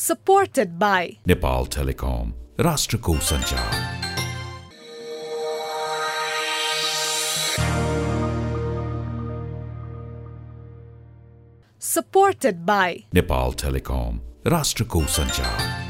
supported 0.00 0.78
by 0.78 1.18
Nepal 1.26 1.66
Telecom, 1.66 2.32
Rashtrako 2.56 3.16
Sanchar. 3.20 3.70
supported 11.78 12.64
by 12.64 13.04
Nepal 13.12 13.52
Telecom, 13.52 14.20
Rashtrako 14.44 15.02
Sanchar. 15.06 15.89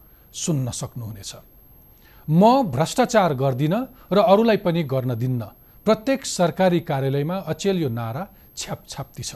सुन्न 0.33 0.71
सक्नुहुनेछ। 0.71 1.31
म 2.27 2.41
भ्रष्टाचार 2.71 3.33
गर्दिनँ 3.33 3.87
र 4.11 4.17
अरूलाई 4.23 4.57
पनि 4.57 4.83
गर्न 4.83 5.15
दिन्न। 5.15 5.41
प्रत्येक 5.85 6.25
सरकारी 6.27 6.79
कार्यालयमा 6.81 7.35
अचेल 7.47 7.77
यो 7.81 7.89
नारा 7.89 8.23
छ्यापछाप्ती 8.55 9.23
छ 9.23 9.35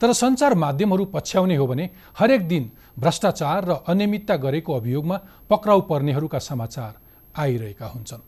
तर 0.00 0.12
सञ्चार 0.12 0.54
माध्यमहरू 0.54 1.04
पछ्याउने 1.08 1.56
हो 1.56 1.66
भने 1.66 1.84
हरेक 2.18 2.42
दिन 2.48 2.64
भ्रष्टाचार 2.98 3.64
र 3.64 3.72
अनियमितता 3.88 4.36
गरेको 4.36 4.72
अभियोगमा 4.74 5.16
पक्राउ 5.48 5.80
पर्नेहरूका 5.88 6.38
समाचार 6.40 6.92
आइरहेका 7.38 7.86
हुन्छन्। 7.86 8.22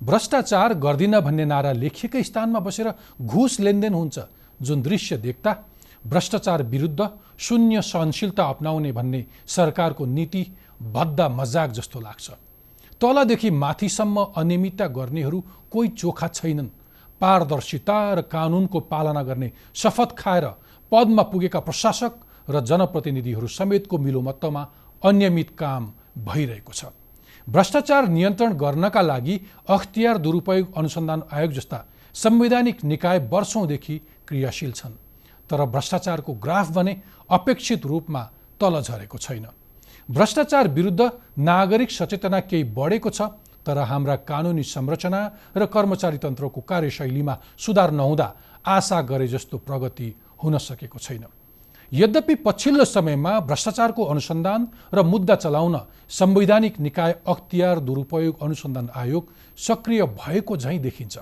भ्रष्टाचार 0.00 0.74
गर्दिन 0.74 1.20
भन्ने 1.20 1.44
नारा 1.44 1.72
लेखिएकै 1.72 2.22
स्थानमा 2.22 2.60
बसेर 2.60 2.88
घुस 3.18 3.60
लेनदेन 3.60 3.94
हुन्छ 3.94 4.18
जुन 4.62 4.82
दृश्य 4.82 5.16
देख्दा 5.16 5.52
भ्रष्टाचार 6.06 6.62
विरुद्ध 6.62 7.00
शून्य 7.38 7.82
सहनशीलता 7.82 8.44
अप्नाउने 8.44 8.92
भन्ने 8.92 9.20
सरकारको 9.46 10.06
नीति 10.06 10.42
भद्दा 10.82 11.28
मजाक 11.30 11.70
जस्तो 11.70 12.00
लाग्छ। 12.00 12.30
तलदेखि 13.00 13.50
माथिसम्म 13.52 14.16
अनियमितता 14.36 14.86
गर्नेहरू 14.88 15.38
कोही 15.70 15.88
चोखा 15.90 16.28
छैनन्। 16.28 16.68
पारदर्शिता 17.20 17.98
र 18.14 18.20
कानुनको 18.24 18.80
पालना 18.82 19.22
गर्ने 19.22 19.52
शपथ 19.74 20.10
खाएर 20.18 20.46
पदमा 20.92 21.22
पुगेका 21.22 21.60
प्रशासक 21.60 22.12
र 22.50 22.60
जनप्रतिनिधिहरू 22.60 23.46
समेतको 23.48 23.98
मिलोमत्तमा 23.98 24.62
अनियमित 25.02 25.50
काम 25.58 25.92
भइरहेको 26.18 26.72
छ। 26.72 26.84
भ्रष्टाचार 27.46 28.08
नियन्त्रण 28.08 28.52
गर्नका 28.54 29.00
लागि 29.02 29.40
अख्तियार 29.68 30.18
दुरुपयोग 30.18 30.74
अनुसन्धान 30.78 31.22
आयोग 31.32 31.52
जस्ता 31.52 31.78
संवैधानिक 32.14 32.84
निकाय 32.84 33.18
वर्षौँदेखि 33.32 33.98
क्रियाशील 34.28 34.72
छन् 34.72 35.00
तर 35.50 35.64
भ्रष्टाचारको 35.66 36.32
ग्राफ 36.34 36.70
भने 36.70 36.92
अपेक्षित 37.30 37.86
रूपमा 37.86 38.22
तल 38.60 38.80
झरेको 38.80 39.18
छैन। 39.18 39.46
भ्रष्टाचार 40.12 40.68
विरुद्ध 40.68 41.08
नागरिक 41.40 41.90
सचेतना 41.90 42.38
केही 42.40 42.62
बढेको 42.76 43.10
छ 43.10 43.22
तर 43.66 43.78
हाम्रा 43.80 44.16
कानुनी 44.28 44.62
संरचना 44.62 45.20
र 45.56 45.66
कर्मचारी 45.72 46.18
तन्त्रको 46.18 46.60
कार्यशैलीमा 46.62 47.36
सुधार 47.56 47.90
नहुँदा 47.92 48.26
आशा 48.66 49.00
गरे 49.08 49.28
जस्तो 49.28 49.58
प्रगति 49.58 50.12
हुन 50.42 50.58
सकेको 50.58 50.98
छैन। 50.98 51.24
यद्यपि 51.92 52.34
पछिल्लो 52.44 52.84
समयमा 52.84 53.38
भ्रष्टाचारको 53.48 54.04
अनुसन्धान 54.04 54.68
र 54.94 55.02
मुद्दा 55.02 55.34
चलाउन 55.36 55.80
संवैधानिक 56.10 56.80
निकाय 56.80 57.12
अख्तियार 57.26 57.80
दुरुपयोग 57.80 58.42
अनुसन्धान 58.42 58.88
आयोग 58.94 59.32
सक्रिय 59.58 60.02
भएको 60.18 60.56
झैँ 60.56 60.78
देखिन्छ। 60.78 61.18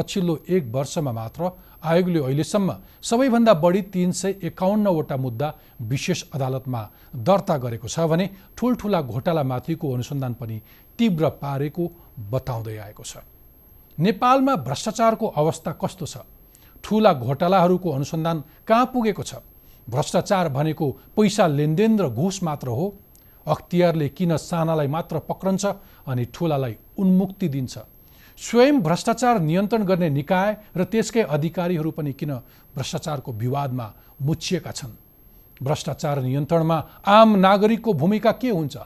पछिल्लो 0.00 0.38
एक 0.48 0.72
वर्षमा 0.74 1.12
मात्र 1.12 1.50
आयोगले 1.84 2.20
अहिलेसम्म 2.20 2.74
सबैभन्दा 3.02 3.54
बढी 3.54 3.82
तिन 3.92 4.12
सय 4.12 4.34
एकाउन्नवटा 4.44 5.16
मुद्दा 5.16 5.48
विशेष 5.90 6.22
अदालतमा 6.34 6.82
दर्ता 7.28 7.56
गरेको 7.58 7.88
छ 7.88 8.06
भने 8.10 8.28
ठुल्ठुला 8.56 9.00
घोटालामाथिको 9.02 9.92
अनुसन्धान 9.94 10.34
पनि 10.40 10.60
तीव्र 10.98 11.28
पारेको 11.42 11.84
बताउँदै 12.32 12.76
आएको 12.76 13.04
छ। 13.04 13.16
नेपालमा 13.98 14.54
भ्रष्टाचारको 14.56 15.26
अवस्था 15.26 15.72
कस्तो 15.82 16.06
छ? 16.06 16.16
ठुला 16.84 17.12
घोटालाहरूको 17.14 17.90
अनुसन्धान 17.90 18.44
कहाँ 18.68 18.86
पुगेको 18.92 19.22
छ? 19.22 19.34
भ्रष्टाचार 19.90 20.48
भनेको 20.48 20.90
पैसा 21.16 21.46
लेनदेन 21.46 21.98
र 22.00 22.08
घुस 22.08 22.42
मात्र 22.42 22.68
हो? 22.68 22.86
अख्तियारले 23.46 24.08
किन 24.08 24.36
सानालाई 24.36 24.86
मात्र 24.86 25.18
पक्रन्छ 25.28 25.64
अनि 26.06 26.24
ठुलालाई 26.34 26.76
उन्मुक्ति 26.98 27.48
दिन्छ? 27.48 27.78
स्वयं 28.40 28.80
भ्रष्टाचार 28.80 29.38
नियन्त्रण 29.40 29.82
गर्ने 29.84 30.08
निकाय 30.10 30.56
र 30.76 30.84
त्यसकै 30.84 31.22
अधिकारीहरू 31.28 31.90
पनि 31.90 32.12
किन 32.12 32.32
भ्रष्टाचारको 32.74 33.32
विवादमा 33.32 33.86
मुछिएका 34.22 34.70
छन्? 34.70 34.92
भ्रष्टाचार 35.62 36.20
नियन्त्रणमा 36.22 36.76
आम 37.06 37.36
नागरिकको 37.36 37.92
भूमिका 37.92 38.32
के 38.32 38.50
हुन्छ? 38.50 38.76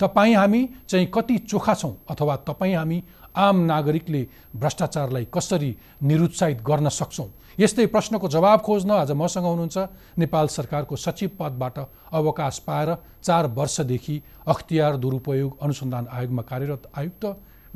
तपाईँ 0.00 0.34
हामी 0.34 0.68
चाहिँ 0.88 1.06
कति 1.14 1.36
चोखा 1.46 1.74
छौँ 1.74 1.94
अथवा 2.10 2.36
तपाईँ 2.48 2.74
हामी 2.74 3.02
आम 3.36 3.56
नागरिकले 3.64 4.26
भ्रष्टाचारलाई 4.56 5.26
कसरी 5.34 5.76
निरुत्साहित 6.02 6.62
गर्न 6.62 6.88
सक्छौँ? 6.88 7.28
यस्तै 7.58 7.86
प्रश्नको 7.86 8.28
जवाब 8.28 8.60
खोज्न 8.60 8.90
आज 8.90 9.10
मसँग 9.12 9.44
हुनुहुन्छ 9.44 9.78
नेपाल 10.18 10.46
सरकारको 10.48 10.96
सचिव 10.96 11.30
पदबाट 11.38 11.78
अवकाश 12.12 12.58
पाएर 12.66 12.94
चार 13.22 13.46
वर्षदेखि 13.54 14.22
अख्तियार 14.46 14.96
दुरुपयोग 14.96 15.62
अनुसन्धान 15.62 16.06
आयोगमा 16.10 16.42
कार्यरत 16.42 16.90
आयुक्त 16.98 17.24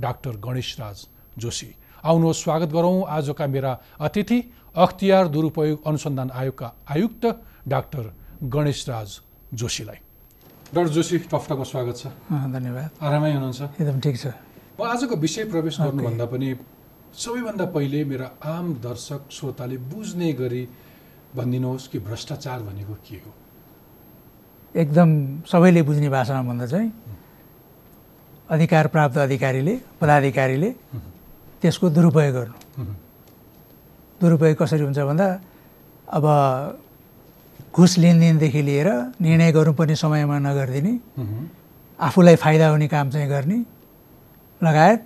डाक्टर 0.01 0.37
गणेश 0.43 0.75
राज 0.81 1.07
जोशी। 1.39 1.69
आउनुहोस् 2.05 2.43
स्वागत 2.43 2.71
गरौँ। 2.73 2.97
आजका 3.09 3.47
मेरा 3.47 3.73
अतिथि 4.01 4.39
अख्तियार 4.77 5.25
दुरुपयोग 5.29 5.79
अनुसन्धान 5.87 6.29
आयोगका 6.31 6.69
आयुक्त 6.91 7.25
डाक्टर 7.69 8.05
गणेश 8.45 8.89
राज 8.89 9.09
जोशीलाई। 9.55 9.99
डाक्टर 10.75 10.93
जोशी 10.93 11.19
टफ्टामा 11.33 11.65
स्वागत 11.65 11.97
छ। 11.97 12.07
धन्यवाद। 12.29 12.91
आरामै 13.03 13.33
हुनुहुन्छ? 13.33 13.61
एकदम 13.81 13.99
ठिक 14.01 14.17
छ। 14.17 14.27
म 14.79 14.83
आजको 14.85 15.15
विषय 15.17 15.45
प्रवेश 15.51 15.77
गर्नुभन्दा 15.81 16.27
पनि 16.27 16.49
सबैभन्दा 17.19 17.65
पहिले 17.75 18.05
मेरा 18.05 18.27
आम 18.47 18.67
दर्शक 18.79 19.21
श्रोताले 19.31 19.77
बुझ्ने 19.91 20.33
गरी 20.39 20.63
भनिदिनुहोस् 21.35 21.89
कि 21.91 21.99
भ्रष्टाचार 21.99 22.59
भनेको 22.63 22.95
के 23.03 23.17
हो? 23.17 23.31
एकदम 24.75 25.11
सबैले 25.51 25.83
बुझ्ने 25.83 26.09
भाषामा 26.09 26.43
भन्दा 26.49 26.67
चाहिँ 26.67 26.91
अधिकार 28.49 28.87
प्राप्त 28.89 29.17
अधिकारीले 29.19 29.75
पदाधिकारीले 30.01 30.71
त्यसको 31.63 31.87
दुरुपयोग 31.91 32.35
गर्नु। 32.35 32.57
दुरुपयोग 34.21 34.57
कसरी 34.59 34.83
हुन्छ 34.83 34.99
भन्दा 34.99 35.27
अब 36.09 36.25
घुस 37.75 37.93
लेनदेनदेखि 37.99 38.63
लिएर 38.63 38.89
निर्णय 39.21 39.51
गर्नुपर्ने 39.53 39.97
समयमा 39.97 40.39
नगरिदिने 40.39 40.95
आफूलाई 41.99 42.37
फाइदा 42.37 42.67
हुने 42.69 42.89
काम 42.89 43.11
चाहिँ 43.11 43.29
गर्ने 43.29 43.59
लगायत 44.61 45.01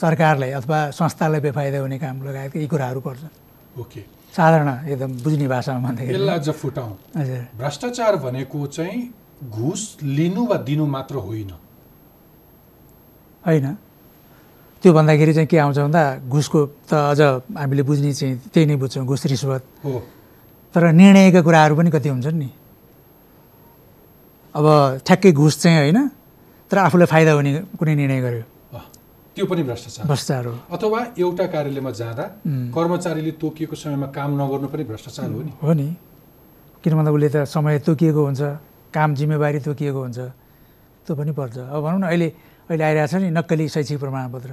सरकारलाई 0.00 0.50
अथवा 0.60 0.78
संस्थालाई 0.90 1.40
बेफाइदा 1.40 1.78
हुने 1.78 1.98
काम 1.98 2.16
लगायत 2.28 2.56
यी 2.56 2.66
कुराहरू 2.66 3.00
पर्छन् 3.00 3.80
ओके। 3.80 4.00
साधारण 4.34 4.68
एकदम 4.88 5.12
बुझ्ने 5.24 5.46
भाषामा 5.48 5.80
भन्दाखेरि। 5.88 6.14
यसलाई 6.14 6.38
अझ 6.38 6.48
फुटाउँ। 6.50 6.92
हजुर। 7.16 7.42
भ्रष्टाचार 7.56 8.16
भनेको 8.16 8.66
चाहिँ 8.66 9.00
घुस 9.48 9.82
लिनु 10.02 10.42
वा 10.46 10.56
दिनु 10.68 10.86
मात्र 10.86 11.14
होइन। 11.16 11.50
होइन। 13.46 13.66
त्यो 14.86 14.94
भन्दाखेरि 14.94 15.32
चाहिँ 15.34 15.50
के 15.50 15.58
आउँछ 15.58 15.78
भन्दा 15.82 16.30
घुसको 16.30 16.86
त 16.86 16.94
अझ 16.94 17.20
हामीले 17.58 17.82
बुझ्ने 17.82 18.12
चाहिँ 18.14 18.54
त्यही 18.54 18.66
नै 18.70 18.76
बुझ्छौँ 18.78 19.02
घुस 19.02 19.26
रिस्वत। 19.26 19.62
हो। 19.82 19.98
तर 20.70 20.82
निर्णयका 20.94 21.42
कुराहरू 21.42 21.74
पनि 21.74 21.90
कति 21.90 22.08
हुन्छन् 22.14 22.38
नि। 22.38 22.50
अब 24.54 24.66
ठ्याक्कै 25.02 25.32
घुस 25.34 25.54
चाहिँ 25.58 25.90
होइन 25.90 25.98
तर 26.70 26.78
आफूलाई 26.86 27.06
फाइदा 27.10 27.32
हुने 27.34 27.50
कुनै 27.74 27.94
निर्णय 27.98 28.20
गर्यो। 28.22 28.44
त्यो 29.34 29.44
पनि 29.50 29.62
भ्रष्टाचार। 29.66 30.06
भ्रष्टाचार 30.06 30.46
हो। 30.46 30.54
अथवा 30.70 30.98
एउटा 31.18 31.44
कार्यालयमा 31.50 31.90
जाँदा 31.90 32.24
कर्मचारीले 32.70 33.32
तोकिएको 33.42 33.74
समयमा 33.74 34.06
काम 34.14 34.30
नगर्नु 34.38 34.66
पनि 34.70 34.84
भ्रष्टाचार 34.86 35.28
हो 35.34 35.42
नि। 35.42 35.52
हो 35.66 35.72
नि। 35.74 35.86
किन 36.78 36.92
भन्दा 36.94 37.10
उसले 37.10 37.28
त 37.34 37.36
समय 37.50 37.82
तोकिएको 37.82 38.22
हुन्छ 38.22 38.42
काम 38.94 39.08
जिम्मेवारी 39.18 39.58
तोकिएको 39.66 39.98
हुन्छ 39.98 40.18
त्यो 41.04 41.12
पनि 41.18 41.32
पर्छ। 41.34 41.74
अब 41.74 41.78
भनौँ 41.82 42.00
न 42.00 42.06
अहिले 42.06 42.28
अहिले 42.66 42.84
आइरहेको 42.84 43.10
छ 43.10 43.14
नि 43.22 43.30
नक्कली 43.30 43.64
शैक्षिक 43.70 43.98
प्रमाणपत्र। 43.98 44.50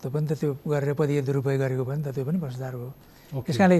त्यो 0.00 0.08
पनि 0.10 0.26
त 0.30 0.32
त्यो 0.38 0.50
गरेर 0.62 0.92
पदीय 0.94 1.20
दुरुपयोग 1.26 1.60
गरेको 1.60 1.84
पनि 1.84 2.00
त 2.06 2.08
त्यो 2.14 2.24
पनि 2.24 2.38
भ्रष्टाचार 2.38 2.74
हो। 2.74 2.88
त्यस 3.44 3.56
कारणले 3.58 3.78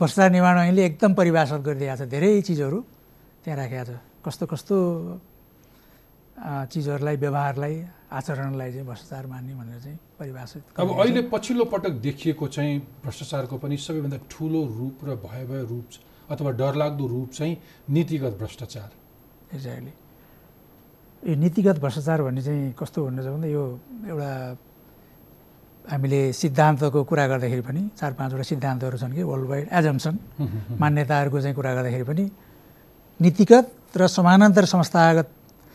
भ्रष्टाचार 0.00 0.30
निवारण 0.32 0.60
ऐनले 0.72 0.82
एकदम 0.90 1.12
परिभाषित 1.14 1.60
गरिदिएको 1.60 1.96
छ 2.00 2.02
धेरै 2.08 2.40
चिजहरू 2.40 2.78
त्यहाँ 3.44 3.56
राखेको 3.60 3.84
छ। 3.84 3.90
कस्तो 4.24 4.44
कस्तो 4.52 4.76
चिजहरूलाई 6.40 7.16
व्यवहारलाई 7.20 7.74
आचरणलाई 8.10 8.70
चाहिँ 8.72 8.86
भ्रष्टाचार 8.88 9.24
मान्ने 9.28 9.52
भनेर 9.60 9.80
चाहिँ 9.84 9.98
परिभाषित 10.18 10.62
अब। 10.80 10.88
अहिले 10.88 11.22
पछिल्लो 11.28 11.64
पटक 11.68 11.92
देखिएको 12.00 12.46
चाहिँ 12.48 12.74
भ्रष्टाचारको 13.04 13.56
पनि 13.60 13.76
सबैभन्दा 13.76 14.18
ठुलो 14.24 14.60
रूप 14.78 14.96
र 15.04 15.08
भयावह 15.20 15.60
रूप 15.68 15.86
अथवा 16.32 16.50
डरलाग्दो 16.56 17.06
रूप 17.06 17.28
चाहिँ 17.36 17.54
नीतिगत 17.92 18.34
भ्रष्टाचार। 18.40 18.90
एक्ज्याक्टली 19.54 19.92
यो 21.20 21.34
नीतिगत 21.36 21.76
भ्रष्टाचार 21.84 22.22
भन्ने 22.22 22.42
चाहिँ 22.42 22.72
कस्तो 22.80 22.98
हुनु 23.04 23.22
छ 23.22 23.28
भन्दा 23.28 23.48
यो 23.48 23.64
एउटा 24.08 24.30
हामीले 25.84 26.20
सिद्धान्तको 26.32 27.00
कुरा 27.04 27.24
गर्दाखेरि 27.28 27.62
पनि 27.68 27.82
चार 27.98 28.12
पाँचवटा 28.16 28.44
सिद्धान्तहरू 28.52 28.96
छन् 28.96 29.14
कि 29.16 29.22
वर्ल्ड 29.22 29.46
वाइड 29.52 29.66
एजम्सन 29.68 30.14
मान्यताहरूको 30.80 31.38
चाहिँ 31.40 31.56
कुरा 31.56 31.72
गर्दाखेरि 31.76 32.04
पनि 32.10 32.24
नीतिगत 33.20 33.66
र 34.00 34.06
समानान्तर 34.08 34.64
संस्थागत 34.64 35.28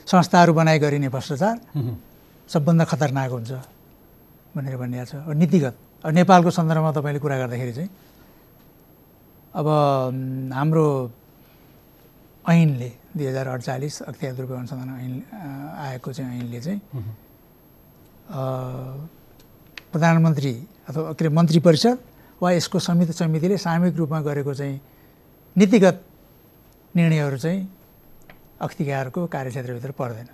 संस्थाहरू 0.08 0.54
बनाइ 0.54 0.78
गरिने 0.80 1.10
भ्रष्टाचार 1.14 1.56
सबभन्दा 2.50 2.84
खतरनाक 2.86 3.32
हुन्छ 3.32 3.52
भनेर 4.56 4.76
भनिएको 4.78 5.06
छ। 5.06 5.14
नीतिगत। 5.36 5.76
अब 6.06 6.12
नेपालको 6.14 6.50
सन्दर्भमा 6.58 6.92
तपाईँले 6.96 7.20
कुरा 7.20 7.38
गर्दाखेरि 7.38 7.74
चाहिँ 7.74 7.90
अब 9.54 9.68
हाम्रो 10.54 10.86
ऐनले 12.50 12.90
दुई 13.18 13.26
हजार 13.26 13.48
अडचालिस 13.48 14.02
अख्तियार 14.10 14.34
दुरुपयोग 14.36 14.60
अनुसन्धान 14.60 14.90
ऐन 15.02 15.14
आएको 15.86 16.10
चाहिँ 16.14 16.40
ऐनले 16.40 16.60
चाहिँ 16.62 16.80
प्रधानमन्त्री 19.92 20.54
अथवा 20.90 21.12
के 21.18 21.26
अरे 21.26 21.30
मन्त्री 21.36 21.60
परिषद 21.68 21.98
वा 22.42 22.52
यसको 22.52 22.80
समिति 22.80 23.14
समितिले 23.14 23.58
सामूहिक 23.58 23.96
रूपमा 23.96 24.20
गरेको 24.30 24.54
चाहिँ 24.54 24.80
नीतिगत 25.56 25.98
निर्णयहरू 26.96 27.38
चाहिँ 27.38 27.62
अख्तियारको 28.62 29.26
कार्यक्षेत्रभित्र 29.34 29.92
पर्दैन 30.00 30.28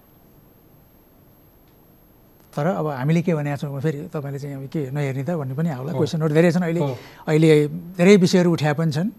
तर 2.54 2.66
अब 2.68 2.88
हामीले 2.88 3.22
के 3.24 3.34
भनेको 3.34 3.58
छौँ 3.58 3.80
फेरि 3.82 4.00
तपाईँले 4.12 4.40
चाहिँ 4.40 4.56
अब 4.56 4.68
के 4.68 4.82
नहेर्ने 4.92 5.24
त 5.24 5.32
भन्ने 5.40 5.56
पनि 5.56 5.70
आउला। 5.72 5.92
क्वेसनहरू 5.96 6.34
धेरै 6.36 6.52
छन् 6.52 6.64
अहिले। 6.68 6.82
अहिले 7.28 7.50
धेरै 7.96 8.16
विषयहरू 8.18 8.52
उठ्या 8.52 8.74
पनि 8.76 8.92
छन्। 8.92 9.10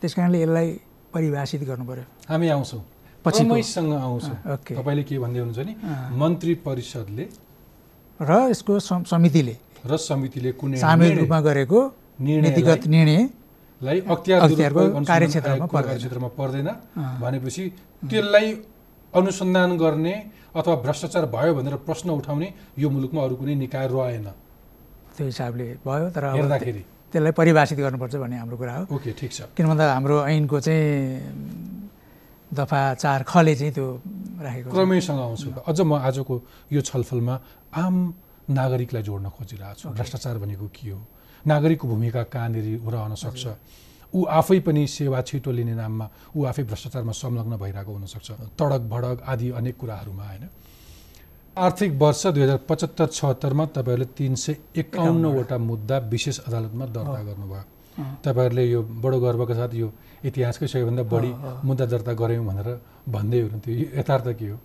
त्यस 0.00 0.14
कारणले 0.14 0.38
यसलाई 0.42 0.68
परिभाषित 1.14 1.62
गर्नु 1.64 1.84
पऱ्यो 1.84 2.04
हामी 2.28 2.48
आउँछौँ 2.48 2.80
पछिको। 3.24 3.44
क्रमैसँग 3.44 3.92
आउँछौँ। 3.94 4.36
तपाईँले 4.70 5.02
के 5.04 5.18
भन्दै 5.18 5.38
हुनुहुन्छ 5.40 5.66
नि। 5.68 5.72
मन्त्री 6.16 6.54
परिषदले 6.66 7.24
र 8.20 8.30
यसको 8.50 8.72
सम- 8.80 9.06
समितिले 9.06 9.54
र 9.86 9.96
समितिले 9.98 10.50
कुनै 10.52 10.76
सामूहिक 10.78 11.18
रूपमा 11.18 11.40
गरेको 11.40 11.80
नीतिगत 12.20 12.82
निर्णय 12.86 13.20
लाई 13.80 13.98
अख्तियार 14.06 14.40
अख्तियारको 14.42 14.82
कार्यक्षेत्रमा 15.04 15.66
पर्दैन। 15.66 15.82
कार्यक्षेत्रमा 15.88 16.28
पर्दैन 16.38 16.68
अँ। 16.68 17.20
भनेपछि 17.20 17.62
त्यसलाई 18.10 18.48
अनुसन्धान 19.12 19.70
गर्ने 19.78 20.14
अथवा 20.56 20.74
भ्रष्टाचार 20.84 21.24
भयो 21.26 21.52
भनेर 21.54 21.74
प्रश्न 21.88 22.08
उठाउने 22.10 22.48
यो 22.78 22.88
मुलुकमा 22.90 23.20
अरू 23.24 23.34
कुनै 23.36 23.54
निकाय 23.56 23.86
रहेन 23.88 24.26
त्यो 25.16 25.26
हिसाबले 25.26 25.66
भयो 25.86 26.06
तर 26.10 26.24
हेर्दाखेरि 26.34 26.82
त्यसलाई 27.10 27.32
परिभाषित 27.32 27.78
गर्नुपर्छ 27.78 28.14
भन्ने 28.16 28.36
हाम्रो 28.38 28.56
कुरा 28.56 28.74
हो। 28.74 28.82
ओके 28.94 29.10
ठिक 29.18 29.32
छ। 29.32 29.40
किन 29.56 29.66
भन्दा 29.66 29.84
हाम्रो 29.92 30.16
ऐनको 30.26 30.60
चाहिँ 30.60 30.80
दफा 32.50 32.80
चार 32.94 33.22
खले 33.22 33.54
चाहिँ 33.54 33.72
त्यो 33.74 33.86
राखेको 34.42 34.70
क्रमैसँग 34.70 35.18
आउँछु। 35.18 35.48
अझ 35.66 35.80
म 35.80 35.92
आजको 35.98 36.34
यो 36.72 36.80
छलफलमा 36.80 37.34
आम 37.74 37.94
नागरिकलाई 38.50 39.02
जोड्न 39.02 39.26
खोजिरहेको 39.30 39.78
छु। 39.78 39.88
भ्रष्टाचार 39.94 40.38
भनेको 40.38 40.66
के 40.70 40.90
हो? 40.90 40.98
नागरिकको 41.46 41.86
भूमिका 41.88 42.22
कहाँनिर 42.26 42.82
रहन 42.82 43.14
सक्छ? 43.14 43.44
ऊ 44.10 44.24
आफै 44.26 44.58
पनि 44.66 44.82
सेवा 44.86 45.22
छिटो 45.22 45.50
लिने 45.50 45.74
नाममा 45.78 46.06
ऊ 46.34 46.44
आफै 46.50 46.62
भ्रष्टाचारमा 46.66 47.12
संलग्न 47.14 47.54
भइरहेको 47.62 47.92
हुनसक्छ। 47.94 48.30
तडक 48.58 48.82
भडक 48.90 49.22
आदि 49.22 49.50
अनेक 49.54 49.76
कुराहरूमा 49.78 50.24
होइन? 50.26 50.44
आर्थिक 51.56 51.92
वर्ष 51.98 52.26
दुई 52.26 52.42
हजार 52.42 52.58
पचहत्तर 52.68 53.06
छहत्तरमा 53.08 53.64
तपाईँहरूले 53.74 54.06
तिन 54.16 54.34
सय 54.34 54.56
एकाउन्नवटा 54.76 55.56
मुद्दा 55.58 55.96
विशेष 56.06 56.38
अदालतमा 56.46 56.86
दर्ता 56.94 57.20
गर्नुभयो। 57.26 57.62
तपाईँहरूले 58.24 58.64
यो 58.70 58.80
बडो 59.02 59.18
गर्वका 59.20 59.54
साथ 59.54 59.74
यो 59.74 59.88
इतिहासकै 60.24 60.66
सबैभन्दा 60.66 61.02
बढी 61.10 61.30
मुद्दा 61.66 61.84
दर्ता 61.90 62.12
गऱ्यौँ 62.14 62.44
भनेर 62.46 62.68
भन्दै 63.10 63.40
हुनुहुन्थ्यो। 63.40 63.74
यो 63.74 63.86
यथार्थ 63.98 64.28
के 64.38 64.46
हो? 64.48 64.56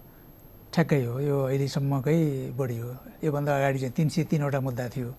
ठ्याक्कै 0.73 1.01
हो। 1.05 1.13
यो 1.19 1.37
अहिलेसम्मकै 1.49 2.19
बढी 2.53 2.77
हो। 2.77 2.89
योभन्दा 3.25 3.51
अगाडि 3.57 3.79
चाहिँ 3.79 3.93
तिन 3.97 4.07
सय 4.13 4.23
तिनवटा 4.29 4.59
मुद्दा 4.61 4.85
थियो। 4.93 5.09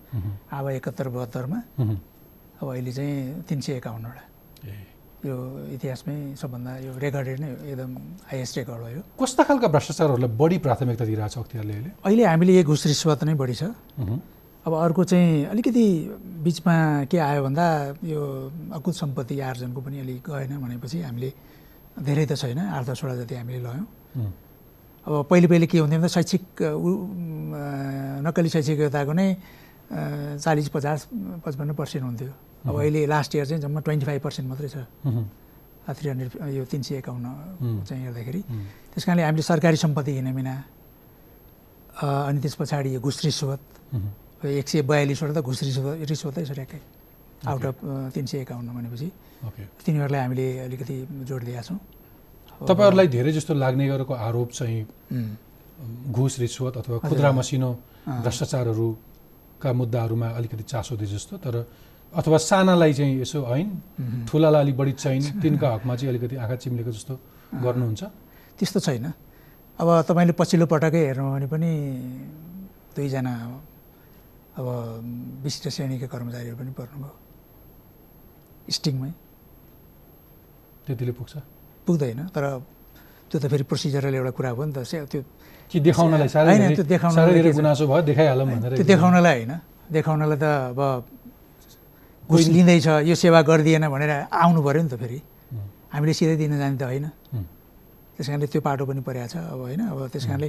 अब 0.54 0.64
एकहत्तर 0.70 1.08
बहत्तरमा। 1.08 1.58
अब 2.62 2.66
अहिले 2.72 2.92
चाहिँ 2.92 3.42
तिन 3.48 3.60
सय 3.60 3.72
एकाउन्नवटा। 3.82 4.22
ए। 4.70 4.95
यो 5.26 5.36
इतिहासमै 5.74 6.16
सबभन्दा 6.40 6.70
यो 6.86 6.92
रेकर्डेड 7.04 7.38
नै 7.42 7.48
एकदम 7.72 7.90
हाइएस्ट 8.30 8.54
रेकर्ड 8.58 8.80
हो 8.82 8.88
यो। 8.96 9.02
कस्ता 9.18 9.42
खालका 9.48 9.68
भ्रष्टाचारहरूलाई 9.74 10.30
बढी 10.38 10.58
प्राथमिकता 10.66 11.04
दिइरहेको 11.04 11.34
छ 11.34 11.38
अख्तियारले 11.42 11.72
अहिले? 11.74 11.90
अहिले 12.06 12.24
हामीले 12.30 12.52
यो 12.56 12.64
घुस 12.70 12.82
रिश्वत 12.86 13.20
नै 13.26 13.34
बढी 13.34 13.54
छ। 13.60 13.62
अब 14.66 14.72
अर्को 14.74 15.02
चाहिँ 15.10 15.44
अलिकति 15.54 15.86
बिचमा 16.42 16.74
के 17.10 17.18
आयो 17.18 17.42
भन्दा 17.42 17.66
यो 18.02 18.20
अकुत 18.78 18.94
सम्पत्ति 18.94 19.34
आर्जनको 19.50 19.80
पनि 19.80 19.96
अलिक 20.02 20.26
गएन 20.26 20.52
भनेपछि 20.58 20.98
हामीले 21.06 21.30
धेरै 22.02 22.24
त 22.26 22.32
छैन 22.34 22.58
आठ 22.58 22.82
दसवटा 22.90 23.14
जति 23.22 23.34
हामीले 23.34 23.58
लयौँ। 23.62 23.86
अब 25.06 25.12
पहिले 25.30 25.46
पहिले 25.46 25.66
के 25.70 25.78
हुन्थ्यो 25.78 25.98
भन्दा 26.02 26.10
शैक्षिक 26.18 26.42
नक्कली 28.26 28.48
शैक्षिक 28.54 28.78
योग्यताको 28.78 29.12
नै 29.14 29.28
चालिस 29.90 30.68
पचास 30.74 30.98
पचपन्न 31.44 31.72
पर्सेन्ट 31.78 32.04
हुन्थ्यो। 32.04 32.32
अब 32.66 32.74
अहिले 32.74 33.06
लास्ट 33.06 33.30
इयर 33.34 33.46
चाहिँ 33.46 33.62
जम्मा 33.62 33.80
ट्वेन्टी 33.86 34.06
फाइभ 34.06 34.20
पर्सेन्ट 34.22 34.46
मात्रै 34.50 34.68
छ। 34.68 34.76
थ्री 35.86 36.08
हन्ड्रेड 36.10 36.30
यो 36.56 36.64
तिन 36.66 36.82
सय 36.82 36.94
एकाउन्न 36.98 37.26
चाहिँ 37.86 38.02
हेर्दाखेरि। 38.04 38.40
त्यस 38.92 39.04
कारणले 39.06 39.22
हामीले 39.22 39.42
सरकारी 39.46 39.76
सम्पत्ति 39.76 40.12
हिँडमिना 40.18 40.54
अ, 41.96 42.06
अनि 42.28 42.38
त्यस 42.42 42.54
पछाडि 42.60 42.94
यो 42.94 43.00
घुस 43.00 43.24
रिश्वत 43.24 43.60
उहुँ, 43.94 44.10
एक 44.60 44.68
सय 44.68 44.82
बयालिसवटा 44.82 45.32
त 45.40 45.44
घुस 45.46 45.62
रिश्वत 45.62 45.96
रिश्वतै 46.10 46.44
छ 46.44 46.52
ट्याक्कै। 46.52 46.80
आउट 47.46 47.64
अफ 47.64 47.76
तिन 48.14 48.24
सय 48.26 48.38
एकाउन्न 48.44 48.68
भनेपछि। 48.74 49.08
तिनीहरूलाई 49.86 50.20
हामीले 50.20 50.46
अलिकति 50.66 50.96
जोड 51.24 51.42
दिएका 51.46 51.62
छौँ 51.62 51.78
तपाईँहरूलाई 52.60 53.08
धेरै 53.08 53.32
जस्तो 53.32 53.54
लाग्ने 53.54 53.84
गरेको 53.88 54.12
आरोप 54.12 54.50
चाहिँ 54.58 54.80
घुस 56.10 56.38
रिश्वत 56.40 56.76
अथवा। 56.82 56.98
खुद्रा 57.08 57.30
मसिनो 57.32 57.70
अँ। 58.10 58.22
भ्रष्टाचारहरूका 59.56 59.72
मुद्दाहरूमा 59.72 60.28
अलिकति 60.28 60.62
चासो 60.62 60.96
दिए 60.96 61.08
जस्तो 61.08 61.36
तर 61.40 61.66
अथवा 62.12 62.38
सानालाई 62.38 62.92
चाहिँ 62.92 63.20
यसो 63.20 63.40
उम्, 63.42 64.26
ठुलालाई 64.28 64.62
अलिक 64.62 64.76
बढी 64.76 64.92
चाहिने 64.92 65.40
तिनका 65.40 65.68
हकमा 65.74 65.96
चाहिँ 65.96 66.08
अलिकति 66.12 66.36
आँखा 66.36 66.56
चिम्लेको 66.56 66.90
जस्तो 66.92 67.14
गर्नुहुन्छ। 67.64 68.02
त्यस्तो 68.58 68.80
छैन। 68.80 69.12
अब 69.80 69.88
तपाईँले 70.08 70.32
पछिल्लो 70.32 70.66
पटकै 70.66 71.00
हेर्नु 71.12 71.24
भने 71.32 71.46
पनि 71.48 71.70
दुईजना 72.96 73.32
अब 74.56 74.66
विशिष्ट 75.44 75.68
श्रेणीका 75.68 76.06
कर्मचारीहरू 76.06 76.56
पनि 76.56 76.72
पर्नुभयो। 76.72 77.12
स्टिङमै। 78.70 79.10
त्यतिले 80.86 81.12
पुग्छ। 81.12 81.32
पुग्दैन 81.86 82.20
तर 82.32 82.44
त्यो 83.30 83.36
त 83.38 83.44
फेरि 83.46 83.64
प्रोसिजरल 83.64 84.14
एउटा 84.14 84.30
कुरा 84.32 84.50
हो 84.52 84.62
नि 84.64 84.72
त 84.72 84.78
त्यो 85.04 85.22
कि 85.70 85.78
देखाउनलाई 85.80 86.28
होइन, 86.48 86.74
त्यो 86.74 86.84
देखाउनलाई? 86.86 87.26
गुनासो 87.52 87.84
भयो 87.86 88.02
देखाइहालौँ 88.06 88.46
भनेर 88.48 88.72
त्यो 88.72 88.84
देखाउनलाई 88.86 89.36
होइन 89.36 89.52
देखाउनलाई 89.90 90.38
त 90.38 90.46
अब 90.70 90.80
घुस 92.22 92.44
लिँदैछ 92.48 92.86
यो 93.04 93.14
सेवा 93.16 93.40
गरिदिएन 93.42 93.84
भनेर 93.88 94.10
आउनु 94.32 94.60
पऱ्यो 94.62 94.82
नि 94.82 94.88
त 94.88 94.94
फेरि 94.96 95.18
हामीले 95.92 96.12
सिधै 96.12 96.36
दिन 96.36 96.52
जाने 96.58 96.76
त 96.76 96.82
होइन 96.84 97.06
त्यस 98.16 98.26
कारणले 98.26 98.46
त्यो 98.46 98.60
पाटो 98.62 98.82
पनि 98.84 99.00
परेको 99.02 99.26
छ 99.28 99.36
अब 99.44 99.60
होइन 99.60 99.80
अब 99.86 99.98
त्यस 100.08 100.24
कारणले 100.26 100.48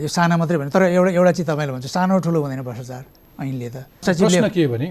यो 0.00 0.08
साना 0.08 0.34
मात्रै 0.36 0.56
भने 0.58 0.70
तर 0.70 0.82
एउटा 0.90 1.10
एउटा 1.10 1.32
चिज 1.34 1.46
तपाईँले 1.46 1.72
भन्छ 1.74 1.86
सानो 1.88 2.14
ठुलो 2.20 2.38
हुँदैन 2.40 2.60
भ्रष्टाचार 2.62 3.04
ऐनले 3.40 3.68
त। 3.72 3.76
प्रश्न 4.04 4.48
के 4.52 4.66
भने 4.68 4.88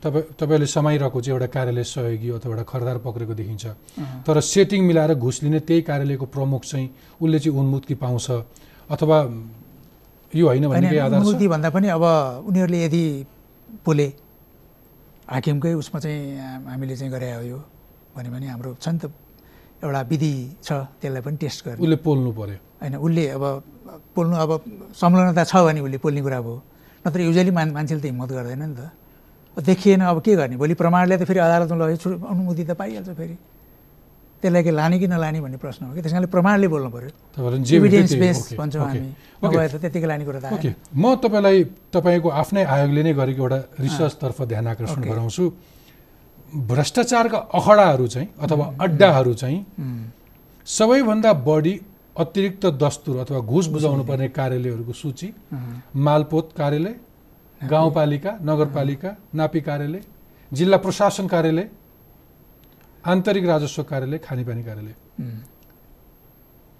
तपाईँ 0.00 0.24
तपाईँले 0.40 0.66
समाइरहेको 0.66 1.18
चाहिँ 1.20 1.34
एउटा 1.36 1.48
कार्यालय 1.52 1.84
सहयोगी 1.84 2.28
अथवा 2.40 2.50
एउटा 2.52 2.64
खरदार 2.72 2.96
पक्रेको 3.04 3.34
देखिन्छ। 3.36 3.64
तर 4.26 4.36
सेटिङ 4.40 4.80
मिलाएर 4.88 5.12
घुस 5.14 5.42
लिने 5.44 5.60
त्यही 5.68 5.82
कार्यालयको 5.84 6.26
प्रमुख 6.32 6.62
चाहिँ 6.64 6.88
उसले 7.20 7.38
चाहिँ 7.38 7.58
उन्मुक्ति 7.58 7.94
पाउँछ। 8.00 8.26
अथवा 8.90 9.18
यो 10.32 10.44
होइन 10.48 10.64
उन्मुक्ति 10.64 11.46
भन्दा 11.52 11.68
पनि 11.70 11.88
अब 11.92 12.04
उनीहरूले 12.48 12.78
यदि 12.84 13.04
बोले 13.84 14.06
हाकिमकै 15.28 15.72
उसमा 15.76 15.98
चाहिँ 16.00 16.20
हाम- 16.40 16.66
हामीले 16.72 16.96
चाहिँ 16.96 17.12
गरे 17.12 17.28
हो 17.36 17.42
यो 17.52 17.58
भन्यो 18.16 18.30
भने 18.32 18.46
हाम्रो 18.48 18.70
छ 18.80 18.88
नि 18.88 18.98
त 19.04 19.12
एउटा 19.84 20.00
विधि 20.08 20.32
छ 20.64 20.70
त्यसलाई 21.00 21.22
पनि 21.26 21.36
टेस्ट 21.36 21.58
गर्ने। 21.66 21.80
उसले 21.84 21.96
पोल्नु 22.00 22.30
पर्यो। 22.32 22.58
होइन 22.80 22.94
उसले 22.96 23.24
अब 23.36 23.44
पोल्नु 24.16 24.34
अब 24.36 24.50
संलग्नता 24.96 25.44
छ 25.44 25.52
भने 25.66 25.80
उसले 25.84 25.98
पोल्ने 26.00 26.20
कुरा 26.24 26.40
भयो। 26.40 26.56
नत्र 27.06 27.20
युजली 27.20 27.50
मान 27.50 27.70
मान्छेले 27.70 28.00
त 28.00 28.04
हिम्मत 28.04 28.30
गर्दैन 28.32 28.62
नि 28.62 28.74
त। 28.74 28.90
देखिएन 29.56 30.00
अब 30.00 30.22
के 30.22 30.34
गर्ने? 30.36 30.56
भोलि 30.56 30.74
प्रमाणले 30.74 31.16
त 31.18 31.24
फेरि 31.28 31.38
अदालतमा 31.38 31.76
लगेर 31.86 31.96
छु 31.96 32.08
अनुमति 32.10 32.64
त 32.64 32.70
पाइहाल्छ 32.70 33.08
फेरि। 33.10 33.36
त्यसलाई 34.42 34.62
के 34.62 34.70
लाने 34.70 34.98
कि 34.98 35.06
नलाने 35.06 35.40
भन्ने 35.40 35.56
प्रश्न 35.56 35.86
हो 35.86 35.94
कि? 35.94 36.00
त्यस 36.02 36.12
कारणले 36.12 36.26
प्रमाणले 36.26 36.68
बोल्नु 36.68 36.90
पऱ्यो 36.90 37.10
त्यही- 38.08 38.20
बेस 38.20 38.38
भन्छौँ 38.58 38.82
हामी। 38.86 38.98
नभए 39.44 39.68
त 39.68 39.74
त्यतिकै 39.82 40.06
लाने 40.06 40.24
कुरा 40.24 40.40
त 40.40 40.44
म 40.96 41.14
तपाईँलाई 41.22 41.58
तपाईँको 41.92 42.28
आफ्नै 42.28 42.62
आयोगले 42.64 43.02
नै 43.02 43.12
गरेको 43.12 43.42
एउटा 43.42 43.58
रिसर्चतर्फ 43.80 44.38
ध्यान 44.42 44.66
आकर्षण। 44.66 45.00
गराउँछु। 45.10 45.44
भ्रष्टाचारका 46.54 47.38
अखडाहरू 47.38 48.06
चाहिँ 48.06 48.28
अथवा 48.40 48.64
अड्डाहरू 48.80 49.34
चाहिँ 49.34 49.58
सबैभन्दा 50.66 51.32
बढी 51.32 51.74
अतिरिक्त 52.16 52.66
दस्तुर 52.76 53.16
अथवा 53.24 53.40
घुस 53.40 53.66
बुझाउनु 53.74 54.04
पर्ने 54.04 54.28
कार्यालयहरूको 54.38 54.92
सूची 54.92 55.28
मालपोत 55.96 56.46
कार्यालय 56.56 56.94
गाउँपालिका 57.60 58.32
नगरपालिका 58.48 59.10
नापी 59.34 59.60
कार्यालय 59.68 60.00
जिल्ला 60.50 60.76
प्रशासन 60.76 61.26
कार्यालय 61.26 61.66
आन्तरिक 63.04 63.44
राजस्व 63.46 63.82
कार्यालय 63.82 64.18
खानेपानी 64.18 64.62
कार्यालय। 64.62 64.94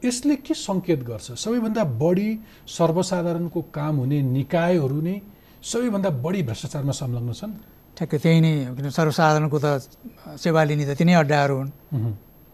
यसले 0.03 0.35
के 0.37 0.55
सङ्केत 0.55 1.01
गर्छ? 1.03 1.27
सबैभन्दा 1.43 1.83
बढी 2.03 2.31
सर्वसाधारणको 2.69 3.61
काम 3.73 3.95
हुने 3.97 4.19
निकायहरू 4.37 5.01
नै 5.01 5.17
सबैभन्दा 5.63 6.11
बढी 6.25 6.43
भ्रष्टाचारमा 6.43 6.93
संलग्न 6.93 7.33
छन्। 7.33 7.53
ठ्याक्कै 7.97 8.19
त्यही 8.19 8.41
नै 8.45 8.53
किन 8.77 8.91
सर्वसाधारणको 8.91 9.59
त 9.65 9.67
सेवा 10.45 10.61
लिने 10.69 10.85
त 10.85 10.93
तिनै 10.99 11.15
अड्डाहरू 11.23 11.55
हुन्। 11.57 11.71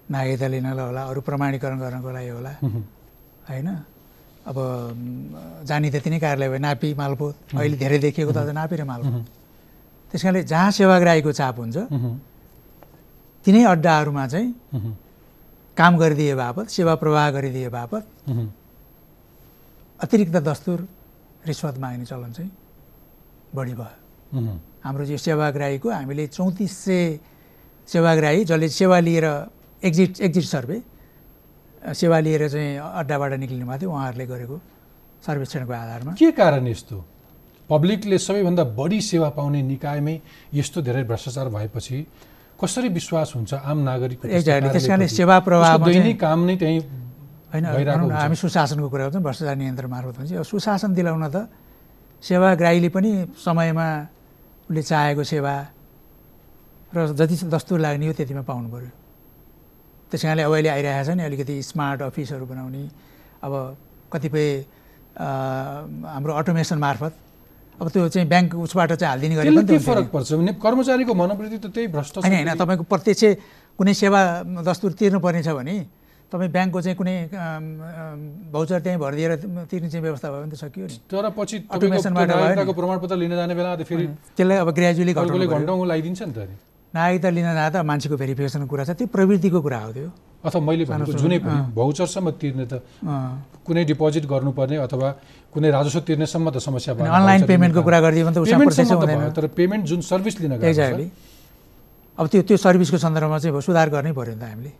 नागरिकता 0.09 0.47
लिनलाई 0.49 0.87
होला 0.89 1.03
अरू 1.11 1.21
प्रमाणीकरण 1.21 1.79
गर्नको 1.79 2.11
लागि 2.17 2.29
होला। 2.29 2.53
होइन? 3.49 3.69
अब 4.49 4.57
जानी 5.69 5.89
त 5.93 5.97
तिनै 6.05 6.19
कार्यालय 6.19 6.49
भयो 6.49 6.61
नापी 6.65 6.89
मालपोत। 6.97 7.35
अहिले 7.57 7.77
धेरै 7.77 7.99
देखिएको 8.07 8.33
त 8.33 8.49
नापी 8.57 8.77
र 8.81 8.85
मालपोत। 8.89 9.25
त्यस 10.13 10.23
कारणले 10.23 10.43
जहाँ 10.49 10.71
सेवाग्राहीको 10.73 11.31
चाप 11.33 11.57
हुन्छ 11.61 11.77
तिनै 13.45 13.63
अड्डाहरूमा 13.65 14.25
चाहिँ 14.33 14.49
काम 15.77 15.93
गरिदिए 16.01 16.35
बापत 16.35 16.67
सेवा 16.73 16.95
प्रवाह 16.97 17.27
गरिदिए 17.37 17.69
बापत 17.69 18.05
अतिरिक्त 20.01 20.37
दस्तुर 20.49 20.79
रिश्वत 21.47 21.77
माग्ने 21.79 22.05
चलन 22.09 22.33
चाहिँ 22.33 22.51
बढी 23.55 23.75
भयो। 23.77 24.41
हाम्रो 24.85 25.05
यो 25.05 25.17
सेवाग्राहीको 25.17 25.89
हामीले 25.91 26.27
चौतिस 26.33 26.73
सय 26.85 27.19
सेवाग्राही 27.89 28.45
जसले 28.49 28.69
सेवा 28.69 28.99
लिएर 29.01 29.27
एक्जिट 29.83 30.21
एक्जिट 30.21 30.45
सर्वे 30.45 30.83
सेवा 31.95 32.19
लिएर 32.21 32.49
चाहिँ 32.49 32.79
अड्डाबाट 32.79 33.33
निक्लिनु 33.39 33.67
भएको 33.67 33.79
थियो 33.81 33.91
उहाँहरूले 33.91 34.27
गरेको 34.27 34.57
सर्वेक्षणको 35.27 35.73
आधारमा। 35.73 36.13
के 36.19 36.31
कारण 36.35 36.67
यस्तो? 36.67 36.97
पब्लिकले 37.71 38.19
सबैभन्दा 38.19 38.65
बढी 38.75 39.01
सेवा 39.01 39.29
पाउने 39.39 39.61
निकायमै 39.63 40.17
यस्तो 40.55 40.79
धेरै 40.83 41.03
भ्रष्टाचार 41.05 41.49
भएपछि 41.55 41.97
कसरी 42.59 42.89
विश्वास 42.89 43.33
हुन्छ 43.37 43.55
आम 43.55 43.79
एक्ज्याक्टली 43.89 44.71
त्यस 44.71 44.87
कारणले? 44.89 45.09
सेवा 45.09 45.37
चाहिँ 45.39 45.85
दैनिक 45.85 46.21
काम 46.21 46.39
नै 46.47 46.57
त्यहीँ 46.57 46.81
होइन। 47.53 47.65
हामी 48.11 48.37
सुशासनको 48.37 48.89
कुरा 48.89 49.05
गर्छौँ 49.05 49.23
भ्रष्टाचार 49.23 49.57
नियन्त्रण 49.57 49.91
मार्फत 49.91 50.17
हुन्छ 50.19 50.43
सुशासन 50.43 50.91
दिलाउन 50.95 51.25
त 51.31 51.47
सेवाग्राहीले 52.19 52.89
पनि 52.91 53.11
समयमा 53.45 53.89
उसले 54.69 54.83
चाहेको 54.83 55.23
सेवा 55.23 55.55
र 56.93 57.07
जति 57.15 57.35
दस्तुर 57.47 57.79
लाग्ने 57.79 58.07
हो 58.07 58.13
त्यतिमा 58.19 58.43
पाउनु 58.43 58.69
पऱ्यो 58.75 58.91
त्यस 60.11 60.23
कारणले 60.23 60.43
अब 60.43 60.53
अहिले 60.53 60.69
आइरहेको 60.69 61.05
छ 61.05 61.17
नि 61.17 61.23
अलिकति 61.29 61.55
स्मार्ट 61.63 62.03
अफिसहरू 62.03 62.45
बनाउने 62.47 62.83
अब 63.45 63.53
कतिपय 64.13 64.47
हाम्रो 65.19 66.33
अटोमेसन 66.41 66.79
मार्फत। 66.79 67.13
अब 67.79 67.87
त्यो 67.95 68.09
चाहिँ 68.09 68.29
ब्याङ्क 68.29 68.55
उसबाट 68.55 68.93
चाहिँ 68.99 69.11
हालिदिने 69.13 69.35
गरे 69.37 69.51
त्यसले 69.51 69.63
पनि 69.63 69.71
के 69.71 69.79
त 69.79 69.87
फरक 69.87 70.07
पर्छ? 70.11 70.33
भने 70.35 70.53
कर्मचारीको 70.59 71.13
मनोवृत्ति 71.15 71.59
त 71.59 71.67
त्यही 71.71 71.87
भ्रष्ट। 71.95 72.15
होइन 72.19 72.35
होइन 72.35 72.51
तपाईँको 72.59 72.85
प्रत्यक्ष 72.91 73.23
कुनै 73.79 73.95
सेवा 73.95 74.21
दस्तुर 74.67 74.93
तिर्नुपर्ने 74.99 75.43
छ 75.47 75.55
भने 75.55 75.77
तपाईँ 76.33 76.51
ब्याङ्कको 76.51 76.81
चाहिँ 76.83 76.97
कुनै 76.99 77.17
भौचर 78.53 78.79
त्यहीँ 78.85 78.99
भरिदिएर 78.99 79.33
तिर्ने 79.71 79.89
चाहिँ 79.89 80.03
व्यवस्था 80.03 80.27
भयो 80.29 80.41
भने 80.43 80.51
त 80.51 80.59
सकियो 80.59 80.87
नि। 80.87 80.97
तर 81.07 81.25
पछि 81.39 81.57
अटोमेसनबाट 81.71 82.29
प्रमाणपत्र 82.67 83.17
लिन 83.17 83.35
जाने 83.39 83.55
बेला 83.55 83.71
फेरि 83.87 84.07
त्यसलाई 84.37 84.59
अब 84.59 84.69
ग्रेजुअली 84.75 85.13
घटाउनु 85.15 85.47
घन्टौँ 85.47 85.87
लगाइदिन्छ 85.87 86.23
नि 86.23 86.33
त 86.35 86.39
नागरिकता 86.95 87.29
लिन 87.37 87.49
जाँदा 87.59 87.83
मान्छेको 87.83 88.17
भेरिफिकेसनको 88.17 88.69
कुरा 88.73 88.85
छ 88.85 88.91
त्यो 88.97 89.07
प्रवृत्तिको 89.13 89.61
कुरा 89.61 89.79
हो 89.79 89.93
त्यो 89.93 90.09
अथवा 90.39 90.61
मैले 90.63 90.85
भनेको 90.87 91.13
जुनै 91.19 91.39
पनि। 91.43 91.75
भौचरसम्म 91.75 92.31
तिर्ने 92.41 92.67
त। 92.71 92.81
कुनै 93.67 93.83
डिपोजिट 93.91 94.25
गर्नुपर्ने 94.25 94.77
अथवा 94.87 95.09
कुनै 95.53 95.69
राजस्व 95.77 96.01
तिर्नेसम्म 96.09 96.47
त 96.55 96.57
समस्या 96.63 96.95
भएन। 96.95 97.11
अनलाइन 97.11 97.43
पेमेन्टको 97.51 97.81
कुरा 97.83 97.99
गरिदियो 98.01 98.25
भने 98.27 98.37
त 98.37 98.41
त 98.41 99.05
भयो 99.05 99.31
तर 99.35 99.47
पेमेन्ट 99.59 99.85
जुन 99.85 100.01
सर्भिस 100.01 100.35
लिन 100.41 100.53
एक्ज्याक्टली 100.63 101.07
अब 102.19 102.27
त्यो 102.27 102.43
त्यो 102.49 102.57
सर्भिसको 102.57 102.99
सन्दर्भमा 102.99 103.39
चाहिँ 103.39 103.61
सुधार 103.67 103.89
गर्नै 103.91 104.13
पऱ्यो 104.15 104.35
नि 104.35 104.41
त 104.41 104.45
हामीले 104.47 104.73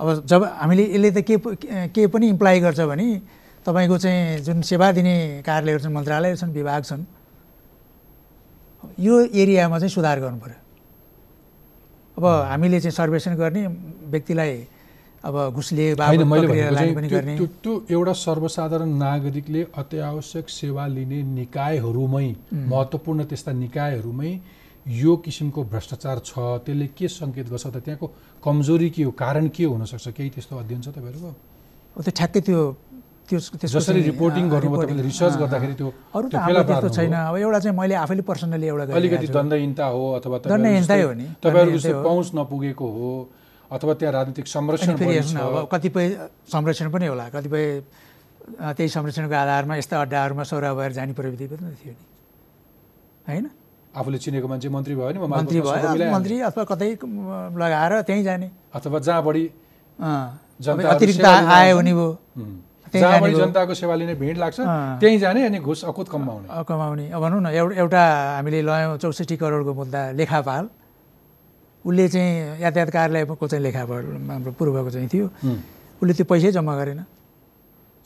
अब 0.00 0.06
जब 0.24 0.40
हामीले 0.64 0.84
यसले 0.96 1.10
त 1.12 1.18
के 1.28 1.36
के 1.92 2.06
पनि 2.08 2.26
इम्प्लाइ 2.34 2.60
गर्छ 2.64 2.80
भने 2.88 3.06
तपाईँको 3.68 3.96
चाहिँ 4.00 4.40
जुन 4.48 4.64
सेवा 4.64 4.86
दिने 4.96 5.44
कार्यालयहरू 5.44 5.80
छन् 5.84 5.92
मन्त्रालयहरू 5.92 6.38
छन् 6.40 6.52
विभाग 6.56 6.82
छन् 6.88 7.04
यो 8.98 9.14
एरियामा 9.42 9.78
चाहिँ 9.78 9.90
सुधार 9.90 10.20
गर्नु 10.20 10.38
पऱ्यो 10.40 10.58
अब 12.16 12.24
हामीले 12.50 12.80
चाहिँ 12.80 12.92
सर्वेक्षण 12.92 13.34
गर्ने 13.36 13.66
व्यक्तिलाई 14.12 14.52
अब 15.24 15.34
घुस 15.52 15.72
लिए 15.72 15.92
होइन 15.92 15.96
बाबत 16.00 16.26
मैले 16.32 16.46
प्रक्रिया 16.46 16.70
भनेको 16.70 16.74
लाने 16.74 16.80
चाहिँ 16.80 16.94
पनि 16.96 17.08
त्यो 17.08 17.18
गर्ने। 17.18 17.36
त्यो 17.36 17.46
त्यो 17.62 17.74
एउटा 17.90 18.12
सर्वसाधारण 18.24 18.88
नागरिकले 19.04 19.62
अत्यावश्यक 19.76 20.48
सेवा 20.48 20.86
लिने 20.86 21.22
निकायहरूमै 21.22 22.28
महत्त्वपूर्ण 22.72 23.24
त्यस्ता 23.30 23.52
निकायहरूमै 23.52 24.32
यो 24.86 25.16
किसिमको 25.24 25.60
भ्रष्टाचार 25.72 26.18
छ 26.24 26.32
त्यसले 26.64 26.86
के 26.96 27.08
सङ्केत 27.08 27.46
गर्छ 27.52 27.66
त 27.66 27.76
त्यहाँको 27.84 28.06
कमजोरी 28.44 28.88
के 28.96 29.02
हो 29.04 29.10
कारण 29.12 29.48
के 29.52 29.64
हुनसक्छ? 29.64 30.08
केही 30.08 30.30
त्यस्तो 30.34 30.56
अध्ययन 30.56 30.80
छ 30.80 30.88
तपाईँहरूको? 30.96 31.30
त्यो 31.96 32.12
ठ्याक्कै 32.16 32.40
त्यो 32.40 32.60
जसरी 33.36 34.00
रिपोर्टिङ 34.10 34.44
रिपोर्टिङ, 34.50 34.96
तपाईँले 34.96 35.02
रिसर्च 35.02 35.34
गर्दाखेरि 35.42 35.74
त्यो 35.80 35.88
अरू 36.14 36.26
त 36.28 36.34
हाम्रो 36.34 36.62
त्यस्तो। 36.66 36.88
छैन। 36.96 37.14
अब 37.14 37.36
एउटा 37.38 37.58
चाहिँ 37.64 37.76
मैले 37.76 37.94
आफैले 38.04 38.22
पर्सनली 38.26 38.66
एउटा 38.66 38.84
अलिकति। 38.96 39.26
दण्डहीनता 39.30 39.86
हो 39.94 40.02
अथवा 40.18 40.36
दण्डहीनतै 40.50 41.02
हो 41.02 41.12
नि, 41.14 41.26
तपाईँहरूको। 41.38 42.02
पहुँच 42.02 42.28
नपुगेको 42.34 42.86
हो 42.96 43.10
अथवा 43.70 43.92
त्यहाँ 43.94 44.12
राजनीतिक 44.12 44.46
संरक्षण 44.46 44.92
अब 44.98 45.68
कतिपय 45.70 46.06
संरक्षण 46.50 46.86
पनि 46.90 47.06
होला। 47.06 47.24
कतिपय 47.30 47.64
त्यही 48.50 48.88
संरक्षणको 48.88 49.34
आधारमा 49.34 49.74
यस्ता 49.78 49.94
अड्डाहरूमा 50.00 50.42
सौरा 50.42 50.74
भएर 50.74 50.92
जाने 50.98 51.12
प्रविधि 51.14 51.46
पनि 51.46 51.74
थियो 51.78 51.94
नि। 51.94 52.02
होइन? 53.28 53.46
आफूले 53.94 54.18
चिनेको 54.18 54.46
मान्छे 54.48 54.68
मन्त्री 54.74 54.94
भयो 54.98 55.10
नि 55.14 55.18
मन्त्री 55.22 55.60
भयो। 55.60 56.10
मन्त्री 56.10 56.36
अथवा 56.50 56.64
कतै 56.66 56.90
लगाएर 57.54 57.92
त्यहीँ 58.06 58.24
जाने। 58.26 58.48
अथवा 58.74 58.98
जहाँ 59.06 59.22
बढी 59.22 59.44
अतिरिक्त 59.98 61.24
आयो। 61.24 61.76
भने 61.78 61.92
भयो। 61.94 62.10
हुँ। 62.90 62.98
त्यहीँ 62.98 63.06
जहाँ 63.06 63.12
जाने 63.12 63.22
बढी 63.22 63.34
भयो। 63.34 63.46
जनताको 63.46 63.74
सेवा 63.74 63.94
लिने 63.94 64.14
भिड 64.18 64.36
लाग्छ। 64.38 64.58
त्यहीँ 65.00 65.18
जाने 65.18 65.40
अनि 65.46 65.58
घुस 65.62 65.84
अकुत 65.86 66.08
कमाउने 66.10 66.48
कमाउने 66.66 67.04
अब 67.14 67.20
भनौँ 67.22 67.40
न 67.40 67.46
एउटा 67.54 67.74
एउटा 67.78 68.02
हामीले 68.36 68.60
लयौँ 68.66 68.98
चौसठी 68.98 69.36
करोडको 69.38 69.72
मुद्दा 69.74 70.00
लेखापाल 70.18 70.64
उसले 71.86 72.04
चाहिँ 72.10 72.60
यातायात 72.60 72.90
कार्यालयको 72.90 73.46
चाहिँ 73.46 73.62
लेखापाल 73.62 74.02
हाम्रो 74.26 74.50
पूर्वको 74.58 74.90
चाहिँ 74.90 75.08
थियो। 75.08 75.26
उसले 76.02 76.12
त्यो 76.18 76.26
पैसै 76.26 76.50
जम्मा 76.50 76.74
गरेन 76.76 77.00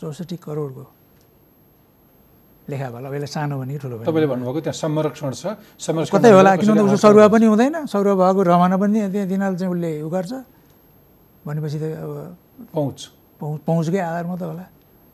चौसठी 0.00 0.36
करोडको 0.36 0.84
लेखापाल 2.70 3.02
अब 3.04 3.14
यसलाई 3.14 3.32
सानो 3.34 3.54
भने 3.60 3.76
ठुलो 3.80 3.94
भने 3.98 4.06
तपाईँले 4.08 4.28
भन्नुभएको 4.30 4.60
त्यहाँ 4.64 4.78
संरक्षण 4.84 5.30
छ 5.32 5.44
संरक्षण 5.80 6.12
कतै 6.16 6.30
होला 6.32 6.50
किनभने 6.60 6.82
उसको 6.92 6.96
सरुवा। 6.96 7.28
पनि 7.28 7.46
हुँदैन 7.50 7.76
सरुवा 7.88 8.14
भएको 8.20 8.40
रमाना 8.52 8.76
पनि 8.76 8.98
त्यहाँ 9.12 9.28
दिनाल 9.32 9.52
चाहिँ 9.56 9.72
उसले 9.74 9.90
उ 10.00 10.08
गर्छ 10.12 10.32
भनेपछि 11.44 11.78
त 11.80 11.84
अब 12.04 12.12
पहुँच 12.72 12.98
पहुँच 13.44 13.60
पहुँचकै 13.68 14.00
आधारमा 14.00 14.36
त 14.40 14.42
होला। 14.48 14.64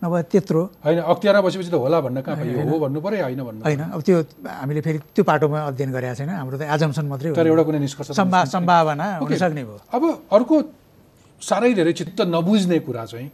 नभए 0.03 0.23
त्यत्रो। 0.33 0.63
होइन 0.87 0.99
अख्तियारमा 1.13 1.43
बसेपछि 1.45 1.71
त 1.71 1.77
होला 1.77 1.99
भन्न 2.01 2.19
कहाँ 2.25 2.37
पाइयो? 2.39 2.63
हो 2.71 2.77
भन्नु 2.79 2.99
पऱ्यो 3.05 3.23
होइन 3.27 3.43
भन्नु। 3.43 3.63
होइन 3.67 3.83
अब 3.91 4.01
त्यो 4.07 4.17
हामीले 4.47 4.81
फेरि 4.81 4.99
त्यो 5.13 5.23
पाटोमा 5.27 5.59
अध्ययन 5.71 5.91
गरेका 5.93 6.15
छैन। 6.15 6.31
हाम्रो 6.41 6.57
त 6.57 6.63
आजमसन 6.65 7.05
मात्रै 7.11 7.29
हो। 7.31 7.35
तर 7.37 7.47
एउटा 7.51 7.63
कुनै 7.69 7.81
निष्कर्ष 7.85 8.09
सम्भा। 8.17 8.39
सम्भावना 8.55 9.07
ओके। 9.21 9.35
हुनसक्ने 9.35 9.63
भयो। 9.69 9.79
अब 9.93 10.03
अर्को 10.31 10.57
साह्रै 11.43 11.73
धेरै 11.75 11.93
चित्त 11.93 12.21
नबुझ्ने 12.33 12.79
कुरा 12.87 13.05
चाहिँ 13.11 13.29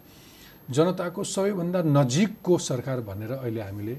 जनताको 0.75 1.21
सबैभन्दा 1.23 1.81
नजिकको 1.87 2.55
सरकार 2.59 2.99
भनेर 3.07 3.33
अहिले 3.47 3.61
हामीले 3.63 3.95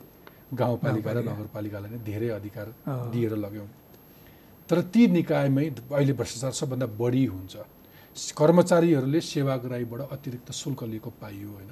गाउँपालिका 0.60 1.12
र 1.16 1.18
नगरपालिकालाई 1.24 1.90
नै 1.96 2.00
धेरै 2.04 2.30
अधिकार। 2.40 2.68
दिएर 3.14 3.34
लग्यौँ 3.40 3.68
तर 4.68 4.78
ती 4.92 5.08
निकायमै 5.08 5.66
अहिले 5.96 6.14
भ्रष्टाचार 6.20 6.52
सबभन्दा 6.52 6.88
बढी 7.00 7.24
हुन्छ। 7.32 7.56
कर्मचारीहरूले 8.18 9.20
सेवाग्राहीबाट 9.22 10.02
अतिरिक्त 10.12 10.50
शुल्क 10.52 10.84
लिएको 10.84 11.10
पाइयो 11.22 11.50
होइन। 11.54 11.70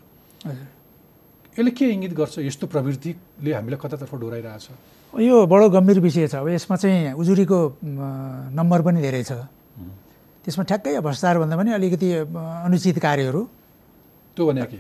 यसले 1.58 1.72
के 1.72 1.86
इङ्गित 1.90 2.14
गर्छ? 2.14 2.36
यस्तो 2.46 2.66
प्रवृत्तिले 2.68 3.52
हामीलाई 3.54 3.80
कतातर्फ 3.82 4.14
डोराइरहेछ? 4.14 4.68
यो 5.14 5.36
बडो 5.48 5.66
गम्भीर 5.74 6.00
विषय 6.06 6.28
छ। 6.28 6.36
अब 6.44 6.48
यसमा 6.54 6.76
चाहिँ 6.76 7.14
उजुरीको 7.16 7.60
नम्बर 8.54 8.80
पनि 8.86 9.00
धेरै 9.02 9.24
छ। 9.24 9.32
त्यसमा 10.46 10.64
ठ्याक्कै 10.70 11.00
भ्रष्टाचार 11.02 11.36
भन्दा 11.42 11.56
पनि 11.58 11.72
अलिकति 11.74 12.08
अनुचित 12.68 12.98
कार्यहरू। 13.02 13.42
त्यो 14.38 14.44
भने 14.46 14.62
के? 14.70 14.80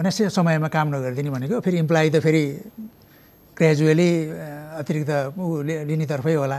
अनावश्यक 0.00 0.30
समयमा 0.32 0.68
काम 0.72 0.86
नगरिदिने 0.94 1.30
भनेको 1.30 1.60
फेरि 1.60 1.76
इम्प्लाइ 1.84 2.06
त 2.10 2.16
फेरि 2.24 2.44
ग्रेजुअली 3.52 4.10
अतिरिक्त 4.80 5.10
ऊ 5.36 5.44
लिनेतर्फै 5.90 6.34
होला। 6.40 6.58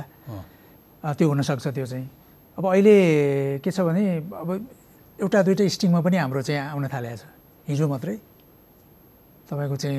त्यो 1.18 1.26
हुनसक्छ 1.28 1.66
त्यो 1.74 1.86
चाहिँ। 1.90 2.08
अब 2.58 2.66
अहिले 2.70 2.96
के 3.66 3.70
छ 3.72 3.80
भने 3.82 4.04
अब 4.30 4.50
एउटा 5.20 5.40
दुइटा 5.42 5.64
स्टिङमा 5.68 6.00
पनि 6.06 6.18
हाम्रो 6.22 6.42
चाहिँ 6.42 6.62
आउन 6.74 6.86
थालेको 6.94 7.18
छ। 7.18 7.24
हिजो 7.70 7.88
मात्रै। 7.88 8.16
तपाईँको 9.50 9.76
चाहिँ 9.76 9.98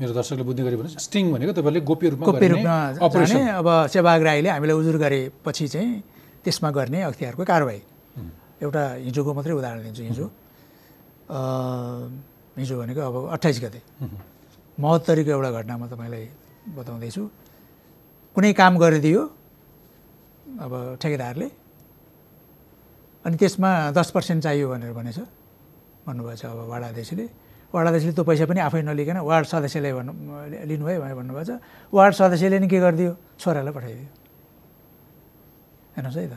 मेरो 0.00 0.12
दर्शकले 0.14 0.42
बुझ्ने 0.42 0.62
गरी 0.66 0.76
भन्नुहोस् 0.76 1.06
स्टिङ 1.06 1.24
भनेको 1.32 1.52
तपाईँले 1.58 1.80
गोप्य 1.86 2.06
रूपमा 2.12 2.26
गोप्य 2.26 2.48
रूपमा 2.48 2.74
अपरेसन। 2.98 3.34
जाने 3.34 3.50
अब 3.62 3.68
सेवाग 3.94 4.20
राईले 4.22 4.48
हामीलाई 4.50 4.76
उजुर 4.76 4.96
गरेपछि 4.98 5.66
चाहिँ 5.68 5.90
त्यसमा 6.44 6.68
गर्ने 6.70 6.98
अख्तियारको 7.10 7.42
कारवाही। 7.46 7.80
एउटा 8.62 8.82
हिजोको 9.06 9.30
मात्रै 9.38 9.54
उदाहरण 9.54 9.80
दिन्छु 9.86 10.02
हिजो। 10.02 10.26
हिजो 12.58 12.74
भनेको 12.78 13.00
अब 13.00 13.14
अट्ठाइस 13.38 13.58
गते। 13.64 13.80
महोत्तरीको 14.78 15.30
एउटा 15.30 15.50
घटना 15.58 15.74
म 15.78 15.86
तपाईँलाई 15.86 16.24
बताउँदैछु। 16.74 17.22
कुनै 18.34 18.50
काम 18.52 18.72
गरिदियो 18.78 19.22
अब 20.58 20.72
ठेकेदारले 21.02 21.48
अनि 23.28 23.36
त्यसमा 23.36 23.92
दस 23.92 24.08
पर्सेन्ट 24.16 24.40
चाहियो 24.42 24.66
भनेर 24.72 24.92
भनेछ। 24.96 25.18
भन्नुभएछ 26.08 26.42
अब 26.48 26.58
वार्ड 26.72 26.84
अध्यक्षले। 26.96 27.24
वार्ड 27.68 27.86
अध्यक्षले 27.88 28.12
त्यो 28.16 28.24
पैसा 28.24 28.44
पनि 28.48 28.60
आफै 28.64 28.80
नलिकन 28.88 29.18
वार्ड 29.28 29.46
सदस्यले 29.52 29.90
भन्नु 29.92 30.12
लिनुभयो 30.64 30.98
भनेर 31.04 31.16
भन्नुभएछ। 31.20 31.50
वार्ड 31.92 32.14
सदस्यले 32.16 32.56
नि 32.64 32.68
के 32.72 32.78
गरिदियो? 32.80 33.12
छोरालाई 33.36 33.72
पठाइदियो। 33.76 34.08
हेर्नुहोस् 35.96 36.16
है 36.16 36.26
त। 36.32 36.34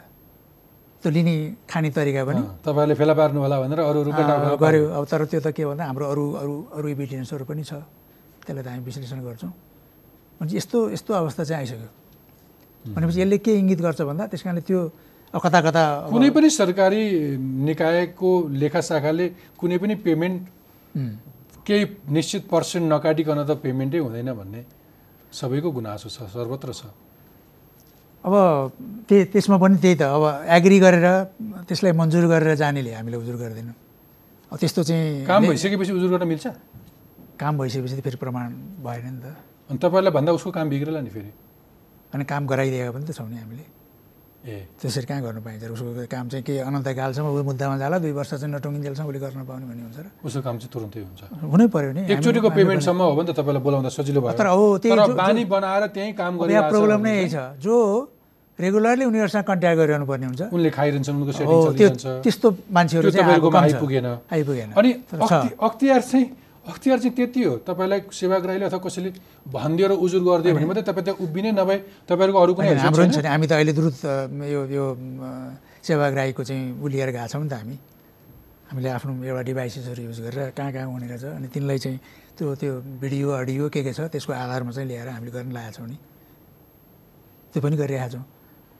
त्यो 1.01 1.10
लिने 1.15 1.36
खाने 1.65 1.89
तरिका 1.95 2.21
पनि 2.27 2.41
अँ, 2.43 2.62
तपाईँहरूले 2.62 2.95
फेला 3.00 3.13
पार्नु 3.15 3.39
होला 3.41 3.57
भनेर 3.63 3.79
अरू 3.79 4.00
अरू 4.05 4.12
गऱ्यो 4.60 4.83
अब 4.91 5.03
तर 5.07 5.21
त्यो 5.31 5.39
त 5.41 5.48
के 5.55 5.63
भन्दा 5.65 5.83
हाम्रो 5.88 6.05
अरू 6.13 6.25
अरू 6.43 6.55
अरू 6.77 6.88
इभिडेन्सहरू 6.93 7.43
पनि 7.48 7.63
छ। 7.63 7.74
त्यसलाई 8.43 8.63
त 8.63 8.67
हामी 8.67 8.83
विश्लेषण 8.86 9.19
गर्छौँ। 9.24 9.53
भने 10.43 10.51
यस्तो 10.60 10.77
यस्तो 10.93 11.12
अवस्था 11.15 11.43
चाहिँ 11.48 11.60
आइसक्यो। 11.63 11.89
भनेपछि 12.93 13.17
यसले 13.21 13.38
के 13.39 13.51
इङ्गित 13.55 13.79
गर्छ 13.81 14.01
भन्दा 14.05 14.24
त्यस 14.29 14.41
कारणले 14.43 14.62
त्यो 14.67 14.79
कता 15.39 15.59
कता 15.63 15.83
कुनै 16.11 16.29
पनि 16.35 16.50
सरकारी 16.51 17.03
निकायको 17.39 18.31
लेखा 18.51 18.81
शाखाले 18.83 19.25
कुनै 19.55 19.77
पनि 19.79 19.95
पेमेन्ट 20.03 20.39
केही 21.63 21.83
निश्चित 22.11 22.43
पर्सेन्ट 22.51 22.85
नकाटिकन 22.91 23.39
त 23.47 23.51
पेमेन्टै 23.63 24.00
हुँदैन 24.03 24.29
भन्ने 24.35 24.61
सबैको 25.31 25.69
गुनासो 25.71 26.09
छ 26.11 26.27
सर्वत्र 26.35 26.69
छ। 26.75 26.83
अब 28.27 28.33
त्यही 29.07 29.23
त्यसमा 29.31 29.57
पनि 29.57 29.75
त्यही 29.79 29.95
त 29.95 30.03
अब 30.03 30.23
एग्री 30.51 30.77
गरेर 30.83 31.07
त्यसलाई 31.63 31.93
मन्जुर 31.95 32.27
गरेर 32.27 32.55
जानेले 32.59 32.91
हामीले 32.91 33.17
उजुर 33.23 33.35
गर्दैनौँ। 33.39 33.77
अब 34.51 34.57
त्यस्तो 34.59 34.83
चाहिँ 34.83 35.25
काम 35.25 35.47
भइसकेपछि 35.47 35.91
उजुर 35.95 36.09
गर्न 36.11 36.27
मिल्छ? 36.27 36.45
काम 37.39 37.53
भइसकेपछि 37.57 37.95
त 37.95 38.01
फेरि 38.03 38.17
प्रमाण 38.19 38.47
भएन 38.83 39.05
नि 39.15 39.19
त। 39.23 39.25
अनि 39.71 39.79
तपाईँहरूलाई 39.79 40.11
भन्दा 40.11 40.31
उसको 40.35 40.51
काम 40.51 40.67
बिग्रेला 40.69 41.00
नि 41.01 41.09
फेरि? 41.09 41.31
अनि 42.13 42.23
काम 42.27 42.43
गराइदिएका 42.51 42.91
पनि 42.91 43.05
त 43.07 43.11
छौँ 43.15 43.29
नि 43.31 43.38
हामीले। 43.39 43.65
ए। 44.41 44.74
त्यसरी 44.81 45.05
कहाँ 45.05 45.21
गर्नु 45.21 45.41
पाइन्छ 45.45 45.63
र 45.69 45.71
उसको 45.77 46.10
काम 46.10 46.25
चाहिँ 46.33 46.41
के 46.41 46.53
अनन्तकालसम्म 46.65 47.27
ऊ 47.29 47.43
मुद्दामा 47.45 47.75
जाला 47.77 47.98
दुई 48.01 48.13
वर्ष 48.17 48.41
चाहिँ 48.41 48.53
नटुङ्गिन्जेलसम्म 48.57 49.07
उसले 49.07 49.19
गर्न 49.21 49.45
पाउने 49.45 49.65
भन्ने 49.69 49.83
हुन्छ 49.86 50.00
र। 50.01 50.07
उसको 50.25 50.41
काम 50.41 50.55
चाहिँ 50.57 50.71
तुरुन्तै 50.74 51.00
हुन्छ। 51.05 51.21
हुनै 51.45 51.67
पऱ्यो 51.69 51.91
नि। 51.93 52.01
एकचोटिको 52.10 52.50
पेमेन्टसम्म 52.50 53.01
हो 53.01 53.13
भने 53.21 53.29
त 53.29 53.38
तपाईँलाई 53.38 53.62
बोलाउँदा 53.62 53.89
सजिलो 53.93 54.19
भयो। 54.21 54.33
तर 54.33 54.50
हो, 54.50 54.65
त्यही 54.81 55.13
बानी 55.13 55.43
बनाएर 55.45 55.83
त्यहीँ 55.93 56.13
काम 56.17 56.33
यहाँ 56.33 56.41
गरिरहेको 56.41 56.69
प्रब्लम 56.74 57.01
नै 57.05 57.13
यही 57.21 57.29
छ। 57.29 57.38
जो 57.62 57.75
रेगुलरली 58.60 59.05
उनीहरूसँग 59.05 59.45
कन्ट्याक्ट 59.45 59.77
गरिरहनु 59.77 60.05
पर्ने 60.10 60.25
हुन्छ। 60.25 60.41
उनले 60.53 60.69
खाइरहन्छन् 60.69 61.15
उनको 61.21 61.31
सेटिङ 61.38 61.57
चलिरहन्छ। 61.65 62.05
त्यस्तो 62.25 62.48
मान्छेहरू 62.74 63.10
चाहिँ। 63.10 63.25
आइपुगेन 63.62 64.05
आइपुगेन। 64.25 64.69
अनि 64.77 64.89
अख्तियार 65.57 66.01
चाहिँ 66.01 66.25
अख्तियार 66.62 66.98
चाहिँ 67.00 67.15
त्यति 67.18 67.41
हो। 67.44 67.53
तपाईँलाई 67.65 68.00
सेवाग्राहीले 68.13 68.65
अथवा 68.70 68.80
कसैले 68.86 69.10
भनिदियो 69.50 69.88
र 69.89 69.94
उजुर 69.98 70.22
गरिदियो 70.22 70.53
भने 70.56 70.65
मात्रै 70.70 70.86
तपाईँ 70.86 71.06
त्यहाँ 71.06 71.20
उभिनै 71.25 71.51
नभए 71.58 71.77
तपाईँहरूको 72.06 72.39
अरू 72.41 72.53
कुनै 72.53 72.77
हाम्रो? 72.86 73.06
छ 73.10 73.18
नि 73.18 73.30
हामी 73.34 73.48
त 73.50 73.53
अहिले 73.58 73.74
द्रुत 73.74 73.98
यो 74.46 74.62
यो 74.70 74.86
सेवाग्राहीको 75.82 76.41
चाहिँ 76.46 76.63
उ 76.77 76.86
लिएर 76.86 77.10
गएको 77.17 77.28
छौँ 77.34 77.41
नि 77.41 77.50
त 77.50 77.54
हामी। 77.58 77.78
हामीले 78.69 78.89
आफ्नो 78.93 79.12
एउटा 79.26 79.41
डिभाइसेसहरू 79.41 80.02
युज 80.06 80.19
गरेर 80.21 80.54
कहाँ 80.54 80.71
कहाँ 80.71 80.86
हुने 80.86 81.08
रहेछ। 81.10 81.26
अनि 81.41 81.47
तिनलाई 81.50 81.78
चाहिँ 81.82 82.00
त्यो 82.38 82.45
त्यो 82.62 82.74
भिडियो 83.02 83.28
अडियो 83.41 83.65
के 83.74 83.82
के 83.82 83.91
छ 83.97 84.06
त्यसको 84.13 84.32
आधारमा 84.32 84.71
चाहिँ 84.71 84.88
ल्याएर 84.88 85.10
हामीले 85.17 85.32
गर्न 85.34 85.52
लागेको 85.52 85.76
छौँ 85.82 85.88
नि। 85.89 85.97
त्यो 87.52 87.60
पनि 87.62 87.76
गरिरहेका 87.76 88.10
छौँ। 88.13 88.26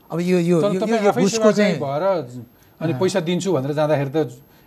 अब 0.06 0.18
यो 0.22 0.38
यो 0.38 0.56
सेवाग्राही 0.62 1.28
चाहिँ 1.50 1.76
भएर 1.82 2.04
अनि 2.78 2.92
पैसा 2.94 3.20
दिन्छु 3.26 3.50
भनेर 3.52 3.72
जाँदाखेरि 3.74 4.10
त 4.14 4.18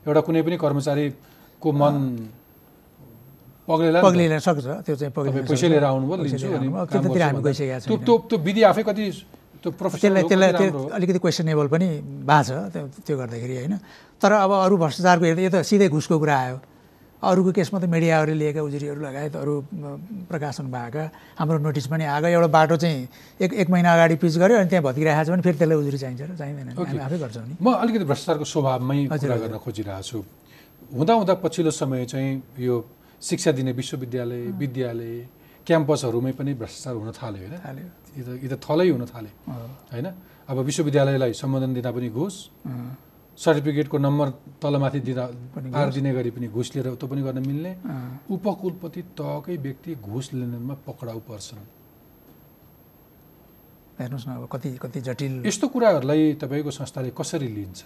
एउटा 0.04 0.22
कुनै 0.28 0.42
पनि 0.44 0.58
कर्मचारीको 0.60 1.70
मन। 1.72 1.96
पग्लिन 3.66 4.40
सक्छ 4.40 4.66
त्यो 4.86 4.96
चाहिँ 4.96 5.14
पग्लिन 5.14 5.46
पैसा। 5.50 5.68
लिएर 5.68 5.84
आउनुभयो 5.84 6.86
त्यतातिर 6.86 7.22
हामी 7.22 7.42
गइसकेका 7.42 7.78
त्यो। 7.90 7.98
त्यो 7.98 8.16
त्यो 8.30 8.38
विधि 8.46 8.62
आफै 8.70 8.84
कति 8.86 9.04
त्यो 9.62 9.72
त्यसलाई 9.72 10.52
त्यो। 10.54 10.82
अलिकति 10.94 11.20
क्वेसनेबल 11.26 11.68
पनि 11.74 11.88
भएको 12.30 12.44
छ 12.46 12.50
त्यो 13.06 13.16
गर्दाखेरि 13.18 13.56
होइन 13.66 13.74
तर 14.22 14.32
अब 14.46 14.52
अरू 14.70 14.76
भ्रष्टाचारको 14.78 15.26
हेर्दा 15.26 15.42
यो 15.42 15.50
त 15.50 15.66
सिधै 15.66 15.90
घुसको 15.90 16.16
कुरा 16.22 16.38
आयो 16.46 16.58
अरूको 17.26 17.52
केसमा 17.58 17.82
त 17.82 17.90
मिडियाहरूले 17.90 18.38
लिएका 18.38 18.62
उजुरीहरू 18.62 19.02
लगायत 19.02 19.34
अरू 19.34 19.54
प्रकाशन 20.30 20.70
भएका 20.70 21.04
हाम्रो 21.42 21.58
नोटिस 21.66 21.86
पनि 21.90 22.06
आएको 22.06 22.28
एउटा 22.38 22.50
बाटो 22.54 22.76
चाहिँ 22.78 23.10
एक 23.42 23.66
एक 23.66 23.68
महिना 23.74 23.90
अगाडि 23.98 24.16
पिच 24.22 24.38
गऱ्यो 24.38 24.62
अनि 24.62 24.70
त्यहाँ 24.70 24.86
भत्किरहेको 24.86 25.26
छ 25.26 25.30
भने 25.34 25.42
फेरि 25.42 25.58
त्यसलाई 25.58 25.78
उजुरी 25.82 25.98
चाहिन्छ 25.98 26.22
र 26.22 26.38
चाहिँदैन। 26.38 26.68
हामी 26.78 27.02
आफै 27.02 27.18
गर्छौँ 27.18 27.46
नि 27.50 27.54
म 27.58 27.68
अलिकति 27.82 28.06
भ्रष्टाचारको 28.06 28.46
स्वभावमै 28.46 28.98
कुरा। 29.10 29.36
गर्न 29.42 29.58
खोजिरहेको 29.58 30.06
छु 30.06 30.18
हुँदा 30.94 31.14
हुँदा 31.18 31.34
पछिल्लो 31.42 31.72
समय 31.74 32.06
चाहिँ 32.06 32.62
यो 32.62 32.76
शिक्षा 33.26 33.52
दिने 33.58 33.72
विश्वविद्यालय 33.74 34.42
विद्यालय 34.62 35.14
क्याम्पसहरूमै 35.68 36.32
पनि 36.38 36.54
भ्रष्टाचार 36.62 36.94
हुन 36.94 37.12
थाल्यो 37.12 37.42
होइन? 37.42 37.58
थाल्यो। 37.66 37.88
यी 38.44 38.48
त 38.48 38.56
थलै 38.62 38.90
हुन 38.94 39.04
थाले 39.10 39.32
होइन? 39.94 40.08
अब 40.50 40.58
विश्वविद्यालयलाई 40.70 41.34
सम्बोधन 41.34 41.74
दिँदा 41.74 41.92
पनि 41.92 42.10
घुस। 42.14 42.36
सर्टिफिकेटको 43.38 43.98
नम्बर 43.98 44.28
तलमाथि 44.62 45.00
दिँदा 45.02 45.26
पार 45.74 45.90
दिने 45.92 46.12
गरी 46.14 46.32
पनि 46.38 46.48
घुस 46.54 46.68
लिएर 46.76 46.88
त्यो 46.96 47.08
पनि 47.10 47.22
गर्न 47.26 47.40
मिल्ने। 47.42 47.72
उपकुलपति 48.30 49.02
तहकै 49.18 49.56
व्यक्ति 49.58 49.92
घुस 50.06 50.26
लेनदेनमा 50.34 50.76
पक्राउ 50.86 51.20
पर्छन्। 51.26 51.66
हेर्नुहोस् 54.00 54.28
न 54.28 54.32
अब 54.38 54.48
कति 54.54 54.70
कति 54.78 55.00
जटिल। 55.02 55.34
यस्तो 55.50 55.68
कुराहरूलाई 55.74 56.34
तपाईँको 56.38 56.72
संस्थाले 56.72 57.10
कसरी 57.18 57.48
लिन्छ? 57.48 57.82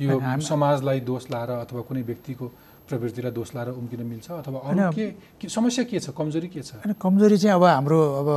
यो 0.00 0.14
समाजलाई 0.42 1.00
दोष 1.00 1.30
लाएर 1.30 1.50
अथवा 1.62 1.80
कुनै 1.88 2.02
व्यक्तिको 2.02 2.46
प्रवृत्तिलाई 2.88 3.32
दोष 3.32 3.48
लाएर 3.54 3.68
उम्किन 3.80 4.00
मिल्छ 4.06 4.26
अथवा 4.42 4.58
अरू 4.58 4.80
होइन। 4.80 5.14
के 5.40 5.48
समस्या 5.48 5.84
के 5.90 5.98
छ? 6.00 6.10
कमजोरी 6.18 6.48
के 6.48 6.60
छ? 6.62 6.82
होइन 6.82 6.92
कमजोरी 7.02 7.36
चाहिँ 7.38 7.54
अब 7.56 7.64
हाम्रो 7.64 7.98
अब 8.20 8.28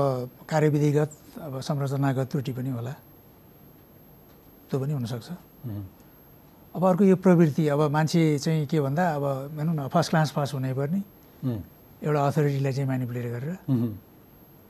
कार्यविधिगत 0.50 1.12
अब 1.42 1.54
संरचनागत 1.68 2.26
त्रुटि 2.32 2.52
पनि 2.54 2.70
होला। 2.78 2.94
त्यो 4.70 4.80
पनि 4.80 4.94
हुनसक्छ। 4.94 5.30
अब 6.76 6.84
अर्को 6.86 7.04
यो 7.04 7.16
प्रवृत्ति 7.16 7.68
अब 7.74 7.82
मान्छे 7.92 8.22
चाहिँ 8.44 8.66
के 8.68 8.80
भन्दा 8.82 9.04
अब 9.16 9.24
भनौँ 9.58 9.76
न 9.76 9.88
फर्स्ट 9.88 10.10
क्लास 10.12 10.32
पास 10.36 10.54
हुनैपर्ने 10.54 11.02
उम्, 11.44 11.60
एउटा 12.04 12.20
अथोरिटीलाई 12.28 12.74
चाहिँ 12.74 12.88
म्यानिपुलेट 12.88 13.26
गरेर। 13.36 13.56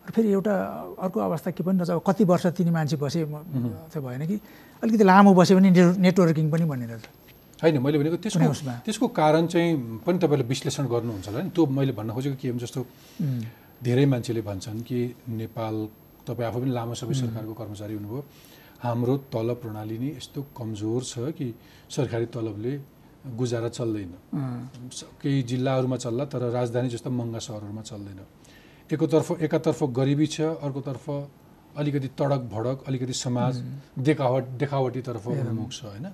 फेरि 0.06 0.30
एउटा 0.38 0.54
अर्को 1.02 1.20
अवस्था 1.20 1.52
के 1.52 1.64
पनि 1.66 1.78
रहेछ 1.82 1.90
अब 1.90 2.02
कति 2.06 2.24
वर्ष 2.30 2.46
तिनी 2.58 2.72
मान्छे 2.72 2.98
बसे 3.02 3.26
त्यो 3.26 4.02
भएन 4.06 4.22
कि 4.30 4.38
अलिकति 4.84 5.04
लामो 5.04 5.34
बस्यो 5.34 5.58
भने 5.58 5.70
नेटवर्किङ 5.98 6.46
पनि 6.52 6.66
भन्ने 6.70 6.86
रहेछ 6.86 7.06
होइन 7.62 7.78
मैले 7.80 7.98
भनेको 8.00 8.18
त्यसको? 8.20 8.48
त्यसको 8.86 9.08
कारण 9.16 9.48
चाहिँ 9.48 9.72
पनि 10.06 10.18
तपाईँले 10.20 10.46
विश्लेषण 10.46 10.86
गर्नुहुन्छ 10.92 11.28
होला 11.28 11.42
नि। 11.44 11.50
त्यो 11.56 11.64
मैले 11.66 11.92
भन्न 11.96 12.10
खोजेको 12.12 12.36
के 12.42 12.48
हो 12.50 12.58
जस्तो 12.60 12.80
धेरै 13.84 14.06
मान्छेले 14.06 14.42
भन्छन् 14.42 14.82
कि 14.84 15.00
नेपाल 15.40 15.76
तपाईँ 16.28 16.48
आफू 16.50 16.60
पनि 16.60 16.72
लामो 16.72 16.94
समय 17.00 17.14
सरकारको 17.16 17.54
कर्मचारी 17.54 17.94
हुनुभयो। 17.96 18.22
हाम्रो 18.84 19.14
तलब 19.34 19.58
प्रणाली 19.64 19.98
नै 20.00 20.10
यस्तो 20.20 20.40
कमजोर 20.52 21.02
छ 21.04 21.14
कि 21.38 21.48
सरकारी 21.90 22.26
तलबले 22.36 22.74
गुजारा 23.40 23.70
चल्दैन। 23.70 24.12
केही 25.22 25.42
जिल्लाहरूमा 25.50 25.98
चल्ला 25.98 26.26
तर 26.28 26.42
राजधानी 26.52 26.90
जस्तो 26.90 27.10
महँगा 27.10 27.40
सहरहरूमा 27.40 27.82
चल्दैन। 27.82 28.20
एकतर्फ 28.86 29.42
एकातर्फ 29.42 29.80
गरिबी 29.98 30.28
छ 30.28 30.38
अर्कोतर्फ 30.62 31.06
अलिकति 31.76 32.08
तडक 32.20 32.42
भडक 32.52 32.84
अलिकति 32.88 33.14
समाज 33.16 33.54
देखावट 34.00 34.44
देखावटीतर्फ 34.62 35.28
उन्मुख 35.28 35.72
छ 35.72 35.84
होइन? 35.86 36.06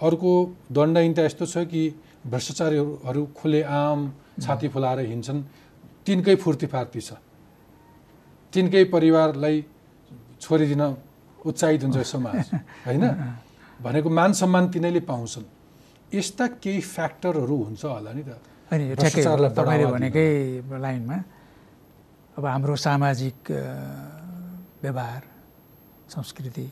अर्को 0.00 0.32
दण्डहीनता 0.72 1.22
यस्तो 1.22 1.46
छ 1.46 1.64
कि 1.68 1.82
भ्रष्टाचारीहरू 2.26 3.22
खुलेआम 3.36 3.98
छाती 4.40 4.68
फुलाएर 4.68 4.98
हिँड्छन्। 5.12 5.40
तिनकै 6.06 6.34
फुर्तीफार्ती 6.36 7.00
छ। 7.00 7.12
तिनकै 8.52 8.84
परिवारलाई 8.94 9.56
छोडिदिन 10.40 10.82
उत्साहित 11.44 11.82
हुन्छ 11.84 11.98
समाज 12.04 12.44
होइन? 12.86 13.04
भनेको 13.80 14.08
मान 14.10 14.32
सम्मान 14.32 14.64
तिनैले 14.72 15.00
पाउँछन्। 15.04 15.44
यस्ता 16.14 16.46
केही 16.64 16.80
फ्याक्टरहरू 16.80 17.56
हुन्छ 17.64 17.84
होला 17.84 18.12
नि 18.12 18.22
त। 18.24 18.40
होइन 18.72 18.80
यो 18.88 18.94
ठ्याक्कै 18.96 19.22
हो। 19.22 19.36
भ्रष्टाचारलाई 19.36 19.50
तपाईँले 19.56 19.86
भनेकै 19.94 20.28
लाइनमा 20.80 21.18
अब 22.36 22.44
हाम्रो 22.46 22.76
सामाजिक 22.76 23.38
व्यवहार 24.82 25.22
संस्कृति 26.08 26.66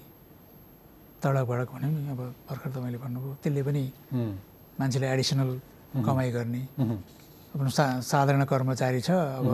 तडक 1.23 1.45
भडक 1.51 1.69
भन्यो 1.75 1.89
नि 1.91 2.09
अब 2.15 2.21
भर्खर 2.49 2.71
तपाईँले 2.71 2.99
भन्नुभयो 2.99 3.33
त्यसले 3.43 3.63
पनि 3.67 3.83
मान्छेले 4.79 5.07
एडिसनल 5.15 5.51
कमाइ 6.07 6.31
गर्ने। 6.31 6.63
अब 7.55 7.69
सा 7.69 7.85
साधारण 8.05 8.45
कर्मचारी 8.45 9.01
छ 9.01 9.11
अब 9.11 9.47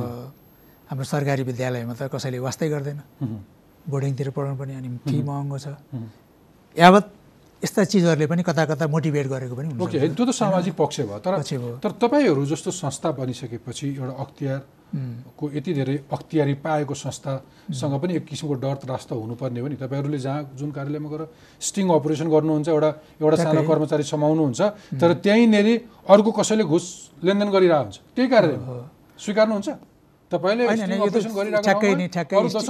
हाम्रो 0.91 1.05
सरकारी 1.05 1.43
विद्यालयमा 1.49 1.95
त 1.95 2.13
कसैले 2.13 2.39
वास्तै 2.45 2.69
गर्दैन। 2.69 3.01
बोर्डिङतिर 3.89 4.29
पढाउनु 4.37 4.57
पनि 4.61 4.73
अनि 4.75 4.89
फी 5.09 5.23
महँगो 5.23 5.59
छ। 5.59 5.67
यावत 6.77 7.07
यस्ता 7.65 7.83
चिजहरूले 7.93 8.27
पनि 8.29 8.43
कता 8.45 8.65
कता 8.71 8.85
मोटिभेट 8.93 9.27
गरेको 9.27 9.55
पनि 9.57 9.69
ओके 9.81 9.99
हुन्छ 9.99 10.17
त्यो 10.17 10.25
त 10.29 10.31
सामाजिक 10.37 10.75
पक्ष 10.77 11.01
भयो। 11.09 11.19
तर। 11.25 11.33
तर 11.81 11.91
तपाईँहरू 11.97 12.45
जस्तो 12.45 12.71
संस्था 12.71 13.09
बनिसकेपछि 13.17 13.89
एउटा 13.97 14.15
अख्तियारको 14.25 15.45
यति 15.57 15.73
धेरै 15.73 15.97
अख्तियारी 16.13 16.55
पाएको 16.61 16.95
संस्थासँग 16.95 17.95
पनि 18.03 18.13
एक 18.21 18.25
किसिमको 18.29 18.55
डर 18.61 18.77
त्रास 18.85 19.03
त 19.09 19.17
हुनुपर्ने 19.17 19.61
हो 19.65 19.69
नि। 19.73 19.77
तपाईँहरूले 19.81 20.19
जहाँ 20.21 20.41
जुन 20.61 20.71
कार्यालयमा 20.77 21.09
गएर 21.09 21.23
स्टिङ 21.59 21.87
अपरेसन 21.89 22.29
गर्नुहुन्छ 22.29 22.69
एउटा 22.69 22.91
एउटा 23.25 23.37
सानो। 23.43 23.63
कर्मचारी 23.65 24.05
समाउनुहुन्छ 24.13 24.61
तर 25.01 25.11
त्यहीँनेरि 25.25 25.75
अर्को 26.05 26.31
कसैले 26.37 26.65
घुस 26.69 26.85
लेनदेन 27.25 27.49
गरिरहेको 27.49 27.83
हुन्छ। 27.83 27.97
त्यही 28.13 28.29
कार्यालयमा 28.29 28.73
स्वीकार्नुहुन्छ? 29.19 29.69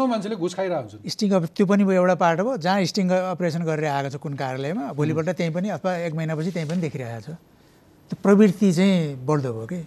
मान्छेले 0.05 0.37
घुस 0.37 0.55
खाइरहेको 0.55 0.81
हुन्छ 0.81 1.13
स्टिङ 1.13 1.29
त्यो 1.57 1.65
पनि 1.67 1.83
एउटा 1.95 2.15
पार्ट 2.15 2.41
हो। 2.41 2.57
जहाँ 2.57 2.85
स्टिङ 2.85 3.07
अपरेसन 3.35 3.63
गरेर 3.65 3.87
आएको 3.89 4.09
छ 4.11 4.17
कुन 4.21 4.35
कार्यालयमा 4.35 4.93
भोलिपल्ट 4.93 5.29
त्यहीँ 5.39 5.53
पनि 5.55 5.69
अथवा 5.79 5.91
एक 6.07 6.15
महिनापछि 6.15 6.51
त्यहीँ 6.51 6.69
पनि 6.69 6.81
देखिरहेको 6.87 7.21
छ। 7.21 7.37
त्यो 8.11 8.17
प्रवृत्ति 8.23 8.69
चाहिँ 8.73 9.17
बढ्दो 9.25 9.51
भयो 9.55 9.67
कि? 9.67 9.81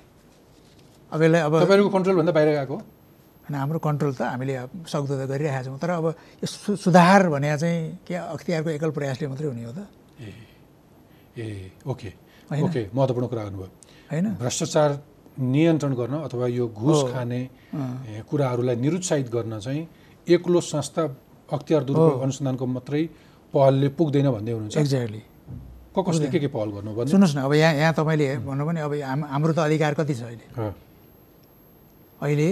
अब 1.12 1.22
यसलाई 1.22 1.42
अब 1.42 1.54
तपाईँहरूको 1.62 1.92
कन्ट्रोलभन्दा 1.96 2.32
बाहिर 2.34 2.50
गएको 2.58 2.76
होइन 2.76 3.56
हाम्रो 3.56 3.80
कन्ट्रोल 3.80 4.14
त 4.16 4.22
हामीले 4.28 4.54
सक्दो 4.90 5.14
त 5.14 5.24
गरिरहेका 5.30 5.64
छौँ। 5.64 5.78
तर 5.80 5.90
अब 6.02 6.06
यो 6.44 6.48
सुधार 6.76 7.30
भने 7.30 7.48
चाहिँ 7.58 8.04
के 8.08 8.16
अख्तियारको 8.16 8.70
एकल 8.74 8.92
प्रयासले 8.92 9.28
मात्रै 9.28 9.48
हुने 9.48 9.64
हो 9.64 9.72
त। 9.72 9.88
ए 10.20 10.30
ए 11.38 11.72
ओके। 11.86 12.10
ओके 12.48 12.82
महत्त्वपूर्ण 12.96 13.28
कुरा 13.28 13.44
गर्नुभयो। 13.44 13.70
होइन। 14.12 14.26
भ्रष्टाचार 14.42 14.90
नियन्त्रण 15.40 15.94
गर्न 15.94 16.14
अथवा 16.28 16.48
यो 16.48 16.66
घुस। 16.68 17.00
खाने 17.14 17.40
कुराहरूलाई 18.30 18.76
निरुत्साहित 18.76 19.28
गर्न 19.32 19.60
चाहिँ 19.60 19.82
एक्लो 20.28 20.60
संस्था 20.62 21.04
अख्तियार 21.54 21.84
दुरुपयोग 21.88 22.22
अनुसन्धानको 22.22 22.66
मात्रै 22.66 23.04
पहलले 23.54 23.88
पुग्दैन 23.98 24.28
भन्दै 24.36 24.52
हुनुहुन्छ। 24.52 24.78
एक्ज्याक्टली 24.78 25.22
को 25.96 26.00
कसले 26.04 26.28
के 26.30 26.40
के 26.40 26.50
पहल 26.54 26.70
गर्नु 26.76 26.92
भन्नु 26.94 27.10
सुन्नुहोस् 27.10 27.36
न 27.38 27.40
अब 27.48 27.54
यहाँ 27.54 27.74
यहाँ 27.74 27.94
तपाईँले 27.94 28.28
भन्नु 28.46 28.64
भने 28.66 28.80
अब 28.82 28.94
हाम 29.02 29.20
हाम्रो 29.34 29.54
त 29.54 29.60
अधिकार 29.66 29.94
कति 29.98 30.14
छ 30.14 30.22
अहिले? 30.30 30.46
अहिले 32.22 32.50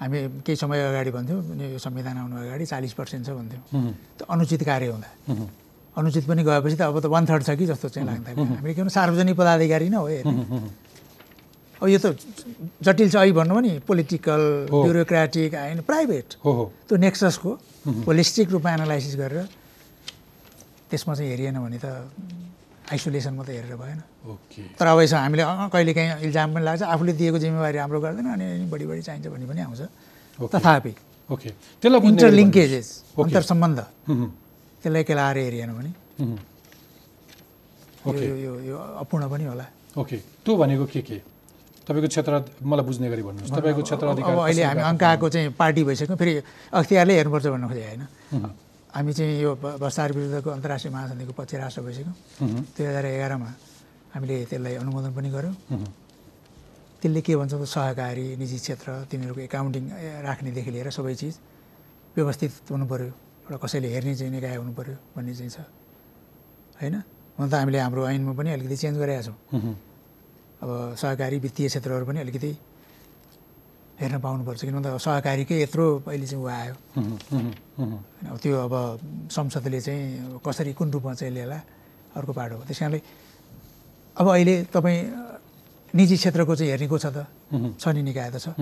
हामी 0.00 0.18
केही 0.44 0.56
समय 0.56 0.78
अगाडि 0.92 1.10
भन्थ्यौँ 1.10 1.40
यो 1.72 1.78
संविधान 1.80 2.16
आउनु 2.20 2.36
अगाडि 2.36 2.64
चालिस 2.68 2.92
पर्सेन्ट 2.92 3.26
छ 3.26 3.30
भन्थ्यौँ। 3.32 3.62
त्यो 4.16 4.24
अनुचित 4.28 4.62
कार्य 4.64 4.88
हुँदा। 4.92 5.10
अनुचित 5.96 6.24
पनि 6.28 6.42
गएपछि 6.44 6.76
त 6.76 6.82
अब 6.84 7.00
त 7.00 7.06
वान 7.08 7.24
थर्ड 7.26 7.42
छ 7.48 7.50
कि 7.56 7.66
जस्तो 7.66 7.88
चाहिँ 7.88 8.06
लाग्दा। 8.08 8.28
हामीले 8.36 8.74
के 8.76 8.80
भन्नु 8.80 8.92
सार्वजनिक 8.92 9.36
पदाधिकारी 9.36 9.88
नै 9.88 9.96
हो। 9.96 10.08
अब 11.76 11.88
यो 11.88 11.98
त 11.98 12.16
जटिल 12.82 13.08
छ। 13.10 13.16
अहिले 13.20 13.32
भन्नु 13.36 13.60
नि 13.60 13.72
पोलिटिकल। 13.84 14.42
ब्युरोक्रेटिक 14.72 15.54
होइन 15.54 15.80
प्राइभेट 15.84 16.28
हो 16.44 16.50
हो। 16.52 16.64
त्यो 16.88 16.96
नेक्ससको 16.96 17.50
होलिस्टिक 18.08 18.46
रूपमा 18.50 18.70
एनालाइसिस 18.80 19.14
गरेर 19.20 19.44
त्यसमा 20.90 21.12
चाहिँ 21.14 21.30
हेरिएन 21.30 21.58
भने 21.60 21.78
त 21.82 21.86
आइसोलेसन 22.86 23.34
मात्रै 23.34 23.54
हेरेर 23.58 23.76
भएन। 23.76 24.00
ओके। 24.30 24.62
तर 24.78 24.86
अब 24.86 24.98
यसो 25.02 25.16
हामीले 25.18 25.42
कहिले 25.74 25.92
काहीँ 25.92 26.10
इल्जाम 26.26 26.48
पनि 26.54 26.64
लाग्छ 26.64 26.82
आफूले 26.86 27.12
दिएको 27.18 27.38
जिम्मेवारी 27.44 27.78
हाम्रो 27.82 27.98
गर्दैन 28.00 28.26
अनि 28.30 28.46
बढी 28.70 28.86
बढी 28.86 29.02
चाहिन्छ 29.02 29.26
भन्ने 29.26 29.46
पनि 29.50 29.60
आउँछ। 29.66 29.82
तथापि 30.38 30.92
ओके। 31.28 31.50
त्यसलाई 31.82 32.00
इन्टरलिङ्केजेस। 32.08 32.88
अन्तर 33.18 33.42
सम्बन्ध 33.42 33.78
त्यसलाई 34.80 35.04
केलाएर 35.04 35.36
हेरिएन 35.44 35.70
भने। 35.74 35.90
यो 38.06 38.76
अपूर्ण 39.02 39.24
पनि 39.28 39.44
होला। 39.50 39.66
ओके। 39.98 40.16
त्यो 40.46 40.52
भनेको 40.56 40.86
के 40.86 41.00
के? 41.02 41.18
तपाईँको 41.86 42.08
क्षेत्र 42.10 42.32
मलाई 42.66 42.84
बुझ्ने 42.86 43.08
गरी 43.10 43.22
भन्नुहोस्। 43.22 43.50
तपाईँको 43.56 43.82
क्षेत्र 43.86 44.06
अधिकार 44.10 44.34
अहिले 44.36 44.62
हामी 44.66 44.82
अङ्क 44.90 45.02
आएको 45.06 45.26
चाहिँ 45.30 45.48
पार्टी 45.54 45.82
भइसक्यौँ 45.86 46.18
फेरि 46.18 46.32
अख्तियारले 46.74 47.14
हेर्नुपर्छ 47.14 47.46
भन्नु 47.46 47.66
खोजेँ 47.70 47.86
होइन। 47.86 48.02
हामी 48.96 49.12
चाहिँ 49.12 49.34
यो 49.42 49.50
भ्रष्टाचार 49.54 50.10
विरुद्धको 50.16 50.50
अन्तर्राष्ट्रिय 50.50 50.92
महासन्धिको 50.94 51.32
पक्ष 51.38 51.54
राष्ट्र 51.62 51.82
भइसक्यौँ। 51.86 52.14
दुई 52.74 52.84
हजार 52.86 53.04
एघारमा 53.06 53.50
हामीले 54.14 54.34
त्यसलाई 54.50 54.74
अनुमोदन 54.82 55.12
पनि 55.14 55.28
गऱ्यौँ 55.30 55.54
त्यसले 56.96 57.20
के 57.22 57.32
भन्छ 57.36 57.54
सहकारी 57.54 58.26
निजी 58.40 58.58
क्षेत्र 58.66 58.88
तिनीहरूको 59.10 59.40
एकाउन्टिङ 59.46 59.84
राख्नेदेखि 60.26 60.70
लिएर 60.74 60.88
सबै 60.90 61.14
चिज 61.14 61.34
व्यवस्थित 62.16 62.52
हुनु 62.72 62.86
पऱ्यो 62.88 63.10
एउटा 63.46 63.56
कसैले 63.62 63.88
हेर्ने 63.94 64.14
चाहिँ 64.16 64.32
निकाय 64.32 64.56
हुनु 64.58 64.72
पऱ्यो 64.74 64.96
भन्ने 65.14 65.32
चाहिँ 65.38 65.52
छ। 65.54 65.58
होइन? 66.80 66.94
हुन 67.36 67.46
त 67.46 67.54
हामीले 67.54 67.78
हाम्रो 67.78 68.02
ऐनमा 68.08 68.32
पनि 68.32 68.50
अलिकति 68.56 68.76
चेन्ज 68.76 68.96
गरेका 68.98 69.22
छौँ। 69.22 69.36
अब 70.66 70.98
सहकारी 70.98 71.38
वित्तीय 71.38 71.68
क्षेत्रहरू 71.68 72.04
पनि 72.10 72.18
अलिकति 72.26 72.50
हेर्न 74.02 74.18
पाउनुपर्छ 74.18 74.60
किन 74.66 74.74
भन्दा 74.74 74.98
सहकारीकै 74.98 75.62
यत्रो 75.62 75.86
अहिले 76.10 76.26
चाहिँ 76.26 76.42
ऊ 76.42 76.46
आयो। 76.50 76.74
अब 78.26 78.36
त्यो 78.42 78.56
अब 78.66 78.74
संसदले 79.30 79.80
चाहिँ 79.80 80.42
कसरी 80.42 80.72
कुन 80.74 80.90
रूपमा 80.90 81.14
चाहिँ 81.14 81.32
ल्याला 81.32 81.58
अर्को 82.18 82.32
पाटो 82.34 82.54
हो। 82.58 82.62
त्यस 82.66 82.78
कारणले 82.82 83.00
अब 84.18 84.26
अहिले 84.26 84.54
तपाईँ 84.74 85.00
निजी 85.94 86.16
क्षेत्रको 86.18 86.54
चाहिँ 86.58 86.70
हेर्ने 86.74 86.86
को 86.90 86.98
छ 86.98 87.06
त 87.14 87.30
छ 87.78 87.84
नि 87.94 88.02
निकाय 88.02 88.30
त 88.34 88.42
छ। 88.42 88.58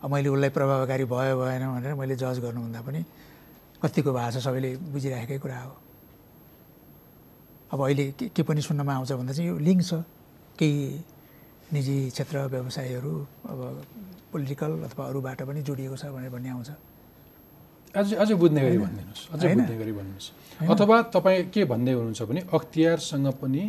मैले 0.00 0.28
उसलाई 0.32 0.50
प्रभावकारी 0.50 1.04
भयो 1.04 1.34
भएन 1.44 1.62
भनेर 1.76 1.92
मैले 2.00 2.16
जज 2.16 2.40
गर्नुभन्दा 2.40 2.80
पनि 2.88 3.00
कतिको 3.84 4.10
छ 4.32 4.36
सबैले 4.40 4.70
बुझिराखेकै 4.80 5.38
कुरा 5.44 5.60
हो। 5.60 5.72
अब 7.74 7.80
अहिले 7.84 8.04
के 8.18 8.24
के 8.30 8.42
पनि 8.46 8.60
सुन्नमा 8.62 8.92
आउँछ 8.94 9.12
भन्दा 9.18 9.32
चाहिँ 9.34 9.48
यो 9.50 9.58
लिङ्क 9.58 9.82
छ। 9.82 9.92
केही 10.58 11.02
निजी 11.74 11.96
क्षेत्र 12.14 12.46
व्यवसायहरू 12.54 13.12
अब 13.50 13.58
पोलिटिकल 14.32 14.70
अथवा 14.86 15.02
अरूबाट 15.10 15.38
पनि 15.42 15.60
जोडिएको 15.66 15.96
छ 15.98 16.04
भनेर 16.14 16.30
भन्ने 16.30 16.50
आउँछ। 16.54 16.70
अझै 17.94 18.14
अझै 18.16 18.34
बुझ्ने 18.34 18.60
गरी 18.62 18.78
भनिदिनुहोस्। 18.78 19.22
अझै। 19.34 19.54
बुझ्ने 19.54 19.76
गरी 19.78 19.92
भन्नुहोस् 19.92 20.28
अथवा 20.70 20.96
तपाईँ 21.14 21.42
के 21.54 21.64
भन्दै 21.64 21.92
हुनुहुन्छ 21.92 22.22
भने 22.22 22.40
अख्तियारसँग 22.54 23.26
पनि 23.42 23.62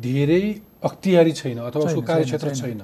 धेरै 0.00 0.42
अख्तियारी 0.84 1.32
छैन 1.32 1.58
अथवा 1.68 1.82
उसको 1.84 2.02
कार्यक्षेत्र 2.02 2.48
छैन, 2.54 2.80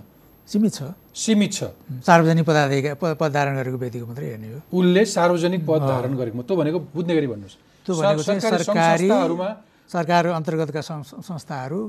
सीमित 0.49 0.73
छ। 0.75 0.83
सीमित 1.15 1.53
छ। 1.53 1.63
सार्वजनिक 2.05 2.45
पदाधिकारी 2.45 2.95
प- 3.01 3.17
पद 3.21 3.31
धारण 3.33 3.55
गरेको 3.57 3.79
व्यक्तिको 3.79 4.07
मात्रै 4.07 4.27
हेर्ने 4.29 4.49
हो। 4.53 4.61
उसले 4.79 5.05
सार्वजनिक 5.05 5.61
पद 5.67 5.81
धारण 5.89 6.13
गरेको 6.17 6.43
त्यो 6.43 6.57
भनेको 6.57 6.79
बुझ्ने 6.95 7.13
गरी 7.17 7.27
भन्नुहोस्। 7.33 7.57
सरकारी 9.91 10.29
अन्तर्गतका 10.39 10.81
संस्थाहरू 11.21 11.81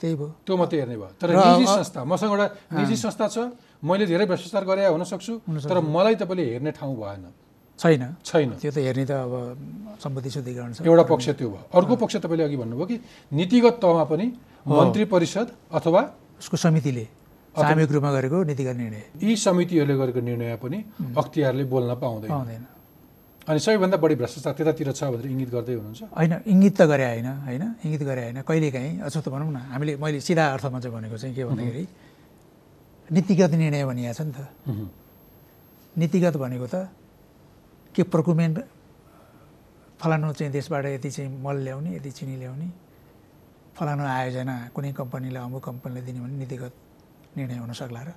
त्यही 0.00 0.14
भयो। 0.18 0.28
त्यो 0.46 0.54
मात्रै 0.56 0.78
हेर्ने 0.80 0.96
भयो। 0.96 1.10
तर 1.20 1.28
निजी 1.30 1.66
संस्था 1.66 2.00
मसँग 2.02 2.30
एउटा 2.32 2.46
निजी 2.74 2.96
संस्था 2.96 3.26
छ 3.28 3.36
मैले 3.86 4.04
धेरै 4.06 4.26
भ्रष्टाचार 4.26 4.64
गरे 4.64 4.82
हुन 4.90 5.04
सक्छु 5.06 5.32
तर 5.70 5.78
मलाई 5.78 6.14
तपाईँले 6.22 6.44
हेर्ने 6.52 6.70
ठाउँ 6.74 6.94
भएन। 6.98 7.24
छैन। 7.78 8.02
छैन। 8.22 8.50
त्यो 8.62 8.70
त 8.70 8.78
हेर्ने 8.78 9.04
त 9.06 9.12
अब 9.14 9.34
सम्पत्ति 10.02 10.30
शुद्धिकरण 10.30 10.70
छ। 10.72 10.86
एउटा 10.86 11.04
पक्ष 11.06 11.26
त्यो 11.38 11.48
भयो। 11.50 11.62
अर्को 11.74 11.94
पक्ष 12.02 12.14
तपाईँले 12.22 12.44
अघि 12.46 12.56
भन्नुभयो 12.62 12.86
कि 12.86 12.96
नीतिगत 13.32 13.74
तहमा 13.82 14.04
पनि 14.10 14.26
मन्त्री 14.66 15.04
परिषद 15.10 15.46
अथवा 15.70 16.00
उसको 16.38 16.56
समितिले 16.56 17.04
सामूहिक 17.54 17.90
रूपमा 17.92 18.10
गरेको 18.16 18.38
नीतिगत 18.42 18.76
निर्णय। 18.76 19.02
यी 19.22 19.36
समितिहरूले 19.36 19.94
गरेको 19.98 20.20
निर्णय 20.20 20.56
पनि 20.62 20.78
अख्तियारले 21.18 21.64
बोल्न 21.66 21.90
पाउँदैन। 21.94 22.81
अनि 23.42 23.58
सबैभन्दा 23.58 23.96
बढी 23.98 24.14
भ्रष्टाचार 24.22 24.52
त्यतातिर 24.54 24.88
छ 24.94 25.02
भनेर 25.10 25.26
इङ्गित 25.34 25.50
गर्दै 25.50 25.74
हुनुहुन्छ? 25.74 26.02
होइन 26.14 26.32
इङ्गित 26.46 26.74
त 26.78 26.82
गरे 26.86 27.04
होइन 27.10 27.28
होइन? 27.42 27.64
इङ्गित 27.84 28.02
गरे 28.06 28.22
होइन। 28.30 28.38
कहिलेकाहीँ 28.46 28.92
अझ 29.02 29.14
त 29.18 29.26
भनौँ 29.34 29.50
न 29.50 29.58
हामीले 29.74 29.92
मैले 29.98 30.20
सिधा 30.22 30.44
अर्थमा 30.54 30.78
चाहिँ 30.78 30.94
भनेको 30.94 31.16
चाहिँ 31.18 31.34
के 31.34 31.42
भन्दाखेरि 31.50 31.84
नीतिगत 33.10 33.52
निर्णय 33.58 33.82
भनिएको 33.90 34.14
छ 34.14 34.20
नि 34.22 34.32
त। 34.32 34.40
नीतिगत 35.98 36.36
भनेको 36.38 36.66
त 36.70 36.76
के 37.94 38.02
प्रकुमेन्ट 38.06 38.56
फलानु 39.98 40.32
चाहिँ 40.38 40.52
देशबाट 40.54 40.84
यति 41.02 41.10
चाहिँ 41.10 41.30
मल 41.42 41.56
ल्याउने 41.66 41.90
यति 41.98 42.10
चिनी 42.14 42.34
ल्याउने 42.38 42.68
फलानु 43.74 44.02
आयोजना 44.06 44.54
कुनै 44.70 44.92
कम्पनीलाई 44.94 45.42
अमुक 45.42 45.62
कम्पनीलाई 45.66 46.02
दिने 46.06 46.20
भने 46.22 46.34
नीतिगत 46.46 46.72
निर्णय 47.36 47.58
हुन 47.58 47.72
सक्ला 47.74 48.02
र। 48.06 48.10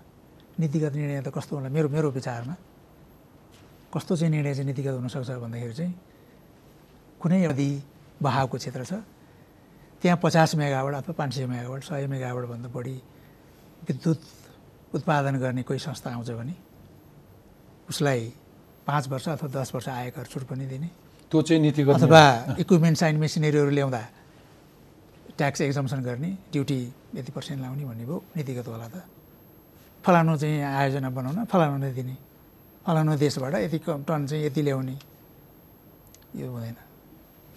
नीतिगत 0.62 0.94
निर्णय 0.94 1.22
त 1.26 1.30
कस्तो 1.34 1.52
होला 1.58 1.70
मेरो 1.74 1.90
मेरो 1.90 2.14
विचारमा? 2.14 2.56
कस्तो 3.96 4.16
चाहिँ 4.16 4.32
निर्णय 4.32 4.54
चाहिँ 4.54 4.68
नीतिगत 4.68 4.94
हुनसक्छ 5.00 5.30
भन्दाखेरि 5.40 5.74
चाहिँ 5.74 5.94
कुनै 7.22 7.48
नदी 7.48 7.70
बहावको 8.22 8.58
क्षेत्र 8.58 8.84
छ। 8.84 8.94
त्यहाँ 10.02 10.20
पचास 10.22 10.56
मेगावाट 10.60 10.94
अथवा 10.94 11.14
पाँच 11.16 11.34
सय 11.34 11.46
मेगावाट 11.48 11.82
सय 11.84 12.08
मेगावाटभन्दा 12.08 12.70
बढी 12.76 12.96
विद्युत 13.88 14.20
उत्पादन 14.96 15.36
गर्ने 15.40 15.64
कोही 15.64 15.80
संस्था 15.80 16.12
आउँछ 16.12 16.30
भने 16.36 16.56
उसलाई 17.90 18.22
पाँच 18.88 19.08
वर्ष 19.08 19.28
अथवा 19.30 19.50
दस 19.56 19.72
वर्ष 19.76 19.88
आयकर 19.90 20.26
छुट 20.28 20.44
पनि 20.44 20.66
दिने। 20.68 20.90
त्यो 21.32 21.42
चाहिँ 21.42 21.62
नीतिगत 21.62 22.04
अथवा 22.04 22.24
इक्विपमेन्ट 22.60 22.98
साइन 22.98 23.16
मेसिनरीहरू 23.18 23.72
ल्याउँदा 23.72 24.02
ट्याक्स 25.38 25.62
एक्जम्सन 25.62 26.00
गर्ने 26.04 26.30
ड्युटी 26.52 26.80
यति 27.16 27.32
पर्सेन्ट 27.32 27.62
लाउने 27.62 27.86
भन्ने 27.86 28.06
भयो। 28.06 28.24
नीतिगत 28.36 28.68
होला 28.68 28.88
त। 28.88 29.04
फलानु 30.04 30.38
चाहिँ 30.38 30.62
आयोजना 30.62 31.10
बनाउन 31.10 31.46
फलानुले 31.50 31.92
दिने। 31.94 32.16
फलानु 32.86 33.12
देशबाट 33.18 33.54
यति 33.66 33.80
टन 34.08 34.22
चाहिँ 34.30 34.46
यति 34.46 34.62
ल्याउने 34.62 34.96
यो 36.38 36.48
हुँदैन 36.54 36.78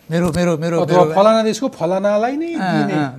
मेरो 0.08 0.26
मेरो 0.32 0.52
मेरो 0.56 0.76
फलाना 1.12 1.42
देशको 1.44 1.68
फलानालाई 1.68 2.34
नै 2.40 2.50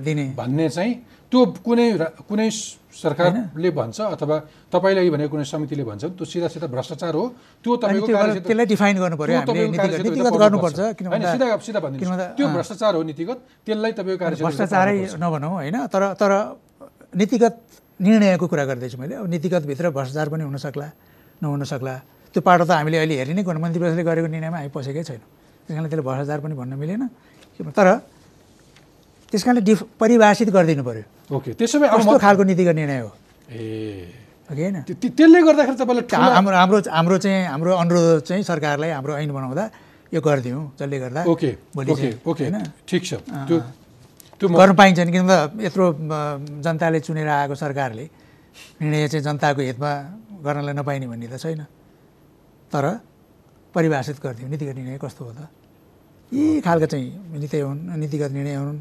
दिने। 0.02 0.26
भन्ने 0.34 0.66
चाहिँ 0.68 0.94
त्यो 1.30 1.40
कुनै 1.62 1.86
कुनै 2.26 2.48
सरकारले 2.90 3.70
भन्छ 3.70 3.98
अथवा 4.18 4.36
तपाईँले 4.74 5.10
भनेको 5.14 5.30
कुनै 5.30 5.46
समितिले 5.46 5.84
भन्छ 5.86 6.02
त्यो 6.18 6.24
सिधा 6.26 6.48
सिधा 6.50 6.66
भ्रष्टाचार 6.66 7.14
हो 7.14 7.24
त्यो 7.62 7.72
त्यसलाई 7.78 8.66
डिफाइन 8.74 8.96
गर्नु 8.98 9.16
पर्यो 9.16 9.38
नीतिगत। 9.46 10.34
गर्नुपर्छ 10.42 10.78
किन 10.98 11.06
होइन, 11.06 11.22
भन्दा 11.22 11.30
सिधा 11.30 11.46
सिधा 11.62 11.78
किन 11.78 11.86
भनिदिनुहोस् 11.86 12.10
भन्दा, 12.10 12.26
त्यो। 12.34 12.46
भ्रष्टाचार 12.50 12.92
हो 12.98 13.02
नीतिगत 13.06 13.38
त्यसलाई 13.66 13.92
तपाईँको 13.94 14.18
कार्यक्षेत्रभित्र 14.18 14.66
भ्रष्टाचारै। 14.66 14.96
नभनौँ 15.22 15.52
होइन 15.62 15.76
तर 15.86 16.02
तर 16.18 16.32
नीतिगत 17.14 17.54
निर्णयको 18.00 18.46
कुरा 18.50 18.64
गर्दैछु 18.66 18.98
मैले 18.98 19.14
अब 19.22 19.26
नीतिगतभित्र 19.30 19.86
भ्रष्टाचार 19.94 20.26
पनि 20.34 20.42
हुन 20.50 20.58
सक्ला 20.58 20.88
नहुन 21.42 21.64
सक्ला। 21.64 21.94
त्यो 22.34 22.40
पाटो 22.40 22.64
त 22.64 22.70
हामीले 22.70 22.96
अहिले 23.02 23.14
हेरि 23.20 23.32
नै 23.34 23.42
गर्नु 23.42 23.60
मन्त्री 23.60 23.80
परिषदले 23.82 24.04
गरेको 24.04 24.28
निर्णयमा 24.28 24.58
हामी 24.60 24.70
पसेकै 24.70 25.02
छैनौँ। 25.02 25.28
त्यस 25.66 25.74
कारणले 25.74 25.88
त्यसले 25.90 26.04
भ्रष्टाचार 26.06 26.38
पनि 26.44 26.54
भन्न 26.54 26.72
मिलेन। 26.78 27.02
तर 27.76 27.88
त्यस 29.32 29.42
कारणले 29.44 29.62
डिफ 29.64 29.78
परिभाषित 30.00 30.48
गरिदिनु 30.50 30.82
पर्यो। 30.84 31.04
ओके 31.36 31.50
त्यसो 31.58 31.76
भए 31.80 31.88
कस्तो 31.88 32.18
खालको 32.18 32.42
नीतिगत 32.50 32.74
निर्णय 32.74 33.00
हो? 33.00 33.10
ए। 33.50 33.60
होइन? 34.50 34.76
त्यसले 34.86 35.40
गर्दाखेरि 35.46 35.78
तपाईँलाई 35.78 36.04
हाम्रो 36.10 36.54
हाम्रो 36.58 36.78
हाम्रो 36.90 37.16
चाहिँ 37.22 37.46
हाम्रो 37.54 37.70
अनुरोध 37.82 38.20
चाहिँ 38.26 38.42
सरकारलाई 38.42 38.90
हाम्रो 38.98 39.12
ऐन 39.22 39.30
बनाउँदा 39.30 39.64
यो 40.10 40.20
गरिदिउँ 40.20 40.62
जसले 40.74 40.98
गर्दा 40.98 41.20
ओके 41.30 41.50
भोलि 41.74 41.90
ओके 42.26 42.44
होइन? 42.50 42.56
ठिक 42.88 43.02
छ। 43.06 43.12
त्यो 43.46 43.58
त्यो 44.38 44.46
गर्नु 44.50 44.74
पाइन्छ 44.74 44.98
नि 45.06 45.12
किन 45.14 45.22
भन्दा 45.22 45.38
यत्रो 45.66 45.84
जनताले 46.66 46.98
चुनेर 47.06 47.28
आएको 47.30 47.54
सरकारले 47.54 48.04
निर्णय 48.82 49.06
चाहिँ 49.08 49.22
जनताको 49.22 49.60
हितमा 49.62 49.90
गर्नलाई 50.44 50.74
नपाइने 50.74 51.06
भन्ने 51.06 51.26
त 51.28 51.36
छैन। 51.36 51.62
तर 52.72 52.84
परिभाषित 53.74 54.16
गरिदिउँ 54.18 54.50
नीतिगत 54.50 54.74
निर्णय 54.76 54.98
कस्तो 54.98 55.24
हो 55.24 55.32
त? 55.32 55.40
यी 56.32 56.60
खालका 56.60 56.86
चाहिँ 56.86 57.38
नीति 57.38 57.58
हुन् 57.58 57.80
नीतिगत 58.00 58.30
निर्णय 58.30 58.54
हुन् 58.54 58.78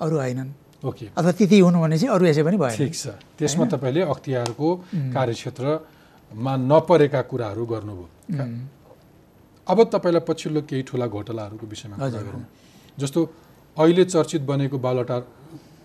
अरू 0.00 0.16
होइनन्। 0.16 0.50
ओके। 0.84 1.06
अथवा 1.16 1.32
तिथि 1.32 1.58
हुनु 1.58 1.78
भनेपछि 1.80 2.06
अरू 2.06 2.24
यसै 2.26 2.42
पनि 2.42 2.56
भएन। 2.56 2.76
ठिक 2.76 2.94
छ। 2.94 3.06
त्यसमा 3.38 3.64
तपाईँले 3.72 4.02
अख्तियारको 4.12 4.68
कार्यक्षेत्रमा 5.14 6.52
नपरेका 6.70 7.20
कुराहरू 7.30 7.64
गर्नुभयो। 7.66 8.06
अब 9.66 9.78
तपाईँलाई 9.94 10.22
पछिल्लो 10.28 10.60
केही 10.68 10.82
ठुला 10.84 11.06
घोटालाहरूको 11.06 11.66
विषयमा 11.66 11.96
कुरा। 11.96 12.22
गरौँ। 12.28 12.44
जस्तो 12.98 13.20
अहिले 13.76 14.04
चर्चित 14.04 14.42
बनेको 14.42 14.76
बालटा 14.78 15.16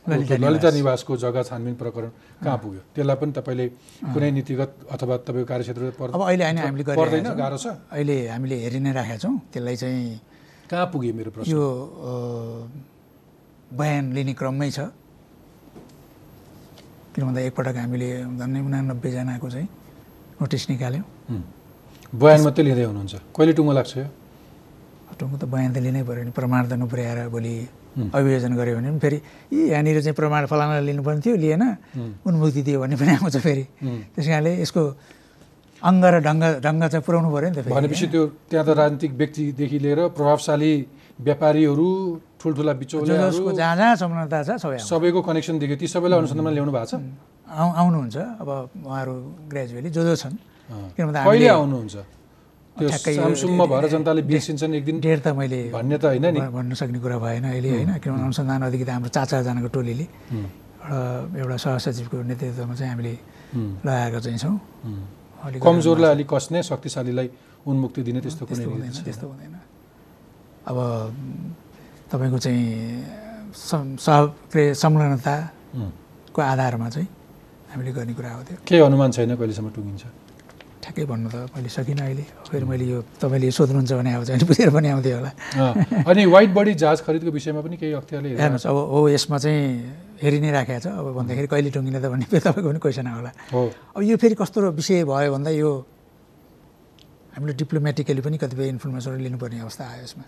ललिता 0.08 0.36
ललिता 0.40 0.70
निवास। 0.72 1.04
निवासको 1.04 1.14
जग्गा 1.20 1.42
छानबिन 1.44 1.76
प्रकरण 1.76 2.10
कहाँ 2.44 2.58
पुग्यो? 2.64 2.82
त्यसलाई 2.96 3.18
पनि 3.20 3.32
तपाईँले 3.38 3.66
कुनै 4.14 4.30
नीतिगत 4.38 4.72
अथवा 4.96 5.16
तपाईँको 5.28 5.48
कार्यक्षेत्र 5.52 5.84
अब 6.16 6.22
अहिले 6.24 6.44
होइन 6.48 6.58
हामीले 6.64 6.84
पर्दैन। 6.96 7.28
गाह्रो 7.36 7.58
छ? 7.60 7.68
अहिले 7.92 8.16
हामीले 8.32 8.56
हेरि 8.64 8.80
नै 8.80 8.92
राखेका 8.96 9.18
छौँ। 9.24 9.36
त्यसलाई 9.52 9.76
चाहिँ 9.76 10.20
कहाँ 10.72 10.88
पुग्यो 10.92 11.14
मेरो 11.14 11.32
प्रश्न? 11.36 11.52
यो 11.52 11.64
बयान 13.68 14.04
लिने 14.16 14.34
क्रममै 14.40 14.70
छ। 14.72 14.80
किन 17.12 17.22
भन्दा 17.28 17.42
एकपटक 17.50 17.76
हामीले 17.84 18.10
झन्डै 18.40 18.60
उनानब्बेजनाको 18.64 19.48
चाहिँ 19.50 19.68
नोटिस 20.40 20.64
निकाल्यौँ। 20.70 21.06
बयान 22.16 22.40
मात्रै 22.48 22.64
लिँदै 22.64 22.86
हुनुहुन्छ। 22.88 23.14
कहिले 23.36 23.52
टुङ्गो 23.58 23.74
लाग्छ 23.76 23.94
यो? 23.98 24.08
टुङ्गो 25.20 25.36
त 25.42 25.44
बयान 25.50 25.72
त 25.74 25.78
लिनै 25.84 26.02
पऱ्यो 26.08 26.24
नि। 26.30 26.32
प्रमाण 26.32 26.64
त 26.70 26.74
नपुर्याएर 26.80 27.28
भोलि 27.34 27.56
अभियोजन 27.98 28.54
गऱ्यो 28.60 28.76
भने 28.78 28.90
पनि 28.94 29.00
फेरि 29.00 29.18
यी 29.54 29.60
यहाँनिर 29.74 29.98
चाहिँ 30.06 30.16
प्रमाण 30.16 30.46
फलाना 30.46 30.80
लिनुपर्ने 30.86 31.22
थियो 31.26 31.36
लिएन। 31.36 31.64
उन्मुक्ति 32.28 32.62
दियो 32.68 32.78
भन्ने 32.82 32.96
पनि 32.96 33.12
आउँछ 33.18 33.38
फेरि। 33.38 33.64
त्यस 34.14 34.28
कारणले 34.28 34.52
यसको 34.62 34.84
अङ्ग 35.82 36.04
र 36.06 36.16
ढङ्ग 36.28 36.44
ढङ्ग 36.66 36.82
चाहिँ 36.94 37.04
पुऱ्याउनु 37.06 37.30
पऱ्यो 37.34 37.50
नि 37.50 37.56
त 37.58 37.60
फेरि। 37.66 37.74
भनेपछि 37.78 38.06
त्यो 38.14 38.24
त्यहाँ 38.50 38.66
त 38.66 38.70
राजनीतिक 38.78 39.12
व्यक्तिदेखि 39.18 39.78
लिएर 39.86 40.00
प्रभावशाली 40.18 40.74
व्यापारीहरू 41.18 41.90
ठुल्ठुला 42.38 42.74
बिचौलियाहरू 42.78 43.52
जहाँ 43.58 43.76
जहाँ 43.78 43.96
समानता 43.98 44.38
छ 44.46 44.50
सबै 44.62 44.78
सबैको 44.78 45.20
कनेक्सन 45.26 45.58
देखियो 45.58 45.78
ती 45.82 45.88
सबैलाई 45.90 46.18
अनुसन्धानमा 46.22 46.52
ल्याउनु 46.54 46.72
भएको 46.78 46.86
छ? 46.86 47.02
आउ 47.50 47.68
आउनुहुन्छ। 47.82 48.18
अब 48.42 48.50
उहाँहरू 48.86 49.14
ग्रेजुएली 49.50 49.90
जो 49.90 50.02
जो 50.06 50.14
छन्। 50.22 50.36
अँ। 50.70 50.94
किन 50.94 51.04
भन्दा 51.10 51.20
कहिले 51.26 51.48
हामीले 51.48 51.50
आउनुहुन्छ? 51.50 51.96
भएर 52.78 53.86
जनताले 53.90 54.22
बिर्सिन्छन् 54.22 54.74
एक 54.78 54.86
दिन 54.86 54.98
डेढ 55.02 55.20
त 55.26 55.28
मैले 55.34 55.60
भन्ने 55.74 55.98
त 55.98 56.06
होइन 56.06 56.26
नि। 56.34 56.40
भन्न 56.54 56.74
सक्ने 56.78 57.00
कुरा 57.02 57.18
भएन 57.18 57.44
अहिले 57.50 57.70
होइन। 57.70 57.92
किनभने 57.98 58.24
अनुसन्धान 58.24 58.62
अधिकृत 58.70 58.90
हाम्रो 58.90 59.10
चार 59.10 59.26
चारजनाको 59.26 59.70
टोलीले 59.74 60.06
एउटा 60.06 61.36
एउटा 61.42 61.58
सहसचिवको 61.58 62.16
नेतृत्वमा 62.32 62.76
चाहिँ 62.78 62.92
हामीले 62.94 63.14
लगाएका 63.86 64.20
चाहिँ 64.20 64.40
छौँ। 64.40 64.56
अलिक 65.44 65.60
कमजोरलाई 65.64 66.12
अलिक 66.16 66.28
कस्ने 66.30 66.60
शक्तिशालीलाई 66.64 67.28
उन्मुक्ति 67.68 68.02
दिने 68.08 68.20
त्यस्तो 68.22 68.44
कुनै 68.46 68.64
हुँदैन। 68.64 68.92
त्यस्तो 69.06 69.26
हुँदैन। 69.28 69.56
अब 70.70 70.78
तपाईँको 72.12 72.38
चाहिँ 72.38 72.64
सह 73.58 74.74
संलग्नताको 74.78 76.40
आधारमा 76.42 76.88
चाहिँ 76.90 77.08
हामीले 77.74 77.92
गर्ने 77.92 78.14
कुरा 78.14 78.32
हो 78.32 78.42
त्यो। 78.48 78.58
केही 78.64 78.82
अनुमान 78.82 79.10
छैन 79.12 79.36
कहिलेसम्म 79.36 79.70
टुङ्गिन्छ। 79.76 80.04
ठ्याक्कै 80.88 81.04
भन्नु 81.04 81.28
त 81.28 81.52
मैले 81.52 81.68
सकिनँ 81.68 82.00
अहिले। 82.00 82.24
फेरि 82.48 82.64
मैले 82.64 82.86
यो 82.88 83.04
तपाईँले 83.20 83.52
सोध्नुहुन्छ 83.52 83.92
भने 83.92 84.12
अब 84.16 84.24
चाहिँ 84.24 84.48
बुझेर 84.48 84.72
पनि 84.72 84.88
आउँथ्यो 84.96 85.16
होला। 85.20 85.32
अनि 86.08 86.22
वाइट 86.32 86.52
बडी 86.56 86.74
जहाज 86.80 87.00
खरिदको 87.04 87.32
विषयमा 87.36 87.60
पनि 87.60 87.76
केही 87.76 87.92
अख्तियारले 88.00 88.40
हेर्नुहोस् 88.40 88.68
अब 88.72 88.78
हो 88.96 89.00
यसमा 89.12 89.38
चाहिँ 89.44 89.64
हेरि 90.24 90.40
नै 90.40 90.52
राखेको 90.56 90.80
छ। 90.80 90.88
अब 90.88 91.06
भन्दाखेरि 91.12 91.48
कहिले 91.52 91.70
टुङ्गिने 91.76 92.00
त 92.00 92.08
भन्ने 92.08 92.26
फेरि 92.32 92.40
तपाईँको 92.40 92.68
पनि 92.72 92.80
क्वेसन 92.80 93.08
होला। 93.20 93.32
हो। 93.52 93.62
अब 94.00 94.02
यो 94.08 94.16
फेरि 94.16 94.36
कस्तो 94.40 94.72
विषय 94.80 95.04
भयो 95.04 95.30
भन्दा 95.36 95.52
यो 95.60 95.72
हामीले 97.36 97.54
डिप्लोमेटिकली 97.60 98.22
पनि 98.24 98.38
कतिपय 98.40 98.68
इन्फर्मेसनहरू 98.80 99.20
लिनुपर्ने 99.28 99.60
अवस्था 99.68 99.84
आयो 99.92 100.04
यसमा। 100.08 100.24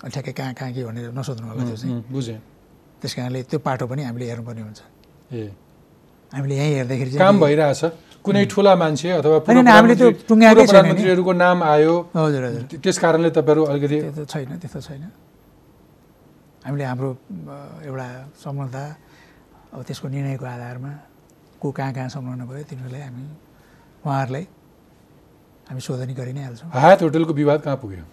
ठ्याक्कै 0.00 0.32
कहाँ 0.32 0.52
कहाँ 0.56 0.72
के 0.72 0.80
भनेर 0.80 1.12
नसोध्नु 1.12 1.44
होला 1.44 1.62
त्यो 1.68 1.76
चाहिँ। 1.76 2.08
बुझेँ। 2.08 2.40
त्यस 3.04 3.12
कारणले 3.20 3.40
त्यो 3.52 3.58
पाटो 3.60 3.84
पनि 3.84 4.02
हामीले 4.08 4.24
हेर्नुपर्ने 4.32 4.62
हुन्छ। 4.64 4.80
ए। 5.28 5.44
हामीले 6.32 6.54
यहीँ 6.56 6.74
हेर्दाखेरि 6.88 7.10
काम 7.20 7.36
भइरहेछ। 7.36 7.84
कुनै 8.24 8.44
ठुला 8.52 8.72
मान्छे 8.76 9.08
अथवा। 9.20 9.38
प्रधानमन्त्रीहरूको 9.48 11.32
नाम 11.32 11.58
आयो। 11.64 11.94
हजुर 12.14 12.42
हजुर। 12.44 12.62
त्यस 12.84 12.96
कारणले 13.00 13.30
तपाईँहरू 13.36 13.62
अलिकति 13.70 13.98
त्यो 14.16 14.24
छैन 14.32 14.50
त्यस्तो 14.60 14.80
छैन। 14.86 15.04
हामीले 16.64 16.84
हाम्रो 16.84 17.10
एउटा 17.88 18.08
संलग्नता 18.44 18.84
अब 19.72 19.80
त्यसको 19.88 20.06
निर्णयको 20.12 20.44
आधारमा 20.44 20.92
को 21.60 21.66
कहाँ 21.72 21.92
कहाँ 21.96 22.08
संलग्न 22.12 22.42
भयो 22.44 22.64
तिनीहरूलाई 22.68 23.02
हामी 23.08 23.24
उहाँहरूलाई 24.04 24.44
हामी 25.68 25.80
शोधनी 25.80 26.12
गरि 26.20 26.32
नै 26.36 26.42
हाल्छौँ। 26.44 26.68
हायत 26.76 27.00
होटलको 27.02 27.32
विवाद 27.32 27.60
कहाँ 27.64 27.76
पुग्यो? 27.80 28.04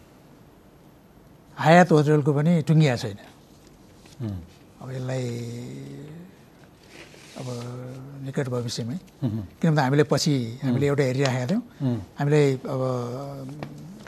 हायात 1.58 1.92
होटलको 1.92 2.32
पनि 2.38 2.52
टुङ्गिया 2.68 2.96
छैन। 2.96 3.20
अब 4.82 4.88
यसलाई 4.94 5.26
अब 7.38 7.48
निकट 8.26 8.48
भविष्यमै। 8.50 8.98
उम्, 9.24 9.42
किन 9.62 9.68
भन्दा 9.70 9.82
हामीले 9.84 10.04
पछि 10.12 10.34
हामीले 10.64 10.86
एउटा 10.88 11.04
हेरिराखेका 11.04 11.46
थियौँ। 11.52 11.64
हामीले 12.20 12.42
अब 12.74 12.82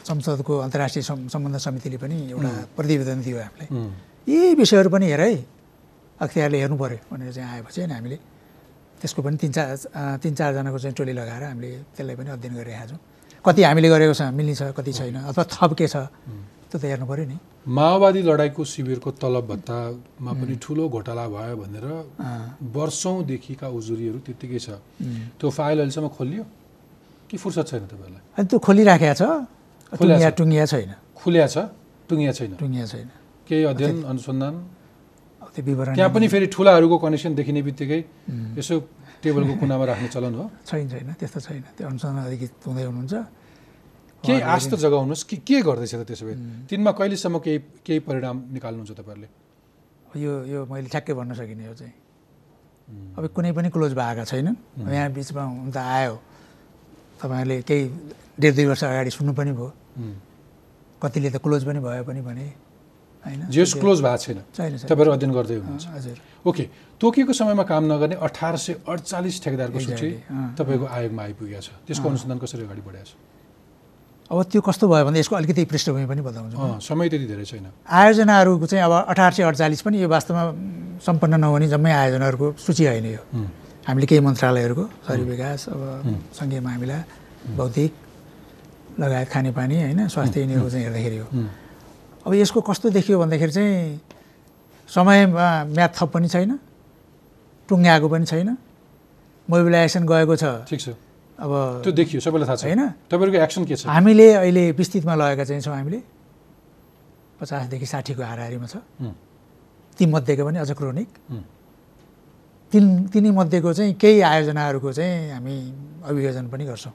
संसदको 0.07 0.53
अन्तर्राष्ट्रिय 0.65 1.03
सम्- 1.09 1.29
सम्बन्ध 1.33 1.57
समितिले 1.65 1.97
पनि 2.01 2.17
एउटा 2.33 2.51
प्रतिवेदन 2.77 3.21
दियो 3.21 3.37
हामीलाई। 3.37 3.67
यी 4.33 4.53
विषयहरू 4.61 4.89
पनि 4.89 5.05
हेर। 5.13 5.21
है 5.21 5.33
अख्तियारले 6.19 6.57
हेर्नु 6.59 6.77
पऱ्यो 6.81 6.99
भनेर 7.11 7.31
चाहिँ 7.33 7.49
आएपछि 7.53 7.79
होइन 7.81 7.91
हामीले 7.95 8.17
त्यसको 8.99 9.19
पनि 9.23 9.37
तिन 9.41 9.51
चार 9.55 9.67
तिन 10.23 10.33
चारजनाको 10.35 10.77
चाहिँ 10.83 10.95
टोली 10.97 11.13
लगाएर 11.13 11.43
हामीले 11.53 11.69
त्यसलाई 11.95 12.15
पनि 12.19 12.29
अध्ययन 12.35 12.53
गरिरहेका 12.59 12.85
छौँ। 12.91 12.99
कति 13.45 13.61
हामीले 13.63 13.87
गरेको 13.89 14.13
छ 14.19 14.21
मिल्ने 14.35 14.55
छ 14.59 14.61
कति 14.77 14.91
छैन 14.93 15.15
अथवा 15.31 15.43
थप 15.53 15.71
के 15.79 15.87
छ। 15.87 15.95
त 16.71 16.83
हेर्नु 16.83 17.05
पऱ्यो 17.05 17.25
नि। 17.25 17.37
माओवादी 17.67 18.21
लडाइँको 18.29 18.63
शिविरको 18.63 19.09
तलब 19.21 19.45
भत्तामा 19.51 20.31
पनि 20.39 20.55
ठुलो 20.63 20.83
घोटाला 20.89 21.25
भयो 21.27 21.55
भनेर 21.61 21.85
वर्षौँदेखिका 22.75 23.67
उजुरीहरू 23.77 24.19
त्यत्तिकै 24.25 24.59
छ। 24.65 24.69
त्यो 25.39 25.47
फाइल 25.49 25.77
अहिलेसम्म 25.81 26.07
खोलियो? 26.17 26.43
कि 27.29 27.35
फुर्सद 27.37 27.65
छैन 27.69 27.83
तपाईँहरूलाई? 27.91 28.21
अनि 28.37 28.47
त्यो 28.49 28.57
खोलिराखेका 28.57 29.15
छ? 29.19 29.23
टुङ्गिया। 29.93 30.29
टुङ्गिया 30.39 30.65
छैन। 30.71 30.91
खुल्या 31.19 31.47
छ? 31.53 31.57
टुङ्गिया 32.09 32.31
छैन। 32.37 32.51
टुङ्गिया 32.61 32.85
छैन। 32.91 33.07
केही 33.49 33.63
अध्ययन 33.73 33.97
अनुसन्धान? 34.09 34.53
त्यो 35.53 35.61
विवरण 35.65 35.93
त्यहाँ 35.97 36.11
पनि 36.13 36.27
फेरि 36.29 36.47
ठुलाहरूको 36.53 36.97
कनेक्सन 37.05 37.31
देखिने 37.37 37.61
बित्तिकै 37.67 38.01
यसो 38.57 38.75
टेबलको 39.21 39.53
कुनामा 39.61 39.85
राख्ने 39.89 40.07
चलन 40.15 40.33
हो। 40.39 40.45
छैन 40.65 40.85
छैन। 40.89 41.09
त्यस्तो 41.19 41.39
छैन। 41.45 41.63
त्यो 41.77 41.85
अनुसन्धान 41.85 42.23
अधिकृत 42.29 42.53
हुँदै 42.65 42.83
हुनुहुन्छ। 42.89 43.13
केही 44.25 44.39
त 44.39 44.75
जगाउनुहोस्। 44.75 45.23
कि 45.23 45.37
के 45.47 45.61
गर्दैछ 45.61 45.93
त 45.95 46.03
त्यसो 46.07 46.25
भए? 46.25 46.35
तिनमा 46.69 46.91
कहिलेसम्म 46.91 47.37
केही 47.39 47.59
केही 47.85 47.99
परिणाम 48.03 48.35
निकाल्नुहुन्छ 48.53 48.91
तपाईँहरूले? 48.91 49.29
यो 50.19 50.31
यो 50.45 50.59
मैले 50.65 50.89
ठ्याक्कै 50.89 51.13
भन्न 51.13 51.33
सकिनँ 51.33 51.65
यो 51.65 51.73
चाहिँ। 51.73 51.95
अब 53.17 53.23
कुनै 53.31 53.51
पनि 53.53 53.69
क्लोज 53.69 53.93
भएका 53.93 54.23
छैनन्। 54.25 54.55
अब 54.81 54.91
यहाँ 54.91 55.11
बिचमा 55.13 55.43
हुन 55.43 55.71
त 55.71 55.77
आयो। 55.77 56.15
तपाईँहरूले 57.21 57.61
केही 57.61 57.83
डेढ 58.39 58.53
दुई 58.55 58.65
वर्ष 58.65 58.83
अगाडि 58.83 59.11
सुन्नु 59.13 59.33
पनि 59.37 59.51
भयो। 59.53 59.69
कतिले 61.01 61.29
त 61.29 61.37
क्लोज 61.39 61.63
पनि 61.63 61.79
भयो 61.79 62.03
पनि 62.03 62.21
भने 62.21 62.45
होइन? 63.23 63.41
जेस 63.51 63.73
क्लोज 63.77 63.99
भएको 64.01 64.17
छैन। 64.17 64.39
छैन 64.55 64.71
छैन। 64.79 64.87
तपाईँहरू 64.89 65.11
अध्ययन 65.15 65.31
गर्दै 65.31 65.55
हुनुहुन्छ। 65.59 65.85
हजुर। 65.95 66.17
ओके। 66.49 66.63
तोकिएको 66.99 67.33
समयमा 67.35 67.63
काम 67.63 67.83
नगर्ने 67.91 68.15
अठार 68.15 68.55
सय 68.57 68.73
अडचालिस 68.83 69.35
ठेकेदारको 69.43 69.79
सूची 69.79 70.09
तपाईँको 70.59 70.85
आयोगमा 70.87 71.21
आइपुगेको 71.23 71.61
छ। 71.61 71.69
त्यसको 71.87 72.05
अनुसन्धान 72.09 72.37
कसरी 72.39 72.63
अगाडि 72.63 72.81
बढाएको 72.81 73.07
छ? 73.07 73.13
अब 74.29 74.37
त्यो 74.45 74.61
कस्तो 74.61 74.85
भयो 74.87 75.05
भने 75.05 75.19
यसको 75.19 75.35
अलिकति 75.35 75.65
पृष्ठभूमि 75.65 76.05
पनि 76.05 76.21
बताउँछु 76.21 76.85
समय 76.85 77.09
त्यति 77.09 77.25
धेरै 77.25 77.45
छैन। 77.49 77.65
आयोजनाहरूको 77.89 78.65
चाहिँ 78.69 78.83
अब 78.85 78.93
अठार 79.09 79.31
सय 79.33 79.43
अडचालिस 79.49 79.81
पनि 79.81 79.97
यो 80.01 80.07
वास्तवमा 80.09 80.43
सम्पन्न 81.01 81.33
नहुने 81.41 81.67
जम्मै 81.73 81.91
आयोजनाहरूको 81.91 82.47
सूची 82.61 82.85
होइन 82.85 83.05
यो। 83.09 83.21
हामीले 83.89 84.05
केही 84.05 84.21
मन्त्रालयहरूको 84.21 84.85
शहरी 85.07 85.23
विकास 85.33 85.61
अब 85.73 85.81
सङ्घीय 86.37 86.59
मामिला 86.61 86.97
भौतिक 87.57 87.91
लगायत 89.01 89.27
खानेपानी 89.33 89.75
होइन 89.81 90.07
स्वास्थ्य 90.13 90.39
यिनीहरूको 90.41 90.69
चाहिँ 90.69 90.85
हेर्दाखेरि 90.85 91.17
हो। 91.17 91.27
अब 92.25 92.31
यसको 92.33 92.59
कस्तो 92.69 92.89
देखियो 92.93 93.17
भन्दाखेरि 93.17 93.51
चाहिँ 93.57 93.73
समयमा 94.89 95.47
म्याथ 95.73 95.91
थप 95.97 96.09
पनि 96.13 96.27
छैन 96.29 96.51
टुङ्ग्याएको 97.69 98.07
पनि 98.13 98.25
छैन 98.29 98.49
मोबिलाइजेसन 99.47 100.03
गएको 100.05 100.35
छ। 100.37 100.45
ठिक 100.69 100.81
छ। 100.85 100.89
अब 101.39 101.51
त्यो 101.83 101.91
देखियो 101.95 102.19
सबैलाई 102.19 102.47
थाहा 102.47 102.59
छ। 102.59 102.63
होइन? 102.67 102.83
तपाईँहरूको 103.07 103.39
एक्सन 103.47 103.63
के 103.65 103.75
छ? 103.75 103.87
हामीले 103.87 104.27
अहिले 104.43 104.63
विस्तृतमा 104.75 105.13
लगेका 105.15 105.43
चाहिँ 105.47 105.61
छौँ 105.63 105.75
हामीले। 105.75 105.99
पचासदेखि 107.39 107.85
साठीको 107.87 108.23
हाराहारीमा 108.23 108.67
छ। 108.67 108.83
उम्, 108.99 109.15
तीमध्येको 109.95 110.43
पनि 110.43 110.57
अझ 110.59 110.71
क्रोनिक। 110.75 111.09
तिन 112.71 112.85
तिनीमध्येको 113.07 113.69
चाहिँ 113.73 113.93
केही 113.95 114.19
आयोजनाहरूको 114.21 114.89
चाहिँ 114.91 115.31
हामी 115.31 115.55
अभियोजन 116.05 116.45
पनि 116.51 116.63
गर्छौँ। 116.67 116.93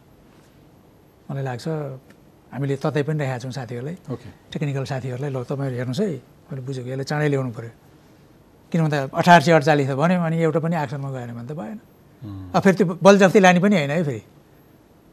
मलाई 1.30 1.44
लाग्छ 1.44 1.66
हामीले 2.52 2.76
ततै 2.76 3.02
पनि 3.02 3.18
राखेका 3.18 3.38
छौँ 3.42 3.52
साथीहरूलाई। 3.52 3.96
ओके। 4.12 4.28
टेक्निकल 4.52 4.84
साथीहरूलाई 4.84 5.30
ल 5.32 5.38
तपाईँहरू 5.48 5.76
हेर्नुहोस् 5.80 6.00
है। 6.04 6.08
मैले 6.52 6.60
बुझेको 6.68 6.88
यसलाई 6.92 7.08
चाँडै 7.08 7.28
ल्याउनु 7.32 7.50
पऱ्यो 7.56 7.72
किन 8.70 8.80
भन्दा 8.84 8.98
अठार 9.10 9.40
सय 9.40 9.52
अडचालिस 9.56 9.88
त 9.88 9.92
भन्यो 9.96 10.20
अनि 10.20 10.36
एउटा 10.44 10.60
पनि 10.60 10.76
एक्सनमा 10.76 11.08
गएन 11.10 11.30
भने 11.32 11.48
त 11.48 11.52
भएन। 11.56 11.78
अब 12.54 12.60
फेरि 12.60 12.76
त्यो 12.76 12.86
बलजफ्ती 13.00 13.38
लाने 13.40 13.60
पनि 13.64 13.74
होइन 13.80 13.90
है 13.90 14.02
फेरि। 14.04 14.22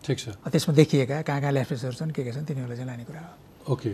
ठिक 0.02 0.18
छ। 0.18 0.28
त्यसमा 0.50 0.74
देखिएका 0.76 1.22
कहाँ 1.22 1.40
कहाँ 1.42 1.52
ल्याप्सेसहरू 1.52 1.94
छन् 1.94 2.12
के 2.12 2.22
के 2.24 2.32
छन् 2.34 2.46
तिनीहरूलाई 2.46 2.78
चाहिँ 2.78 2.90
लाने 2.90 3.04
कुरा 3.06 3.22
हो। 3.22 3.74
ओके। 3.74 3.92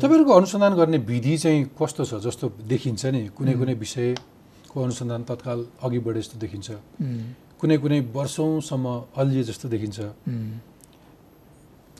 तपाईँहरूको 0.00 0.32
अनुसन्धान 0.32 0.72
गर्ने 0.74 0.98
विधि 1.04 1.36
चाहिँ 1.38 1.60
कस्तो 1.76 2.02
छ? 2.04 2.12
जस्तो 2.24 2.44
देखिन्छ 2.64 3.02
नि 3.12 3.22
कुनै 3.36 3.54
कुनै 3.60 3.74
विषयको 3.76 4.76
अनुसन्धान 4.82 5.22
तत्काल 5.28 5.58
अघि 5.84 5.98
बढे 6.00 6.20
जस्तो 6.20 6.36
देखिन्छ। 6.40 6.68
कुनै 7.60 7.76
कुनै 7.78 7.98
वर्षौँसम्म 8.16 8.86
अल्झिए 9.12 9.42
जस्तो 9.44 9.66
देखिन्छ। 9.68 9.98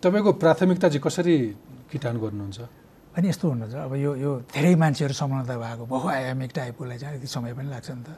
तपाईँको 0.00 0.30
प्राथमिकता 0.32 0.88
चाहिँ 0.88 1.02
कसरी 1.04 1.36
किटान 1.92 2.16
गर्नुहुन्छ? 2.18 2.58
अनि 3.12 3.28
यस्तो 3.28 3.44
हुनुहुन्छ 3.44 3.74
अब 3.76 3.92
यो 4.00 4.10
यो 4.16 4.30
धेरै 4.48 4.74
मान्छेहरू 4.80 5.14
समानता 5.14 5.54
भएको 5.60 5.84
बहुआयामिक 5.84 6.50
टाइपकोलाई 6.56 6.98
चाहिँ 6.98 7.12
अलिकति 7.12 7.28
समय 7.28 7.52
पनि 7.52 7.68
लाग्छ 7.68 7.90
नि 7.92 8.02
त। 8.02 8.10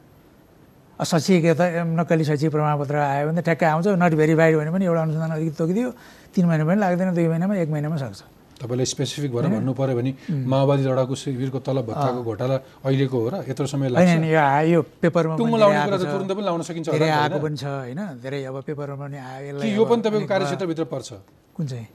अब 0.94 1.06
सचिएको 1.06 1.54
त 1.58 1.60
एम 1.82 1.88
नक्कली 2.00 2.24
सचिव 2.24 2.50
प्रमाणपत्र 2.54 2.94
आयो 2.94 3.26
भने 3.28 3.42
ठ्याक्कै 3.42 3.66
आउँछ 3.66 3.86
नट 3.98 4.12
भेरिफाइड 4.14 4.54
भने 4.62 4.70
पनि 4.70 4.84
एउटा 4.86 5.02
अनुसन्धान 5.02 5.30
अलिकति 5.34 5.56
तोकिदियो। 5.58 5.90
तिन 6.34 6.44
महिना 6.46 6.64
पनि 6.64 6.78
लाग्दैन 6.80 7.10
दुई 7.14 7.26
महिनामा 7.34 7.54
एक 7.66 7.68
महिनामा 7.74 7.96
सक्छ। 7.98 8.22
तपाईँलाई 8.62 8.86
स्पेसिफिक 8.86 9.30
भएर 9.34 9.46
भन्नु 9.50 9.72
पऱ्यो 9.74 9.94
भने 9.98 10.10
माओवादी 10.30 10.82
लडाकु 10.86 11.14
शिविरको 11.18 11.58
तलब 11.66 11.84
भत्ताको 11.90 12.22
घोटाला 12.22 12.56
अहिलेको 12.86 13.16
हो 13.18 13.28
र 13.28 13.34
यत्रो 13.50 13.66
समय 13.66 13.88
लाग्छ। 13.90 14.22
यो 14.70 14.80
पेपरमा 15.02 15.34
पनि 15.34 16.42
लाउने 16.46 16.62
सकिन्छ 16.62 16.88
धेरै 16.94 17.10
आएको? 17.10 17.38
पनि 17.42 17.56
छ 17.58 17.64
होइन? 17.66 18.00
धेरै 18.22 18.40
अब 18.46 18.56
पेपरमा 18.62 18.96
पनि 19.02 19.18
आयो 19.18 19.66
यो 19.66 19.84
पनि 19.90 20.00
तपाईँको 20.06 20.26
कार्यक्षेत्रभित्र 20.30 20.84
पर्छ? 20.94 21.10
कुन 21.58 21.66
चाहिँ? 21.66 21.86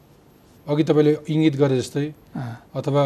अघि 0.68 0.84
तपाईँले 0.84 1.12
इङ्गित 1.32 1.56
गरे 1.56 1.76
जस्तै 1.80 2.06
अथवा 2.76 3.04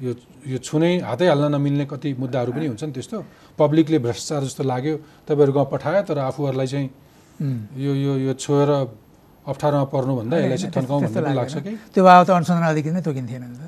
यो 0.00 0.12
यो 0.46 0.58
छुनै 0.58 1.06
हातै 1.06 1.26
हाल्न 1.30 1.54
नमिल्ने 1.54 1.84
कति 1.86 2.08
मुद्दाहरू 2.18 2.50
पनि 2.52 2.66
हुन्छन् 2.66 2.92
त्यस्तो। 2.92 3.18
पब्लिकले 3.54 3.98
भ्रष्टाचार 4.02 4.42
जस्तो 4.50 4.62
लाग्यो 4.66 4.94
तपाईँहरू 5.28 5.52
गाउँ 5.54 5.68
पठायो 5.70 6.02
तर 6.02 6.18
आफूहरूलाई 6.18 6.66
चाहिँ। 6.66 6.88
यो 7.78 7.92
यो 7.94 8.12
यो 8.26 8.32
छोएर 8.34 8.70
अप्ठ्यारोमा 9.46 9.86
पर्नुभन्दा 9.94 10.34
यसलाई 10.34 10.58
चाहिँ 10.58 10.74
थन्काउँ 10.74 11.00
भन्ने 11.04 11.20
पनि 11.20 11.34
लाग्छ। 11.34 11.54
कि? 11.62 11.72
त्यो 11.94 12.02
भए 12.02 12.24
त 12.26 12.30
अनुसन्धान 12.34 12.66
अधिकृत 12.74 12.94
नै 12.94 13.02
तोकिन्थेन 13.06 13.42
नि 13.44 13.58
त। 13.62 13.64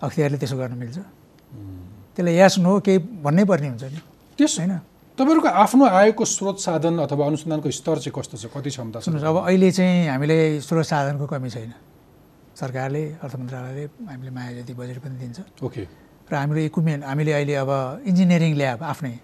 अख्तियारले 0.00 0.38
त्यसो 0.40 0.56
गर्न 0.56 0.74
मिल्छ। 0.80 0.98
त्यसलाई 2.14 2.34
यस 2.40 2.54
नो 2.64 2.72
केही 2.80 2.98
भन्नै 3.20 3.44
पर्ने 3.44 3.68
हुन्छ 3.74 3.84
नि। 3.84 4.00
त्यस 4.38 4.52
होइन? 4.60 4.72
तपाईँहरूको 5.18 5.48
आफ्नो 5.52 5.84
आयको 5.84 6.24
स्रोत 6.24 6.56
साधन 6.64 6.94
अथवा 7.04 7.22
अनुसन्धानको 7.26 7.68
स्तर 7.70 7.96
चाहिँ 8.02 8.14
कस्तो 8.14 8.36
छ? 8.40 8.44
कति 8.50 8.70
क्षमता 8.70 8.98
छ? 9.04 9.08
अब 9.10 9.36
अहिले 9.46 9.68
चाहिँ 9.70 10.08
हामीले 10.10 10.38
स्रोत 10.64 10.84
साधनको 10.86 11.26
कमी 11.28 11.50
छैन। 11.50 11.72
सरकारले 12.54 13.02
अर्थ 13.22 13.34
मन्त्रालयले 13.40 13.84
हामीले 14.08 14.30
माया 14.30 14.50
जति 14.62 14.72
बजेट 14.78 14.98
पनि 15.04 15.16
दिन्छ। 15.22 15.38
ओके। 15.62 15.82
र 16.30 16.32
हामीले 16.34 16.64
इक्विपमेन्ट 16.70 17.02
हामीले 17.04 17.32
अहिले 17.32 17.54
अब 17.64 17.70
इन्जिनियरिङ 18.10 18.52
ल्याब 18.54 18.78
आफ्नै। 18.82 19.14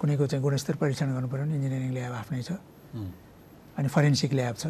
कुनैको 0.00 0.24
चाहिँ 0.30 0.42
गुणस्तर 0.42 0.74
परीक्षण 0.80 1.08
गर्नु 1.14 1.28
पऱ्यो 1.28 1.44
भने 1.44 1.54
इन्जिनियरिङ 1.58 1.90
ल्याब 1.92 2.12
आफ्नै 2.22 2.42
छ। 2.42 2.50
अनि 3.78 3.88
फरेन्सिक 3.88 4.32
ल्याब 4.32 4.54
छ। 4.62 4.66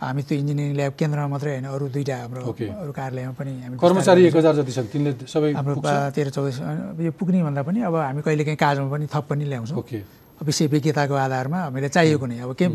हामी 0.00 0.22
त्यो 0.24 0.36
इन्जिनियरिङ 0.42 0.74
ल्याब 0.80 0.92
केन्द्रमा 0.96 1.28
मात्रै 1.28 1.50
होइन 1.52 1.66
अरू 1.76 1.86
दुईवटा 1.92 2.16
हाम्रो। 2.24 2.40
अरू 2.40 2.92
कार्यालयमा 2.96 3.32
पनि 3.36 3.52
हामी 3.64 3.76
कर्मचारी 3.76 4.20
एक 4.32 4.36
हजार 4.40 4.54
जति 4.64 4.72
छन् 4.72 4.88
तिनले 4.92 5.10
सबै 5.28 5.52
हाम्रो 5.60 5.74
तेह्र 6.16 6.28
चौध 6.32 6.48
यो 7.04 7.12
पुग्ने 7.20 7.42
भन्दा 7.44 7.62
पनि 7.68 7.78
अब 7.84 7.94
हामी 8.08 8.20
कहिले 8.24 8.44
काहीँ 8.48 8.60
काजमा 8.64 8.88
पनि 8.88 9.04
थप 9.12 9.24
पनि 9.28 9.44
ल्याउँछौँ। 9.44 9.76
विषय 10.40 10.66
विज्ञताको 10.72 11.14
आधारमा 11.14 11.58
हामीले 11.68 11.88
चाहिएको 11.88 12.26
नै 12.26 12.38
अब 12.40 12.52
केम 12.56 12.72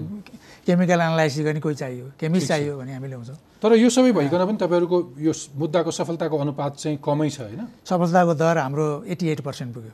केमिकल 0.66 1.00
एनालाइसिस 1.02 1.44
गर्ने 1.46 1.60
कोही 1.66 1.76
चाहियो 1.76 2.06
केमिस्ट 2.20 2.48
चाहियो 2.48 2.78
भने 2.78 2.94
हामी 2.94 3.08
ल्याउँछौँ। 3.08 3.38
तर 3.62 3.74
यो 3.82 3.90
सबै 3.90 4.12
भइकन 4.14 4.42
पनि 4.46 4.58
तपाईँहरूको 4.62 4.98
यो 5.18 5.34
मुद्दाको 5.58 5.92
सफलताको 5.92 6.36
अनुपात 6.38 6.74
चाहिँ 6.78 6.98
कमै 7.02 7.30
छ 7.30 7.40
होइन? 7.42 7.62
सफलताको 7.86 8.34
दर 8.38 8.58
हाम्रो 8.66 8.86
एट्टी 9.10 9.26
एट 9.30 9.42
पर्सेन्ट 9.42 9.74
पुग्यो। 9.74 9.94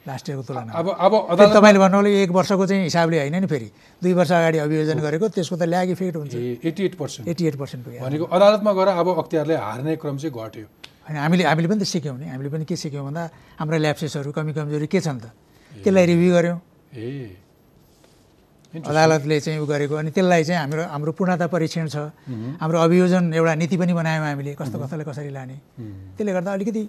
लास्ट 0.00 0.28
इयरको 0.30 0.42
तुलनामा। 0.42 0.72
अब 0.74 1.14
अब 1.30 1.40
तपाईँले 1.54 1.78
भन्नुभयो 1.78 2.18
एक 2.24 2.30
वर्षको 2.32 2.64
चाहिँ 2.66 2.82
हिसाबले 2.88 3.18
होइन 3.20 3.36
नि 3.36 3.46
फेरि। 3.46 3.68
दुई 4.02 4.12
वर्ष 4.16 4.32
अगाडि 4.32 4.58
अभियोजन 4.66 4.98
गरेको 4.98 5.28
त्यसको 5.28 5.56
त 5.56 5.62
ल्याग 5.68 5.90
इफेक्ट 5.94 6.16
हुन्छ। 6.16 6.34
Eighty 6.64 6.82
eight 6.88 6.94
percent. 6.96 7.28
Eighty 7.28 7.44
eight 7.46 7.56
percent 7.60 7.84
पुग्यो। 7.84 8.00
भनेको 8.02 8.24
अदालतमा 8.24 8.72
गएर 8.72 8.88
अब 8.96 9.08
अख्तियारले 9.20 9.54
हार्ने 9.54 9.96
क्रम 10.00 10.16
चाहिँ 10.16 10.34
घट्यो। 10.34 10.66
अनि 11.06 11.18
हामीले 11.20 11.44
हामीले 11.44 11.68
पनि 11.68 11.80
त 11.80 11.86
सिक्यौँ 11.86 12.16
नि। 12.18 12.26
हामीले 12.32 12.50
पनि 12.50 12.64
के 12.64 12.76
सिक्यौँ 12.80 13.04
भन्दा 13.06 13.22
हाम्रा 13.60 13.76
ल्याप्सेसहरू 13.76 14.32
कमी 14.32 14.52
कमजोरी 14.56 14.88
के 14.88 15.00
छन् 15.04 15.20
त? 15.20 15.24
त्यसलाई 15.70 16.06
रिभ्यू 16.06 16.30
गऱ्यौँ 16.34 16.58
ए. 16.94 17.36
अदालतले 18.70 19.40
चाहिँ 19.40 19.58
उ 19.58 19.66
गरेको। 19.66 19.94
अनि 19.98 20.10
त्यसलाई 20.14 20.42
चाहिँ 20.44 20.60
हाम्रो 20.60 20.82
हाम्रो 20.94 21.12
पूर्णता 21.18 21.46
परीक्षण 21.50 21.86
छ। 21.90 21.96
हाम्रो 22.62 22.78
अभियोजन 22.86 23.34
एउटा 23.34 23.54
नीति 23.54 23.76
पनि 23.76 23.92
बनायौँ 23.98 24.24
हामीले 24.26 24.54
कस्तो 24.54 24.78
कस्तोलाई 24.78 25.06
कसरी 25.10 25.30
लाने। 25.30 25.56
त्यसले 26.16 26.32
गर्दा 26.32 26.50
अलिकति 26.54 26.82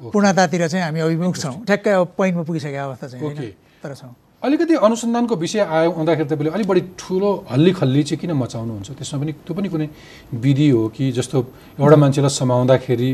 पूर्णतातिर 0.00 0.62
चाहिँ 0.68 0.84
हामी 0.84 1.00
अभिमुख 1.00 1.36
छौँ। 1.36 1.54
ठ्याक्कै 1.66 1.90
अब 1.90 2.06
पोइन्टमा 2.18 2.42
पुगिसकेको 2.46 2.82
अवस्था 2.86 3.06
चाहिँ 3.08 3.50
तर 3.82 3.94
छौँ। 3.94 4.14
अलिकति 4.42 4.74
अनुसन्धानको 4.74 5.34
विषय 5.36 5.60
आयो 5.62 5.90
आउँदाखेरि 5.90 6.28
तपाईँले 6.30 6.50
अलिक 6.50 6.66
बढी 6.66 6.82
ठुलो 6.98 7.30
हल्ली 7.50 7.72
खल्ली 7.78 8.02
चाहिँ 8.02 8.20
किन 8.22 8.32
मचाउनुहुन्छ? 8.34 8.90
त्यसमा 8.98 9.18
पनि 9.22 9.32
त्यो 9.46 9.54
पनि 9.54 9.68
कुनै 9.70 9.88
विधि 10.34 10.68
हो 10.70 10.82
कि 10.94 11.04
जस्तो 11.18 11.38
एउटा 11.78 11.96
मान्छेलाई 12.02 12.30
समाउँदाखेरि 12.30 13.10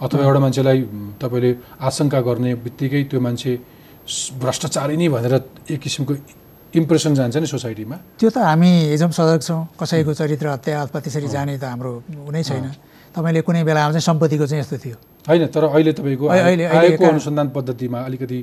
अथवा 0.00 0.20
एउटा 0.24 0.40
मान्छेलाई 0.40 0.78
तपाईँले 1.20 1.50
आशंका 1.80 2.20
गर्ने 2.20 2.54
बित्तिकै 2.64 3.02
त्यो 3.08 3.20
मान्छे 3.20 3.52
भ्रष्टाचारी 4.40 4.96
नै 4.96 5.08
भनेर 5.08 5.34
एक 5.70 5.80
किसिमको 5.80 6.14
इम्प्रेसन 6.74 7.14
जान्छ 7.14 7.36
नि 7.36 7.46
सोसाइटीमा। 7.46 7.96
त्यो 8.18 8.30
त 8.30 8.38
हामी 8.38 8.70
एकदम 8.94 9.10
सजग 9.10 9.40
छौँ 9.42 9.60
कसैको 9.80 10.14
चरित्र 10.14 10.46
हत्या 10.54 10.82
अथवा 10.82 11.00
त्यसरी 11.00 11.28
जाने 11.28 11.58
त 11.58 11.64
हाम्रो 11.64 11.92
कुनै 12.26 12.42
छैन। 12.42 12.66
तपाईँले 13.10 13.40
कुनै 13.42 13.62
बेलामा 13.66 13.90
चाहिँ 13.90 14.06
सम्पत्तिको 14.06 14.46
चाहिँ 14.46 14.60
यस्तो 14.62 14.76
थियो। 14.78 14.96
होइन 15.28 15.46
तर 15.50 15.64
अहिले 15.66 15.92
तपाईँको 15.92 16.26
अहिले- 16.26 16.46
अहिले- 16.46 16.68
आय- 16.70 16.78
आएको 16.78 17.02
अहिले- 17.02 17.10
अनुसन्धान 17.10 17.48
पद्धतिमा 17.50 17.98
अलिकति। 18.00 18.38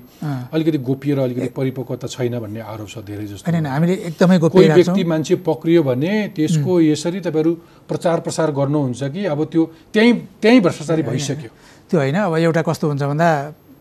अलिकति 0.53 0.77
गोप्य 0.77 1.13
र 1.15 1.19
अलिकति 1.19 1.47
परिपक्वता 1.55 2.07
छैन 2.07 2.39
भन्ने 2.39 2.59
आरोप 2.59 2.87
छ 2.89 2.97
धेरै 3.07 3.25
जस्तो। 3.31 3.51
होइन 3.51 3.65
हामीले 3.65 3.93
एकदमै 3.93 4.37
गोप्य 4.39 4.67
व्यक्ति 4.75 5.03
मान्छे 5.03 5.35
पक्रियो 5.47 5.83
भने 5.83 6.13
त्यसको 6.35 6.71
यसरी 6.81 7.19
तपाईँहरू 7.19 7.51
प्रचार 7.87 8.19
प्रसार 8.19 8.51
गर्नुहुन्छ 8.51 9.03
कि 9.03 9.25
अब 9.25 9.39
त्यो 9.51 9.63
त्यहीँ 9.93 10.13
त्यहीँ 10.41 10.59
भ्रष्टाचारी 10.61 11.03
भइसक्यो। 11.03 11.49
त्यो 11.89 11.99
होइन 11.99 12.15
अब 12.27 12.35
एउटा 12.35 12.61
कस्तो 12.61 12.85
हुन्छ 12.87 13.03
भन्दा 13.03 13.29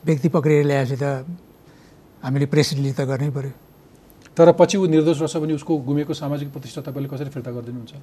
व्यक्ति 0.07 0.29
पक्रिएर 0.29 0.65
ल्याएपछि 0.67 0.97
त 1.03 1.27
हामीले 2.27 2.47
प्रेस 2.51 2.69
रिलिज 2.75 2.95
त 2.99 3.07
गर्नै 3.07 3.31
पऱ्यो 3.31 3.55
तर 4.37 4.53
पछि 4.53 4.77
ऊ 4.77 4.85
निर्दोष 4.91 5.19
रहेछ 5.23 5.37
भने 5.39 5.55
उसको 5.55 5.73
गुमेको 5.87 6.13
सामाजिक 6.13 6.49
प्रतिष्ठा 6.53 6.81
तपाईँले 6.91 7.09
कसरी 7.09 7.31
फिर्ता 7.31 7.51
गरिदिनुहुन्छ? 7.57 7.95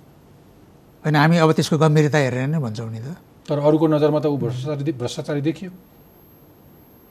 होइन 1.03 1.15
हामी 1.19 1.37
अब 1.43 1.51
त्यसको 1.51 1.77
गम्भीरता 1.77 2.17
हेरेर 2.17 2.47
नै 2.47 2.59
भन्छौँ 2.63 2.89
नि 2.89 3.01
त। 3.03 3.19
तर 3.45 3.59
अरूको 3.59 3.85
नजरमा 3.91 4.19
त 4.23 4.25
ऊ 4.31 4.37
भ्रष्टाचारी 4.39 4.91
भ्रष्टाचारी 4.95 5.41
देखियो। 5.43 5.71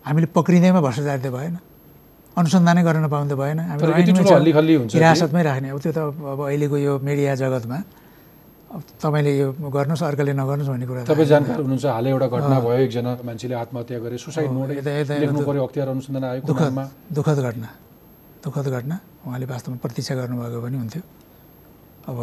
हामीले 0.08 0.26
पक्रिँदैमा 0.32 0.80
भ्रष्टाचार 0.80 1.18
त 1.20 1.28
भएन। 1.28 1.54
अनुसन्धानै 2.34 2.82
गर्न 2.82 3.04
नपाउँदा 3.06 3.36
भएन। 3.36 3.58
हिरासतमै 4.90 5.42
राख्ने। 5.44 5.68
अब 5.70 5.78
त्यो 5.84 5.92
त 5.92 5.98
अब 6.16 6.40
अहिलेको 6.48 6.76
यो 6.80 6.92
मिडिया 6.98 7.34
जगतमा 7.36 7.78
तपाईँले 8.72 9.32
यो 9.36 9.46
गर्नुहोस् 9.52 10.02
अर्काले 10.08 10.32
नगर्नुहोस् 10.32 10.70
भन्ने 10.72 10.86
कुरा 10.88 11.00
तपाईँ 11.04 11.28
जानकार 11.28 11.58
हुनुहुन्छ 11.60 11.86
हालै 11.92 12.10
एउटा 12.10 12.26
घटना 12.32 12.56
भयो 12.64 12.80
एकजना 12.88 13.10
मान्छेले 13.20 13.54
आत्महत्या 13.64 13.98
गरे 14.00 14.16
सुसाइड 14.16 14.50
नोट 14.56 14.68
लेख्नु 14.72 15.40
पर्यो 15.44 15.62
अख्तियार 15.68 15.88
अनुसन्धान 15.92 16.24
आयोगको 16.24 16.48
दुःखद 16.48 16.72
नाममा। 16.72 16.84
दुःखद 17.12 17.38
घटना। 17.48 17.68
दुःखद 18.44 18.66
घटना। 18.72 18.96
उहाँले 19.28 19.46
वास्तवमा 19.52 19.76
प्रतीक्षा 19.84 20.14
गर्नुभएको 20.16 20.60
पनि 20.64 20.76
हुन्थ्यो। 20.82 21.02
अब 22.02 22.18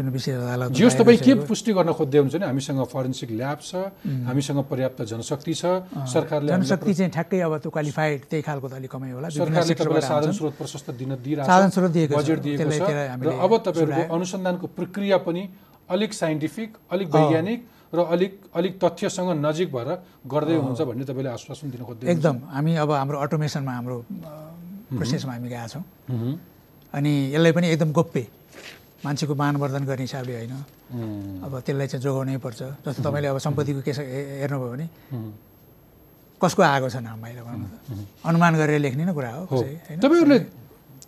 किन 0.00 0.08
विशेष 0.16 0.36
अदालत 0.40 0.72
जियोस् 0.72 0.96
तपाईँ 0.96 1.18
के 1.20 1.32
पुष्टि 1.44 1.70
गर्न 1.76 1.92
खोज्दै 1.92 2.18
हुनुहुन्छ 2.24 2.40
भने 2.40 2.46
हामीसँग 2.48 2.80
फरेन्सिक 2.88 3.30
ल्याब 3.36 3.58
छ 3.60 3.72
हामीसँग 4.30 4.60
पर्याप्त 4.70 5.00
जनशक्ति 5.12 5.54
छ 5.60 5.64
सरकारले 6.08 6.48
जनशक्ति 6.56 6.92
चाहिँ 6.94 7.12
ठ्याक्कै 7.12 7.40
अब 7.44 7.52
त्यो 7.60 7.70
क्वालिफाइड 7.76 8.20
त्यही 8.30 8.42
खालको 8.48 8.66
त 8.70 8.74
अलिक 8.80 8.90
कमै 8.94 9.10
होला। 9.12 9.28
सरकारले 9.28 9.74
तपाईँलाई 9.76 10.08
साधन। 10.08 10.32
स्रोत 10.32 10.54
प्रशस्त 10.56 10.88
दिन 10.96 11.10
दिइरहेको 11.20 11.50
साधन 11.52 11.68
स्रोत 11.68 11.90
दिएको। 11.92 12.14
बजेट 12.16 12.38
दिएको 12.40 12.64
छ। 12.64 12.80
र 12.80 13.28
अब 13.44 13.52
तपाईँहरूको 13.60 14.02
अनुसन्धानको 14.08 14.66
प्रक्रिया 14.78 15.18
पनि 15.20 15.42
अलिक 15.90 16.10
साइन्टिफिक 16.14 16.70
अलिक 16.90 17.08
वैज्ञानिक 17.14 17.60
र 17.94 17.98
अलिक 18.14 18.32
अलिक 18.54 18.72
तथ्यसँग 18.78 19.30
नजिक 19.46 19.68
भएर 19.74 19.88
गर्दै 20.30 20.56
हुन्छ 20.62 20.80
भन्ने 20.86 21.04
तपाईँले 21.10 21.30
आश्वासन 21.34 21.70
दिन 21.70 21.82
खोज्दै। 21.82 22.06
एकदम। 22.06 22.36
हामी 22.54 22.72
अब 22.78 22.90
हाम्रो 22.92 23.18
अटोमेसनमा 23.18 23.72
हाम्रो 23.74 23.96
प्रोसेसमा 24.94 25.32
हामी 25.32 25.48
गएका 25.50 25.66
छौँ। 25.66 25.84
अनि 26.94 27.12
यसलाई 27.34 27.52
पनि 27.52 27.66
एकदम 27.74 27.90
गोप्य 27.90 28.26
मान्छेको 29.04 29.34
मानवर्धन 29.34 29.82
गर्ने 29.90 30.04
हिसाबले 30.06 30.34
होइन। 30.38 30.54
अब 31.42 31.52
त्यसलाई 31.66 31.86
चाहिँ 31.90 32.02
जोगाउनै 32.04 32.38
पर्छ। 32.38 32.60
जस्तो 32.86 33.02
तपाईँले 33.02 33.28
अब 33.34 33.38
सम्पत्तिको 33.42 33.80
केस 33.82 33.98
हेर्नुभयो 33.98 34.70
भने। 34.70 34.86
कसको 36.40 36.62
आएको 36.62 36.88
छ 36.88 36.96
नाम 37.02 37.18
बाहिर 37.20 37.42
भन्नु 37.42 37.66
त? 37.66 37.74
अनुमान 38.24 38.52
गरेर 38.54 38.78
लेख्ने 38.86 39.04
नै 39.04 39.14
कुरा 39.18 39.30
हो? 39.34 39.44
तपाईँहरूले 39.98 40.38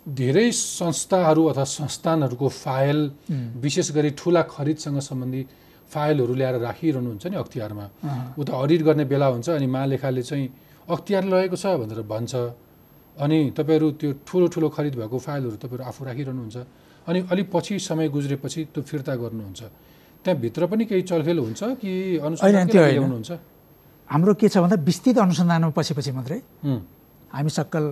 धेरै 0.07 0.51
संस्थाहरू 0.51 1.43
अथवा 1.47 1.63
संस्थानहरूको 1.63 2.47
फाइल 2.49 2.99
विशेष 3.63 3.91
गरी 3.95 4.09
ठुला 4.19 4.41
खरिदसँग 4.51 4.99
सम्बन्धित 4.99 5.47
फाइलहरू 5.91 6.33
ल्याएर 6.33 6.55
राखिरहनुहुन्छ 6.59 7.25
नि 7.27 7.35
अख्तियारमा। 7.37 7.85
उता 8.35 8.51
अडिट 8.53 8.81
गर्ने 8.83 9.05
बेला 9.05 9.27
हुन्छ 9.27 9.49
अनि 9.49 9.67
महालेखाले 9.67 10.23
चाहिँ 10.23 10.47
अख्तियार 10.89 11.23
लगेको 11.23 11.55
छ 11.55 11.65
भनेर 11.79 12.01
भन्छ। 12.03 12.33
अनि 13.15 13.37
तपाईँहरू 13.57 13.87
त्यो 14.01 14.09
ठुलो 14.27 14.47
ठुलो 14.53 14.67
खरिद 14.75 14.93
भएको 14.99 15.17
फाइलहरू 15.17 15.55
तपाईँहरू 15.63 15.83
आफू 15.87 16.01
राखिरहनुहुन्छ। 16.03 16.57
अनि 17.07 17.19
अलिक 17.31 17.47
पछि 17.53 17.79
समय 17.79 18.07
गुज्रेपछि 18.09 18.61
त्यो 18.73 18.81
फिर्ता 18.83 19.13
गर्नुहुन्छ। 19.15 19.61
त्यहाँभित्र 20.23 20.61
पनि 20.67 20.83
केही 20.89 21.01
चलखेल 21.03 21.39
हुन्छ 21.39 21.61
कि। 21.79 21.91
ल्याउनुहुन्छ? 22.19 23.31
हाम्रो 24.09 24.33
के 24.33 24.47
छ 24.49 24.55
भन्दा 24.57 24.77
विस्तृत 24.83 25.17
अनुसन्धानमा 25.19 25.71
पछि 25.77 25.93
पछि 25.93 26.11
मात्रै 26.11 26.39
हामी 27.31 27.49
सक्कल 27.49 27.85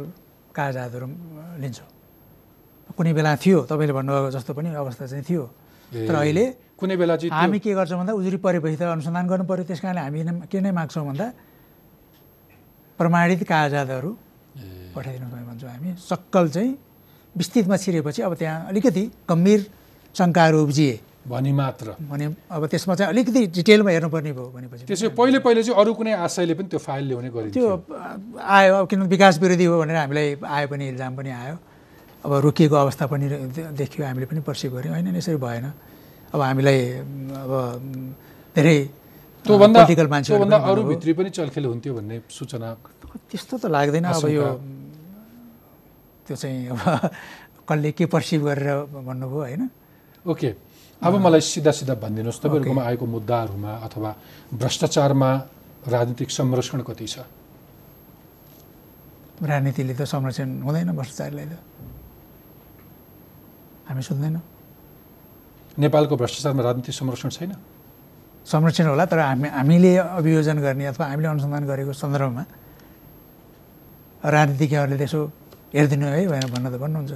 कागजातहरू 0.55 1.07
लिन्छौँ। 1.64 1.90
कुनै 2.97 3.13
बेला 3.13 3.35
थियो 3.43 3.59
तपाईँले 3.69 3.93
भन्नुभएको 3.93 4.29
जस्तो 4.35 4.51
पनि 4.53 4.69
अवस्था 4.75 5.05
चाहिँ 5.11 5.25
थियो। 5.29 5.43
तर 5.91 6.15
अहिले 6.15 6.45
कुनै 6.79 6.95
बेला 6.97 7.15
चाहिँ 7.19 7.31
हामी 7.31 7.59
के 7.59 7.71
गर्छौँ 7.73 7.97
भन्दा 7.99 8.13
उजुरी 8.13 8.37
परेपछि 8.41 8.77
त 8.79 8.81
अनुसन्धान 8.95 9.25
गर्नु 9.27 9.45
पऱ्यो 9.45 9.63
त्यस 9.69 9.79
कारणले 9.83 10.01
हामी 10.01 10.47
के 10.51 10.57
नै 10.59 10.71
माग्छौँ 10.71 11.05
भन्दा 11.05 11.27
प्रमाणित 12.99 13.41
कागजातहरू 13.43 14.11
पठाइदिनु 14.95 15.27
तपाईँ 15.29 15.47
भन्छौँ 15.49 15.69
हामी। 15.71 15.89
सक्कल 15.99 16.45
चाहिँ 16.55 16.71
विस्तृतमा 17.35 17.75
छिरेपछि 17.83 18.21
अब 18.27 18.33
त्यहाँ 18.35 18.67
अलिकति 18.69 19.03
गम्भीर 19.29 19.59
शङ्काहरू 20.15 20.57
उब्जिए 20.63 20.99
भनी 21.21 21.51
मात्र। 21.53 21.87
भने 22.11 22.25
अब 22.49 22.65
त्यसमा 22.65 22.93
चाहिँ 22.95 23.09
अलिकति 23.13 23.41
डिटेलमा 23.55 23.89
हेर्नुपर्ने 23.91 24.31
भयो 24.33 24.47
भनेपछि 24.51 24.85
त्यसो 24.89 25.09
पहिले 25.15 25.39
पहिले 25.39 25.63
चाहिँ 25.63 25.79
अरू 25.79 25.93
कुनै 25.93 26.13
आशयले 26.27 26.53
पनि 26.57 26.67
त्यो 26.67 26.79
फाइल 26.81 27.03
ल्याउने 27.07 27.29
गरिन्थ्यो। 27.29 27.61
त्यो 27.61 27.95
आयो 28.41 28.73
अब 28.75 28.85
किनभने 28.89 29.09
विकास 29.09 29.39
विरोधी 29.39 29.65
हो 29.65 29.79
भनेर 29.79 29.97
हामीलाई 30.01 30.27
आयो 30.43 30.67
पनि 30.67 30.83
इल्जाम 30.91 31.15
पनि 31.15 31.29
आयो। 31.29 31.55
अब 32.22 32.32
रोकिएको 32.45 32.76
अवस्था 32.76 33.05
पनि 33.09 33.26
देखियो 33.74 34.05
हामीले 34.05 34.26
पनि 34.30 34.41
पर्सिभ 34.45 34.72
गऱ्यौँ। 34.78 34.93
होइन 34.93 35.15
यसरी 35.17 35.36
भएन। 35.41 35.65
अब 36.34 36.39
हामीलाई 36.41 36.80
अब 37.34 37.51
धेरै 38.55 38.78
पोलिटिकल 39.45 40.07
पनि 40.07 40.24
अरू। 40.30 40.82
भित्री 40.86 41.13
पनि 41.17 41.30
चलखेल 41.34 41.65
हुन्थ्यो 41.65 41.93
भन्ने 41.97 42.15
सूचना। 42.30 42.67
त्यस्तो 43.30 43.57
त 43.57 43.65
लाग्दैन। 43.65 44.05
अब 44.05 44.26
यो। 44.30 44.45
त्यो 46.28 46.36
चाहिँ 46.38 46.67
अब 46.72 46.80
कसले 47.67 47.91
के 47.97 48.05
पर्सिभ 48.05 48.41
गरेर 48.45 48.69
भन्नुभयो 49.01 49.41
होइन? 49.41 49.63
ओके। 50.26 50.49
अब 51.01 51.13
मलाई 51.26 51.41
सिधा 51.41 51.72
सिधा 51.74 51.93
भनिदिनुहोस्। 51.97 52.39
तपाईँहरूकोमा 52.45 52.84
आएको 52.86 53.05
मुद्दाहरूमा 53.05 53.72
अथवा 53.89 54.09
भ्रष्टाचारमा 54.53 55.32
राजनीतिक 55.89 56.30
संरक्षण 56.30 56.80
कति 56.86 57.07
छ? 57.09 57.26
राजनीतिले 59.41 59.93
त 59.97 60.01
संरक्षण 60.05 60.61
हुँदैन 60.61 60.89
भ्रष्टाचारलाई 60.93 61.45
त। 61.49 61.57
हामी 63.91 64.03
सुन्दैनौँ 64.07 64.43
नेपालको 65.77 66.15
भ्रष्टाचारमा 66.15 66.61
राजनीतिक 66.63 66.95
संरक्षण 66.95 67.29
छैन 67.29 67.51
संरक्षण 68.45 68.85
होला 68.87 69.05
तर 69.05 69.19
हामी 69.21 69.47
हामीले 69.51 69.91
अभियोजन 70.17 70.57
गर्ने 70.59 70.85
अथवा 70.91 71.05
हामीले 71.07 71.27
अनुसन्धान 71.27 71.63
गरेको 71.67 71.93
सन्दर्भमा 71.93 72.43
राजनीतिज्ञहरूले 74.23 74.97
त्यसो 74.97 75.19
हेरिदिनु 75.73 76.05
है 76.07 76.27
भनेर 76.27 76.47
भन्न 76.51 76.67
त 76.67 76.75
भन्नुहुन्छ 76.79 77.13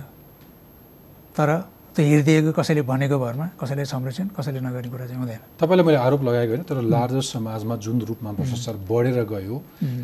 तर 1.36 1.49
त्यो 1.95 2.03
हेरिदिएको 2.05 2.51
कसैले 2.51 2.82
भनेको 2.84 3.17
भरमा 3.19 3.45
कसैले 3.55 3.84
संरक्षण 3.88 4.28
कसैले 4.38 4.59
नगर्ने 4.59 4.89
कुरा 4.91 5.05
चाहिँ 5.07 5.19
हुँदैन 5.19 5.41
तपाईँलाई 5.55 5.86
मैले 5.88 5.99
आरोप 6.07 6.21
लगाएको 6.28 6.51
होइन 6.51 6.63
तर 6.69 6.78
लार्जर 6.86 7.23
समाजमा 7.26 7.76
जुन 7.80 8.01
रूपमा 8.09 8.32
भ्रष्टाचार 8.36 8.76
बढेर 8.84 9.23
गयो 9.32 9.55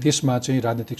त्यसमा 0.04 0.38
चाहिँ 0.40 0.62
राजनीतिक 0.62 1.00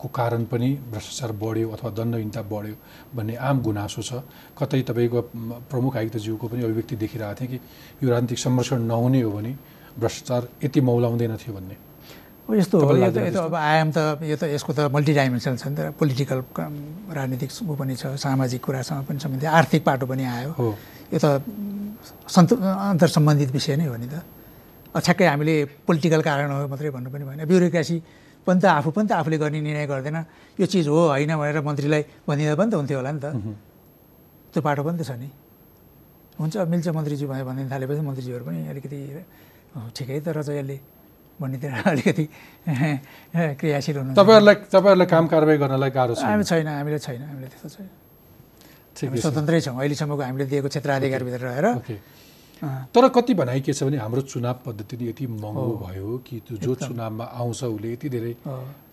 संरक्षणको 0.00 0.08
कारण 0.08 0.44
पनि 0.44 0.68
भ्रष्टाचार 0.90 1.32
बढ्यो 1.32 1.70
अथवा 1.70 1.90
दण्डहीनता 1.90 2.42
बढ्यो 2.42 2.74
भन्ने 3.14 3.34
आम 3.36 3.60
गुनासो 3.60 4.02
छ। 4.02 4.24
कतै 4.56 4.82
तपाईँको 4.88 5.20
प्रमुख 5.68 5.96
आयुक्तज्यूको 5.96 6.46
पनि 6.48 6.62
अभिव्यक्ति 6.64 6.96
देखिरहेको 6.96 7.40
थिएँ 7.40 7.48
कि 7.50 7.58
यो 8.02 8.10
राजनीतिक 8.10 8.38
संरक्षण 8.38 8.80
नहुने 8.88 9.20
हो 9.20 9.30
भने 9.30 9.52
भ्रष्टाचार 10.00 10.42
यति 10.64 10.80
मौलाउँदैन 10.80 11.36
थियो 11.36 11.54
भन्ने। 11.54 11.76
यस्तो 12.50 12.76
हो। 12.80 12.96
यो 12.96 13.10
त 13.12 13.16
यो 13.16 13.30
त 13.30 13.36
अब 13.36 13.54
आयाम 13.54 13.88
त 13.92 13.98
यो 14.24 14.36
त 14.36 14.44
यसको 14.56 14.72
त 14.72 14.80
मल्टिडाइमेन्सनल 14.90 15.56
छ 15.56 15.66
नि 15.68 15.76
त। 15.76 15.80
पोलिटिकल 16.00 16.40
राजनीतिक 17.12 17.50
ऊ 17.62 17.74
पनि 17.76 17.94
छ 17.94 18.16
सामाजिक 18.16 18.60
कुरासँग 18.64 19.04
पनि 19.06 19.18
सम्बन्धित 19.20 19.48
आर्थिक 19.48 19.82
पाटो 19.84 20.06
पनि 20.08 20.24
आयो। 20.24 20.50
हो। 20.56 20.68
यो 21.12 21.18
त 21.20 21.26
सन्तु 22.26 22.56
अन्तर 22.56 23.08
सम्बन्धित 23.08 23.50
विषय 23.52 23.76
नै 23.76 23.86
हो 23.86 23.96
नि 23.96 24.08
त। 24.08 24.18
ठ्याक्कै 24.90 25.26
हामीले 25.30 25.54
पोलिटिकल 25.86 26.20
कारण 26.26 26.50
हो 26.50 26.66
मात्रै 26.66 26.90
भन्नु 26.90 27.10
पनि 27.14 27.24
भएन। 27.28 27.46
ब्युरोक्रासी 27.46 27.96
पनि 28.46 28.58
त 28.60 28.64
आफू 28.80 28.90
पनि 28.96 29.06
त 29.08 29.12
आफूले 29.20 29.36
गर्ने 29.42 29.60
निर्णय 29.60 29.86
गर्दैन। 29.86 30.18
यो 30.60 30.66
चिज 30.66 30.86
हो 30.88 31.00
होइन 31.14 31.32
भनेर 31.40 31.58
मन्त्रीलाई 31.60 32.02
भनिदिँदा 32.28 32.54
पनि 32.60 32.70
त 32.70 32.74
हुन्थ्यो 32.80 32.98
होला 33.00 33.10
नि 33.12 33.20
त। 33.20 33.26
त्यो 34.52 34.60
पाटो 34.66 34.82
पनि 34.86 34.98
त 34.98 35.02
छ 35.08 35.12
नि। 35.20 35.28
हुन्छ 36.40 36.54
मिल्छ 36.72 36.88
मन्त्रीज्यू 36.96 37.26
भनेर 37.28 37.44
भनिदिन 37.44 37.68
थालेपछि 37.70 38.02
मन्त्रीज्यूहरू 38.08 38.44
पनि 38.48 38.58
अलिकति 38.72 38.98
ठिकै 39.96 40.18
त 40.24 40.28
रहेछ 40.34 40.48
यसले 40.56 40.76
भन्नेतिर 41.40 41.70
अलिकति 41.92 42.24
क्रियाशील 43.60 43.96
हुनु 44.00 44.12
तपाईँहरूलाई 44.16 44.56
तपाईँहरूलाई 44.72 45.08
काम 45.14 45.24
कारवाही 45.32 45.58
गर्नलाई 45.62 45.90
गाह्रो 45.96 46.14
छ। 46.16 46.24
हामी 46.24 46.44
छैन 46.44 46.68
हामीले 46.68 46.98
छैन 47.00 47.22
हामीले 47.28 47.48
त्यस्तो 47.52 47.68
छैन। 47.76 47.88
स्वतन्त्रै 49.20 49.60
छौँ 49.64 49.76
अहिलेसम्मको 49.80 50.22
हामीले 50.28 50.44
दिएको 50.52 50.68
क्षेत्राधिकारभित्र 50.68 51.40
रहेर। 51.44 51.66
तर 52.62 53.08
कति 53.08 53.34
भनाइ 53.34 53.60
के 53.60 53.72
छ 53.72 53.84
भने 53.84 53.96
हाम्रो 53.96 54.22
चुनाव 54.22 54.56
पद्धति 54.66 54.96
नै 54.96 55.08
यति 55.08 55.26
महँगो 55.26 55.72
भयो 55.80 56.18
कि 56.26 56.40
त्यो 56.46 56.56
जो 56.58 56.74
चुनावमा 56.86 57.24
आउँछ 57.24 57.62
उसले 57.64 57.92
यति 57.92 58.08
धेरै। 58.08 58.32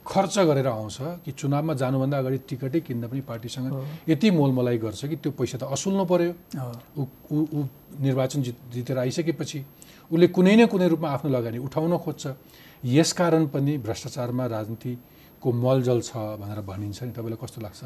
खर्च 0.08 0.40
गरेर 0.40 0.68
आउँछ 0.68 0.98
कि 1.26 1.32
चुनावमा 1.32 1.74
जानुभन्दा 1.74 2.18
अगाडि 2.18 2.38
टिकटै 2.48 2.80
किन्दा 2.80 3.08
पनि 3.08 3.22
पार्टीसँग 3.28 3.68
यति 4.08 4.32
मोलमलाइ 4.32 4.78
गर्छ 4.80 5.06
कि 5.06 5.16
त्यो 5.20 5.32
पैसा 5.36 5.58
त 5.60 5.64
असुल्नु 5.68 6.06
पर्यो। 6.08 6.32
ऊ 6.96 7.66
निर्वाचन 8.00 8.42
जित 8.42 8.56
जितेर 8.74 8.98
आइसकेपछि 9.04 9.60
उसले 10.12 10.28
कुनै 10.32 10.56
न 10.56 10.66
कुनै 10.72 10.88
रूपमा 10.88 11.10
आफ्नो 11.12 11.30
लगानी 11.32 11.58
उठाउन 11.60 11.98
खोज्छ। 12.00 12.24
यसकारण 12.88 13.52
पनि 13.52 13.78
भ्रष्टाचारमा 13.84 14.46
राजनीतिको 14.48 15.50
मलजल 15.52 16.00
छ 16.08 16.40
भनेर 16.40 16.62
भनिन्छ 16.64 17.04
नि। 17.04 17.12
तपाईँलाई 17.12 17.40
कस्तो 17.44 17.60
लाग्छ? 17.68 17.82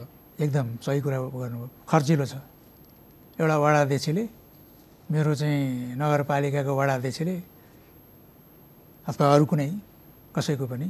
एकदम 0.45 0.67
सही 0.85 1.01
कुरा 1.01 1.17
गर्नुभयो। 1.41 1.69
खर्चिलो 1.89 2.25
छ। 2.25 2.33
एउटा 3.41 3.57
वडा 3.57 3.81
अध्यक्षले 3.81 4.23
मेरो 5.11 5.33
चाहिँ 5.35 5.95
नगरपालिकाको 5.99 6.71
वडा 6.79 6.93
अध्यक्षले 6.99 7.35
अथवा 9.11 9.25
अरू 9.35 9.45
कुनै 9.51 9.67
कसैको 10.35 10.65
पनि 10.71 10.87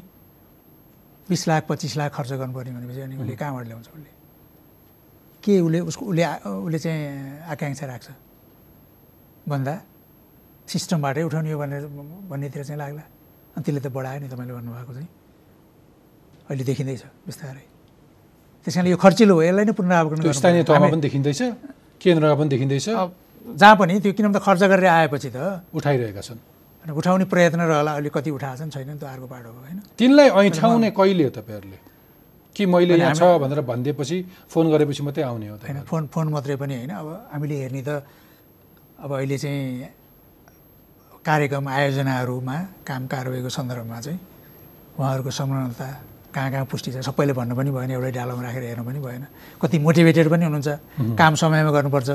बिस 1.30 1.42
लाख 1.50 1.62
पच्चिस 1.70 1.94
लाख 1.98 2.10
खर्च 2.18 2.32
गर्नुपर्ने 2.42 2.72
भनेपछि 2.78 3.02
अनि 3.02 3.16
उसले 3.22 3.36
कहाँबाट 3.42 3.66
ल्याउँछ 3.68 3.88
उसले। 3.90 4.12
के 5.44 5.54
उसले 5.66 5.80
उसको 5.90 6.04
उसले 6.12 6.24
उसले 6.66 6.80
चाहिँ 6.86 7.02
आकाङ्क्षा 7.54 7.86
राख्छ? 7.92 8.08
भन्दा 9.50 9.74
सिस्टमबाटै 10.70 11.24
उठाउने 11.26 11.52
हो 11.52 11.58
भनेर 11.60 11.84
भन्नेतिर 12.32 12.62
चाहिँ 12.68 12.78
लाग्ला। 12.78 13.04
अनि 13.58 13.62
त्यसले 13.66 13.82
त 13.82 13.88
बढायो 13.90 14.20
नि 14.22 14.28
तपाईँले 14.30 14.54
भन्नुभएको 14.54 14.92
चाहिँ। 14.94 15.10
अहिले 16.50 16.64
देखिँदैछ 16.70 17.02
बिस्तारै। 17.26 17.64
त्यस 18.64 18.74
कारणले 18.76 18.92
यो 18.94 18.98
खर्चिलो 19.02 19.34
हो 19.34 19.42
यसलाई 19.42 19.66
नै 19.66 19.74
गर्नुपर्छ। 19.74 20.38
स्थानीय 20.38 20.64
तहमा 20.70 20.78
हामी- 20.78 20.94
पनि 20.94 21.02
देखिँदैछ 21.02 21.42
केन्द्रमा 22.02 22.36
पनि 22.38 22.50
देखिँदैछ। 22.54 22.88
जहाँ 23.42 23.76
पनि 23.76 24.00
त्यो 24.00 24.14
किनभने 24.14 24.40
त 24.40 24.42
खर्च 24.42 24.62
गरेर 24.64 24.86
आएपछि 24.86 25.30
त 25.36 25.38
उठाइरहेका 25.74 26.22
छन्। 26.22 26.40
उठाउने 26.82 27.26
प्रयत्न 27.26 27.62
रहला 27.62 27.92
अहिले 27.94 28.10
कति 28.10 28.30
उठाएछन् 28.32 28.70
छैन 28.70 28.98
त्यो 28.98 29.08
अर्को 29.08 29.26
हो 29.26 29.62
होइन? 29.62 29.80
तिनलाई 29.98 30.30
ऐठाउने 30.50 30.90
कहिले 30.92 31.24
हो 31.24 31.30
तपाईँहरूले 31.30 31.80
कि 32.56 32.66
मैले 32.66 32.98
यहाँ 32.98 33.14
छ 33.14 33.24
भनेर 33.42 33.62
भनिदिएपछि 33.62 34.18
फोन 34.50 34.66
गरेपछि 34.72 35.04
मात्रै 35.04 35.24
आउने 35.24 35.48
हो 35.48 35.56
होइन 35.58 35.82
फोन 35.86 36.08
फोन 36.14 36.26
मात्रै 36.30 36.56
पनि 36.58 36.76
होइन। 36.76 36.92
अब 36.92 37.08
हामीले 37.34 37.56
हेर्ने 37.62 37.82
त 37.82 37.90
अब 39.02 39.12
अहिले 39.14 39.38
चाहिँ 39.38 39.90
कार्यक्रम 41.26 41.66
आयोजनाहरूमा 41.70 42.58
काम 42.86 43.02
कारवाहीको 43.08 43.50
सन्दर्भमा 43.50 44.00
चाहिँ 44.02 44.20
उहाँहरूको 44.98 45.32
संलग्नता 45.32 45.88
कहाँ 46.32 46.50
कहाँ 46.52 46.66
पुष्टि 46.66 46.90
छ? 46.92 46.98
सबैले 47.04 47.34
भन्नु 47.36 47.54
पनि 47.56 47.70
भएन 47.76 47.92
एउटै 47.92 48.12
डालोमा 48.12 48.42
राखेर 48.42 48.64
हेर्नु 48.64 48.84
पनि 48.88 49.00
भएन। 49.00 49.24
कति 49.62 49.78
मोटिभेटेड 49.80 50.28
पनि 50.32 50.44
हुनुहुन्छ। 50.48 50.70
काम 51.20 51.34
समयमा 51.36 51.72
गर्नुपर्छ। 51.72 52.10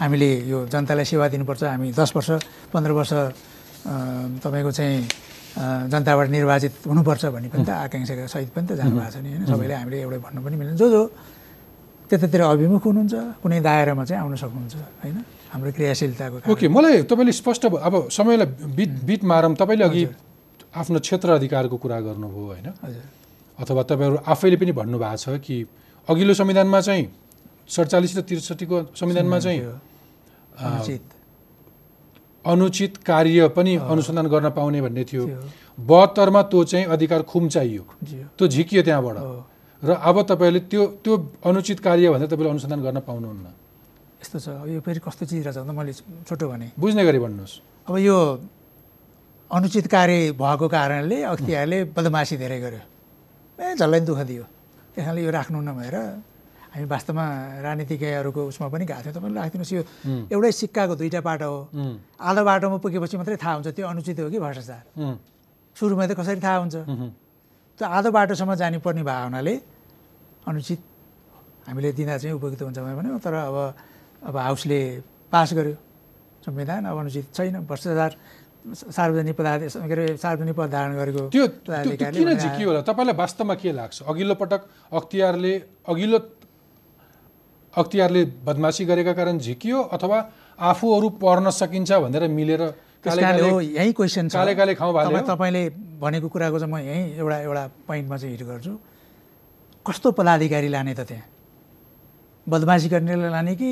हामीले 0.00 0.28
यो 0.52 0.58
जनतालाई 0.68 1.04
सेवा 1.04 1.26
दिनुपर्छ। 1.32 1.62
हामी 1.64 1.92
दस 1.96 2.10
वर्ष 2.16 2.30
पन्ध्र 2.72 2.92
वर्ष 2.92 3.12
तपाईँको 4.44 4.70
चाहिँ 4.76 4.96
जनताबाट 5.88 6.28
निर्वाचित 6.36 6.72
हुनुपर्छ 6.84 7.24
भन्ने 7.32 7.48
पनि 7.48 7.64
त 7.64 7.70
आकाङ्क्षाका 7.88 8.26
सहित 8.28 8.50
पनि 8.52 8.66
त 8.68 8.72
जानुभएको 8.76 9.10
छ 9.10 9.16
नि 9.24 9.28
होइन? 9.32 9.44
सबैले 9.48 9.74
हामीले 9.74 9.96
एउटै 10.04 10.18
भन्नु 10.20 10.40
पनि 10.44 10.56
मिल्दैन। 10.60 10.76
जो 10.76 10.86
जो 10.92 11.02
त्यतातिर 12.12 12.40
अभिमुख 12.44 12.84
हुनुहुन्छ 12.84 13.14
कुनै 13.40 13.60
दायरामा 13.64 14.04
चाहिँ 14.04 14.20
आउन 14.20 14.36
सक्नुहुन्छ 14.36 14.74
होइन? 15.00 15.16
हाम्रो 15.48 15.70
क्रियाशीलताको। 15.72 16.36
ओके 16.52 16.66
मलाई 16.68 17.08
तपाईँले 17.08 17.32
स्पष्ट 17.32 17.62
अब 17.72 17.94
समयलाई 18.12 18.46
बिट 18.76 18.92
बिट 19.08 19.22
मारौँ। 19.24 19.54
तपाईँले 19.56 19.84
अघि 19.88 20.04
आफ्नो 20.76 20.98
क्षेत्र 21.00 21.28
अधिकारको 21.40 21.76
कुरा 21.80 21.98
गर्नुभयो 22.04 22.46
होइन? 22.52 22.68
हजुर। 22.84 23.04
अथवा 23.58 23.82
तपाईँहरू 23.82 24.16
आफैले 24.26 24.56
पनि 24.56 24.72
भन्नुभएको 24.72 25.16
छ 25.16 25.40
कि 25.40 25.56
अघिल्लो 26.08 26.34
संविधानमा 26.34 26.80
चाहिँ 26.80 27.04
सडचालिस 27.66 28.16
र 28.16 28.20
त्रिसठीको 28.22 28.76
संविधानमा 28.94 29.38
चाहिँ 29.38 29.60
अनुचित। 30.56 31.02
अनुचित 32.44 32.96
कार्य 33.02 33.48
पनि 33.56 33.74
अनुसन्धान 33.90 34.26
गर्न 34.30 34.48
पाउने 34.54 34.80
भन्ने 34.80 35.04
थियो। 35.04 35.24
बहत्तरमा 35.78 36.42
त्यो 36.46 36.64
चाहिँ 36.64 36.86
अधिकार 36.94 37.22
खुम्चाइयो 37.26 37.82
त्यो 38.38 38.46
झिकियो 38.46 38.82
त्यहाँबाट। 38.82 39.16
र 39.82 39.90
अब 39.92 40.16
तपाईँले 40.30 40.60
त्यो 40.70 40.82
त्यो 41.02 41.14
अनुचित 41.44 41.80
कार्य 41.80 42.10
भनेर 42.10 42.28
तपाईँले 42.30 42.50
अनुसन्धान 42.50 42.80
गर्न 42.82 42.98
पाउनुहुन्न। 43.02 43.46
यस्तो 44.22 44.38
छ। 44.38 44.48
यो 44.70 44.80
फेरि 44.80 45.00
कस्तो 45.02 45.26
चिज 45.26 45.42
रहेछ 45.46 45.58
भन्दा 45.58 45.72
मैले 45.74 45.92
छोटो 46.24 46.46
भने। 46.48 46.66
बुझ्ने 46.78 47.02
गरी 47.04 47.18
भन्नुहोस्। 47.18 47.54
अब 47.88 47.94
यो 47.98 48.16
अनुचित 49.50 49.86
कार्य 49.86 50.32
भएको 50.38 50.66
कारणले 50.68 51.22
अख्तियारले 51.34 51.78
बदमासी 51.92 52.36
धेरै 52.36 52.60
गर्यो। 52.60 52.82
ए 53.56 53.74
झल्लै 53.80 54.00
दुःख 54.04 54.20
दियो। 54.28 54.44
त्यस 54.94 55.04
कारणले 55.04 55.22
यो 55.24 55.30
राख्नु 55.32 55.58
नभएर 55.60 55.96
हामी 56.76 56.86
वास्तवमा 56.92 57.26
राजनीतिज्ञहरूको 57.64 58.40
उसमा 58.52 58.66
पनि 58.68 58.84
गएको 58.84 59.00
थियौँ। 59.04 59.14
तपाईँले 59.16 59.38
राखिदिनुहोस्। 59.40 59.72
यो 59.72 59.82
एउटै 60.32 60.52
सिक्काको 60.60 60.94
दुईवटा 61.00 61.20
पाटो 61.24 61.48
हो। 61.48 61.60
आधो 62.20 62.42
बाटोमा 62.44 62.76
पुगेपछि 62.84 63.16
मात्रै 63.16 63.36
थाहा 63.40 63.54
हुन्छ। 63.56 63.68
त्यो 63.72 63.86
अनुचित 63.88 64.20
हो 64.20 64.28
कि 64.28 64.38
भ्रष्टाचार? 64.44 64.82
सुरुमा 65.76 66.04
त 66.04 66.12
कसरी 66.20 66.40
थाहा 66.40 66.58
हुन्छ? 66.60 66.76
त्यो 67.80 67.86
आधो 67.96 68.08
बाटोसम्म 68.12 68.52
जानुपर्ने 68.60 69.02
भएको 69.08 69.24
हुनाले 69.24 69.54
अनुचित 70.48 70.80
हामीले 71.68 71.92
दिँदा 71.96 72.14
चाहिँ 72.20 72.36
उपयुक्त 72.36 72.62
हुन्छ 72.62 72.78
भने 72.78 73.08
तर 73.24 73.34
अब 73.34 73.56
अब 74.28 74.36
हाउसले 74.36 74.80
पास 75.32 75.48
गर्यो। 75.56 75.76
संविधान 76.44 76.84
अब 76.86 76.96
अनुचित 76.96 77.24
छैन। 77.34 77.56
भ्रष्टाचार 77.64 78.12
सार्वजनिक 78.66 79.36
पदार्थ 79.36 79.62
के 79.78 79.92
अरे 79.92 80.16
सार्वजनिक 80.16 80.54
पद 80.56 80.70
धारण 80.70 80.92
गरेको 80.96 81.28
त्यो 81.30 81.46
किन 81.46 82.34
झिकियो 82.34 82.68
होला? 82.68 82.80
तपाईँलाई 82.82 83.14
वास्तवमा 83.14 83.54
के 83.54 83.72
लाग्छ? 83.72 84.02
अघिल्लो 84.02 84.34
पटक 84.34 84.60
अख्तियारले 84.90 85.52
अघिल्लो 85.86 86.18
अख्तियारले 87.74 88.24
बदमासी 88.42 88.84
गरेका 88.84 89.12
कारण 89.12 89.38
झिकियो 89.38 89.78
अथवा 89.94 90.18
आफूहरू 90.58 91.08
पढ्न 91.22 91.50
सकिन्छ 91.50 91.92
भनेर 91.92 92.26
मिलेर 92.26 92.62
यही 93.06 93.92
क्वेसन 93.92 94.28
छ? 94.28 94.34
तपाईँले 94.34 95.62
भनेको 96.02 96.28
कुराको 96.28 96.58
चाहिँ 96.58 96.72
म 96.72 96.76
यहीँ 96.82 97.22
एउटा 97.22 97.38
एउटा 97.38 97.64
पोइन्टमा 97.86 98.16
चाहिँ 98.16 98.34
हिट 98.34 98.42
गर्छु। 98.46 98.72
कस्तो 99.86 100.10
पदाधिकारी 100.18 100.68
लाने 100.74 100.94
त 100.98 101.06
त्यहाँ? 101.06 101.24
बदमासी 102.46 102.88
गर्नेलाई 102.88 103.30
लाने 103.30 103.54
कि 103.54 103.68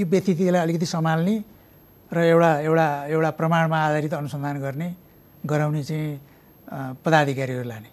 यो 0.00 0.06
व्यतिथिलाई 0.06 0.60
अलिकति 0.64 0.86
सम्हाल्ने? 0.86 1.36
र 2.10 2.18
एउटा 2.32 2.50
एउटा 2.66 2.86
एउटा 3.14 3.30
प्रमाणमा 3.38 3.78
आधारित 3.86 4.14
अनुसन्धान 4.14 4.56
गर्ने 4.60 4.88
गराउने 5.46 5.82
चाहिँ 5.88 6.08
पदाधिकारीहरू 7.04 7.64
लाने 7.70 7.90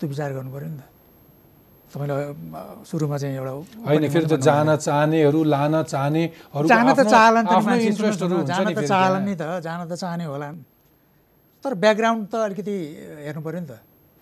त्यो 0.00 0.08
विचार 0.08 0.30
गर्नु 0.32 0.50
पऱ्यो 0.52 0.68
नि 0.72 0.76
त। 0.80 0.82
तपाईँले 1.92 2.16
सुरुमा 2.88 3.16
चाहिँ 3.20 3.36
एउटा 3.36 3.52
होइन 3.84 4.08
फेरि 4.08 4.26
त 4.32 4.34
जान 4.40 4.68
चाहनेहरू 4.80 5.40
लान 5.44 5.74
चाहनेहरू 5.92 6.66
जान 6.72 6.88
त 6.96 7.00
हुन्छ 8.32 8.48
जान 8.48 8.64
त 8.72 8.80
त्यहाँ। 8.80 9.20
नि 9.28 9.34
त 9.36 9.42
जान 9.60 9.80
त 9.88 9.92
चाहने 9.92 10.24
होला 10.24 10.48
तर 11.64 11.72
ब्याकग्राउन्ड 11.84 12.24
त 12.32 12.34
अलिकति 12.48 12.74
हेर्नु 13.28 13.40
पऱ्यो 13.44 13.60
नि 13.60 13.68
त। 13.68 13.72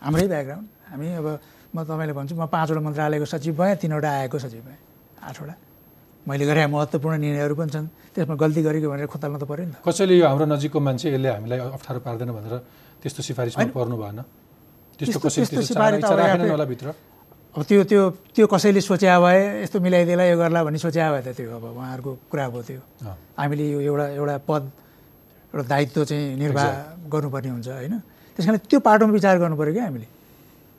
हाम्रै 0.03 0.27
ब्याकग्राउन्ड 0.27 0.67
हामी 0.91 1.07
अब 1.15 1.27
म 1.71 1.79
तपाईँले 1.87 2.13
भन्छु 2.19 2.35
म 2.35 2.45
पाँचवटा 2.51 2.81
मन्त्रालयको 2.83 3.27
सचिव 3.33 3.55
भएँ 3.55 3.75
तिनवटा 3.79 4.11
आएको 4.27 4.39
सचिव 4.45 4.63
भएँ 4.67 4.79
आठवटा। 5.31 5.55
मैले 6.31 6.45
गरे 6.47 6.63
महत्त्वपूर्ण 6.71 7.17
निर्णयहरू 7.19 7.55
पनि 7.59 7.71
छन्। 7.75 7.87
त्यसमा 8.15 8.35
गल्ती 8.43 8.61
गरेको 8.63 8.87
भनेर 8.87 9.07
खोताल्नु 9.11 9.39
त 9.43 9.45
पऱ्यो 9.51 9.65
नि 9.67 9.73
त। 9.75 9.83
कसैले 9.83 10.15
यो 10.15 10.25
हाम्रो 10.31 10.47
नजिकको 10.47 10.79
मान्छे 10.79 11.07
यसले 11.11 11.29
हामीलाई 11.35 11.59
अप्ठ्यारो 11.75 12.01
पार्दैन 12.07 12.31
भनेर 12.31 12.55
त्यस्तो 13.03 13.21
सिफारिसमा 13.29 13.59
होइन। 13.59 13.71
पर्नु 13.75 13.97
भएन। 13.99 14.19
त्यस्तो 14.99 15.19
कसैले 15.19 15.63
सिफारिस 15.67 16.05
अब 16.07 16.19
राखेनन् 16.19 16.47
आफै- 16.47 16.55
होला 16.55 16.67
भित्र। 16.71 16.87
अब 17.57 17.63
त्यो 17.67 17.83
त्यो 17.91 18.03
त्यो 18.35 18.47
कसैले 18.47 18.81
सोच्या 18.81 19.15
भए 19.21 19.39
यस्तो 19.67 19.77
मिलाइदिएला 19.83 20.25
यो 20.31 20.37
गर्ला 20.39 20.61
भन्ने 20.65 20.79
सोच्या 20.79 21.05
भए 21.13 21.23
त 21.27 21.29
त्यो 21.35 21.51
अब 21.51 21.65
उहाँहरूको 21.75 22.11
कुरा 22.31 22.45
भयो 22.55 22.63
त्यो। 22.63 22.81
हामीले 23.39 23.65
यो 23.75 23.81
एउटा 23.91 24.07
एउटा 24.15 24.37
पद 24.47 24.63
एउटा 25.51 25.65
दायित्व 25.67 26.05
चाहिँ 26.05 26.37
निर्वाह 26.39 26.69
गर्नुपर्ने 27.11 27.51
हुन्छ 27.51 27.69
होइन? 27.69 27.95
त्यस 28.37 28.45
कारण 28.47 28.59
त्यो 28.71 28.79
पाटोमा 28.87 29.13
विचार 29.19 29.35
गर्नु 29.43 29.57
पऱ्यो 29.59 29.73
क्या 29.75 29.85
हामीले। 29.91 30.07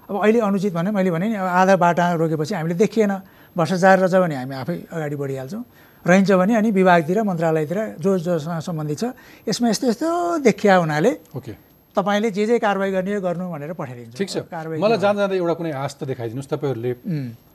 अब 0.07 0.15
अहिले 0.23 0.39
अनुचित 0.39 0.73
भने 0.73 0.91
मैले 0.95 1.11
भने 1.11 1.27
नि 1.27 1.35
अब 1.35 1.47
आधा 1.47 1.75
बाटा 1.75 2.03
रोकेपछि 2.15 2.53
हामीले 2.55 2.75
देखिएन। 2.79 3.13
भ्रष्टाचार 3.57 3.97
रहेछ 3.99 4.15
भने 4.23 4.35
हामी 4.35 4.55
आफै 4.61 4.77
अगाडि 4.91 5.15
बढिहाल्छौँ। 5.15 5.63
रहन्छ 6.05 6.31
भने 6.31 6.53
अनि 6.55 6.69
विभागतिर 6.71 7.17
मन्त्रालयतिर 7.23 7.79
जो 8.01 8.11
जोसँग 8.25 8.59
सम्बन्धित 8.65 8.97
छ 8.97 9.03
यसमा 9.47 9.67
यस्तो 9.69 9.85
यस्तो 9.91 10.07
देखिया 10.41 10.75
हुनाले 10.81 11.11
ओके। 11.35 11.53
तपाईँले 11.95 12.29
जे 12.31 12.43
जे 12.47 12.55
कारवाही 12.57 12.91
गर्ने 12.91 13.19
गर्नु 13.21 13.45
भनेर 13.51 13.73
पठाइदिन्छ। 13.75 14.17
ठिक 14.17 14.29
छ। 14.29 14.37
कारवाही 14.49 14.79
मलाई 14.81 14.97
जाँदा 14.97 15.19
जाँदा 15.21 15.35
एउटा 15.35 15.53
कुनै 15.59 15.71
आश 15.75 15.93
त 15.99 16.01
देखाइदिनुहोस्। 16.09 16.49
तपाईँहरूले. 16.49 16.91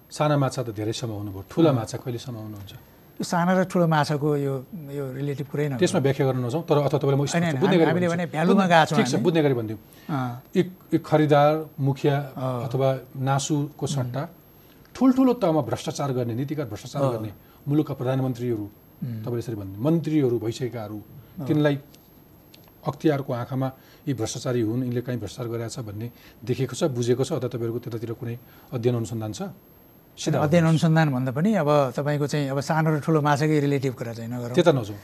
साना 0.06 0.36
माछा 0.38 0.62
त 0.62 0.70
धेरै 0.70 0.92
समाउनु 0.94 1.30
भयो। 1.34 1.42
ठुला 1.50 1.72
माछा 1.74 1.96
कहिले 1.98 2.20
समाउनुहुन्छ? 2.22 2.72
यो 3.16 3.24
सानो 3.24 3.52
र 3.56 3.64
ठुलो 3.66 3.86
माछाको 3.88 4.28
यो 4.38 4.54
यो 4.92 5.04
रिलेटिभ 5.18 5.46
कुरै। 5.50 5.64
त्यसमा 5.80 6.00
व्याख्या 6.04 6.24
गर्न 6.28 6.46
नजाउँ 6.46 6.62
तर 6.68 6.76
अथवा 6.86 6.98
तपाईँलाई 7.00 7.26
हामीले। 7.90 8.06
भने 8.12 8.26
भ्यालुमा 8.30 8.66
गएको 8.70 8.86
छौँ 8.92 8.98
ठिक 9.02 9.06
छ। 9.08 9.14
बुझ्ने 9.24 9.40
गरी 9.42 9.54
भनिदिउँ। 9.58 9.80
एक 10.92 11.02
खरिदार 11.02 11.52
मुखिया 11.80 12.16
अथवा 12.68 12.88
नासुको 13.18 13.86
सट्टा 13.88 14.22
ठुल्ठुलो 14.96 15.32
तहमा 15.42 15.60
भ्रष्टाचार 15.68 16.10
गर्ने 16.16 16.34
नीतिगत 16.40 16.68
भ्रष्टाचार 16.72 17.02
गर्ने 17.14 17.30
मुलुकका 17.68 17.94
प्रधानमन्त्रीहरू 18.00 18.66
तपाईँले 19.24 19.40
यसरी 19.44 19.56
भन्नु 19.60 19.76
मन्त्रीहरू 19.76 20.36
भइसकेकाहरू 20.40 20.98
तिनलाई 21.46 21.76
अख्तियारको 22.88 23.30
आँखामा 23.42 23.68
यी 24.08 24.12
भ्रष्टाचारी 24.16 24.60
हुन् 24.64 24.82
यिनले 24.88 25.00
कहीँ 25.04 25.18
भ्रष्टाचार 25.20 25.46
गरेका 25.52 25.68
छ 25.68 25.78
भन्ने 25.84 26.06
देखेको 26.48 26.74
छ 26.80 26.82
बुझेको 26.96 27.24
छ 27.28 27.30
अथवा 27.36 27.48
तपाईँहरूको 27.52 27.80
त्यतातिर 27.84 28.12
कुनै 28.16 28.36
अध्ययन 28.72 28.96
अनुसन्धान 28.96 29.32
छ? 29.36 29.40
सिधा 30.16 30.38
अध्ययन 30.40 30.64
अनुसन्धान 30.72 31.08
भन्दा 31.12 31.30
पनि 31.36 31.50
अब 31.60 31.70
तपाईँको 31.92 32.26
चाहिँ 32.32 32.48
अब 32.56 32.58
सानो 32.64 32.88
र 32.96 32.96
ठुलो 33.04 33.20
माछाकै 33.20 33.58
रिलेटिभ 33.68 33.92
कुरा 34.00 34.12
चाहिँ 34.16 34.30
नगरौँ। 34.32 34.56
त्यता 34.56 34.72
नजाउँ 34.72 34.98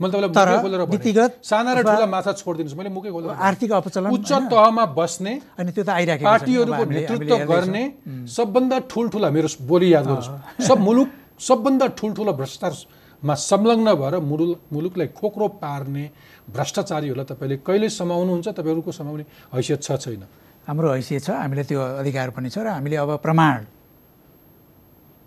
मैले 0.00 0.26
तपाईँलाई 0.28 1.28
साना 1.38 1.70
र 1.74 1.82
ठुला 1.86 2.06
माछा 2.10 2.32
छोडिदिनुहोस् 2.34 2.78
मैले 2.78 2.90
मुखै 2.90 3.10
खोलेर 3.14 3.30
भनेँ। 3.30 3.38
आर्थिक 3.46 3.70
अपचलन 3.78 4.10
उच्च? 4.10 4.32
तहमा 4.50 4.84
बस्ने 4.98 5.32
अनि 5.54 5.70
त्यो 5.70 5.84
त। 5.86 5.90
अब 5.94 6.18
पार्टीहरूको 6.24 6.84
नेतृत्व। 6.90 7.46
गर्ने 7.46 7.82
सबभन्दा 8.26 8.76
ठुल्ठुला 8.90 9.28
मेरो 9.30 9.48
बोली 9.70 9.88
याद 9.94 10.04
गर्नुहोस् 10.10 10.66
सब 10.66 10.78
मुलुक 10.82 11.08
सबभन्दा 11.38 11.86
ठुल्ठुलो 11.98 12.32
भ्रष्टाचारमा 12.34 13.34
संलग्न 13.50 13.88
भएर 13.94 14.14
मुलुक 14.18 14.58
मुलुकलाई 14.74 15.08
खोक्रो 15.14 15.46
पार्ने 15.62 16.04
भ्रष्टाचारीहरूलाई 16.50 17.26
तपाईँले 17.30 17.56
कहिले 17.62 17.88
समाउनुहुन्छ 17.94 18.48
तपाईँहरूको 18.50 18.92
समाउने 18.98 19.24
हैसियत 19.54 19.80
छ 19.86 19.88
छैन 20.02 20.22
हाम्रो 20.66 20.88
हैसियत 20.90 21.22
छ 21.22 21.30
हामीले 21.38 21.64
त्यो 21.70 21.80
अधिकार 22.02 22.30
पनि 22.34 22.50
छ 22.50 22.66
र 22.66 22.74
हामीले 22.82 22.96
अब 22.98 23.10
प्रमाण 23.22 23.58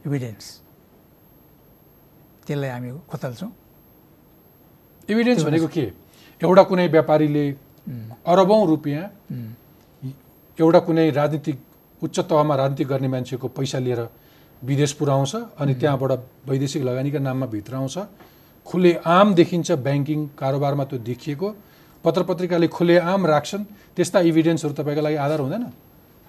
इभिडेन्स 0.06 0.46
त्यसलाई 2.46 2.70
हामी 2.76 2.90
खोतल्छौँ 3.08 3.52
इभिडेन्स 5.10 5.44
भनेको 5.44 5.68
के? 5.68 5.86
एउटा 6.42 6.64
कुनै 6.64 6.88
व्यापारीले 6.88 7.46
अरबौँ 8.28 8.66
रुपियाँ 8.68 9.04
एउटा 10.58 10.80
कुनै 10.80 11.10
राजनीतिक 11.12 11.58
उच्च 12.02 12.20
तहमा 12.20 12.56
राजनीति 12.56 12.84
गर्ने 12.84 13.08
मान्छेको 13.08 13.48
पैसा 13.48 13.80
लिएर 13.80 14.02
विदेश 14.62 14.92
पुऱ्याउँछ 15.00 15.36
अनि 15.60 15.74
त्यहाँबाट 15.76 16.12
वैदेशिक 16.50 16.84
लगानीका 16.84 17.20
नाममा 17.20 17.46
भित्र 17.46 17.76
आउँछ 17.76 17.98
खुले 18.68 18.94
आम 19.06 19.34
देखिन्छ 19.34 19.72
ब्याङ्किङ 19.80 20.20
कारोबारमा 20.38 20.84
त्यो 20.86 21.00
देखिएको। 21.00 21.48
पत्र 22.04 22.24
पत्रिकाले 22.24 22.68
खुले 22.68 22.98
आम 23.00 23.26
राख्छन्। 23.26 23.64
त्यस्ता 23.96 24.20
इभिडेन्सहरू 24.30 24.74
तपाईँको 24.74 25.02
लागि 25.02 25.16
आधार 25.16 25.40
हुँदैन? 25.40 25.64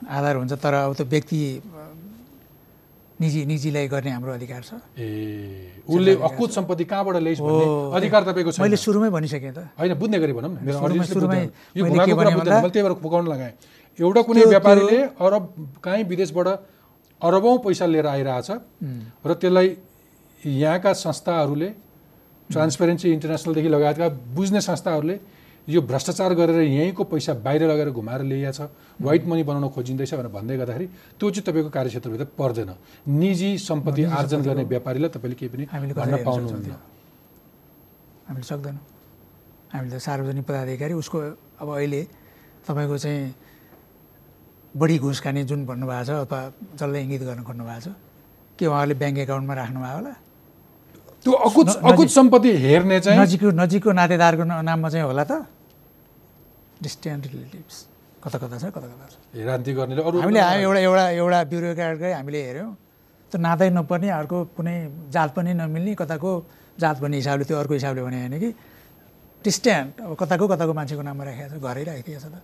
आधार 0.08 0.36
हुन्छ 0.36 0.52
तर 0.54 0.74
अब 0.74 0.94
त्यो 0.94 1.06
व्यक्ति 1.06 1.38
निजी 3.18 3.40
निजीलाई 3.50 3.86
गर्ने 3.90 4.10
हाम्रो 4.14 4.32
अधिकार 4.38 4.62
छ। 4.62 4.78
ए 4.94 5.82
उसले 5.90 6.12
अकुत 6.22 6.50
सम्पत्ति 6.54 6.84
कहाँबाट 6.86 7.16
ल्याइस् 7.18 7.42
भन्ने। 7.42 7.66
अधिकार 7.98 8.22
तपाईँको 8.30 8.50
छैन। 8.54 8.62
मैले 8.62 8.78
सुरुमै 8.78 9.10
भनिसकेँ 9.10 9.52
त। 9.52 9.58
होइन 9.74 9.94
बुझ्ने 9.98 10.18
गरी 10.22 10.32
भनौँ 10.38 10.54
न 10.54 10.54
त्यही 12.70 12.82
भएर 12.82 12.94
फुकाउन 13.02 13.26
लगाएँ। 13.26 13.54
एउटा 13.98 14.22
कुनै 14.22 14.44
व्यापारीले 14.54 14.98
अरब 15.18 15.44
काहीँ 15.82 16.04
विदेशबाट 16.06 16.48
अरबौँ 17.20 17.58
पैसा 17.66 17.86
लिएर 17.90 18.06
आइरहेछ 18.06 18.50
र 19.26 19.30
त्यसलाई 19.34 19.68
यहाँका 20.42 20.92
संस्थाहरूले 20.94 21.68
ट्रान्सपेरेन्सी 22.50 23.06
इन्टरनेसनलदेखि 23.10 23.68
लगायतका 23.68 24.08
बुझ्ने 24.38 24.60
संस्थाहरूले 24.62 25.16
यो 25.68 25.80
भ्रष्टाचार 25.84 26.32
गरेर 26.34 26.60
यहीँको 26.64 27.04
पैसा 27.04 27.32
बाहिर 27.44 27.62
लगेर 27.68 27.90
घुमाएर 27.92 28.22
ल्याइएको 28.24 28.52
छ 28.56 28.72
व्हाइट 29.04 29.24
मनी 29.28 29.42
बनाउन 29.44 29.68
खोजिँदैछ 29.68 30.14
भनेर 30.14 30.32
भन्दै 30.32 30.56
गर्दाखेरि 30.56 30.86
त्यो 31.20 31.30
चाहिँ 31.30 31.44
तपाईँको 31.44 31.70
कार्यक्षेत्रभित्र 31.76 32.24
पर्दैन। 32.40 32.70
निजी 33.04 33.50
सम्पत्ति 33.60 34.02
आर्जन 34.08 34.40
गर्ने 34.48 34.64
व्यापारीलाई 34.64 35.10
तपाईँले 35.12 35.36
केही 35.36 35.50
पनि 35.52 35.64
हामीले 35.68 35.94
भन्न 35.94 36.24
पाउनुहुन्न। 36.24 36.72
हामीले 38.28 38.46
सक्दैनौँ। 38.48 38.84
हामीले 39.72 39.96
त 39.96 40.00
सार्वजनिक 40.00 40.44
पदाधिकारी 40.48 40.94
उसको 40.96 41.18
अब 41.60 41.68
अहिले 41.68 42.02
तपाईँको 42.64 42.96
चाहिँ 42.96 43.20
बढी 44.72 44.96
घुस 45.04 45.20
खाने 45.20 45.44
जुन 45.44 45.60
भन्नुभएको 45.68 46.04
छ 46.04 46.10
अथवा 46.24 46.40
जसलाई 46.80 47.00
इङ्गित 47.04 47.22
गर्न 47.28 47.40
खोज्नु 47.44 47.64
भएको 47.68 47.80
छ 47.84 47.92
के 48.56 48.64
उहाँहरूले 48.66 48.96
ब्याङ्क 48.96 49.18
एकाउन्टमा 49.28 49.54
राख्नुभयो 49.60 49.96
होला? 50.00 50.12
त्यो 51.24 51.32
अकुत 51.32 51.68
अकुत 51.92 52.08
सम्पत्ति 52.08 52.50
हेर्ने 52.56 53.00
चाहिँ 53.04 53.20
नजिकको 53.20 53.50
नजिकको 53.52 53.90
नातेदारको 53.92 54.44
नाममा 54.48 54.88
चाहिँ 54.88 55.04
होला 55.04 55.24
त? 55.28 55.32
डिस्टेन्ट 56.82 57.22
रिलेटिभ्स 57.32 57.76
कता 58.24 58.38
कता 58.38 58.56
छ 58.58 58.64
कता 58.74 58.86
कता 58.92 59.06
छ। 59.10 59.14
रान्ति 59.46 59.72
गर्नेले 59.78 60.02
अरू 60.02 60.16
हामीले 60.20 60.40
हामी 60.40 60.62
एउटा 60.62 60.80
एउटा 60.80 61.04
एउटा 61.22 61.38
ब्युरोक्राटकै 61.50 62.12
हामीले 62.18 62.40
हेऱ्यौँ। 62.46 62.72
त्यो 63.32 63.38
नातै 63.46 63.68
नपर्ने 63.78 64.08
अर्को 64.20 64.38
कुनै 64.56 64.76
जात 65.14 65.30
पनि 65.36 65.50
नमिल्ने 65.54 65.92
कताको 66.00 66.30
जात 66.80 66.96
भन्ने 67.02 67.16
हिसाबले 67.22 67.44
त्यो 67.48 67.56
अर्को 67.62 67.74
हिसाबले 67.78 68.02
भने 68.06 68.18
होइन 68.22 68.34
कि 68.42 68.50
डिस्ट्यान्ट 69.44 69.92
अब 70.02 70.12
कताको 70.18 70.44
कताको 70.52 70.72
मान्छेको 70.78 71.02
नाममा 71.02 71.24
राखेको 71.28 71.48
छ 71.52 71.62
घरै 71.62 71.82
राखिदिएको 71.88 72.20
छ 72.22 72.26
त। 72.32 72.36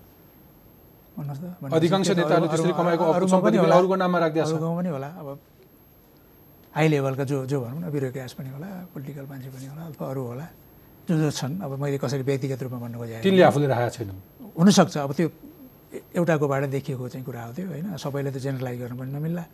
भन्नुहोस् 1.17 1.41
त। 1.43 1.73
अधिकांश 1.75 2.09
अरूकोमा 2.11 3.41
पनि 3.47 4.91
होला। 4.95 5.09
अब 5.21 5.29
हाई 6.75 6.87
लेभलका 6.91 7.25
जो 7.31 7.37
जो 7.47 7.57
भनौँ 7.63 7.81
न 7.83 7.91
ब्युरोक्राट्स 7.95 8.35
पनि 8.35 8.51
होला 8.55 8.69
पोलिटिकल 8.91 9.27
मान्छे 9.31 9.49
पनि 9.55 9.67
होला 9.71 9.83
अथवा 9.95 10.05
अरू 10.11 10.23
होला। 10.27 10.47
जो 11.05 11.15
जो 11.21 11.31
छन् 11.31 11.61
अब 11.61 11.71
मैले 11.77 11.99
कसरी 12.01 12.23
व्यक्तिगत 12.25 12.61
रूपमा 12.65 12.79
भन्नु 12.85 12.99
खोजेँ 12.99 13.21
तिनले 13.21 13.43
आफूले 13.45 13.67
राखेका 13.69 13.91
छैनन्। 13.97 14.19
हुनसक्छ। 14.57 14.97
अब 15.05 15.13
त्यो 15.13 15.29
एउटाकोबाट 16.17 16.63
देखिएको 16.75 17.05
चाहिँ 17.13 17.25
कुरा 17.25 17.43
हो 17.45 17.53
त्यो 17.53 17.67
होइन? 17.69 17.87
सबैले 18.01 18.31
त 18.33 18.37
जेनरलाइज 18.41 18.79
गर्नु 18.81 18.97
पनि 18.97 19.13
नमिल्ला। 19.13 19.45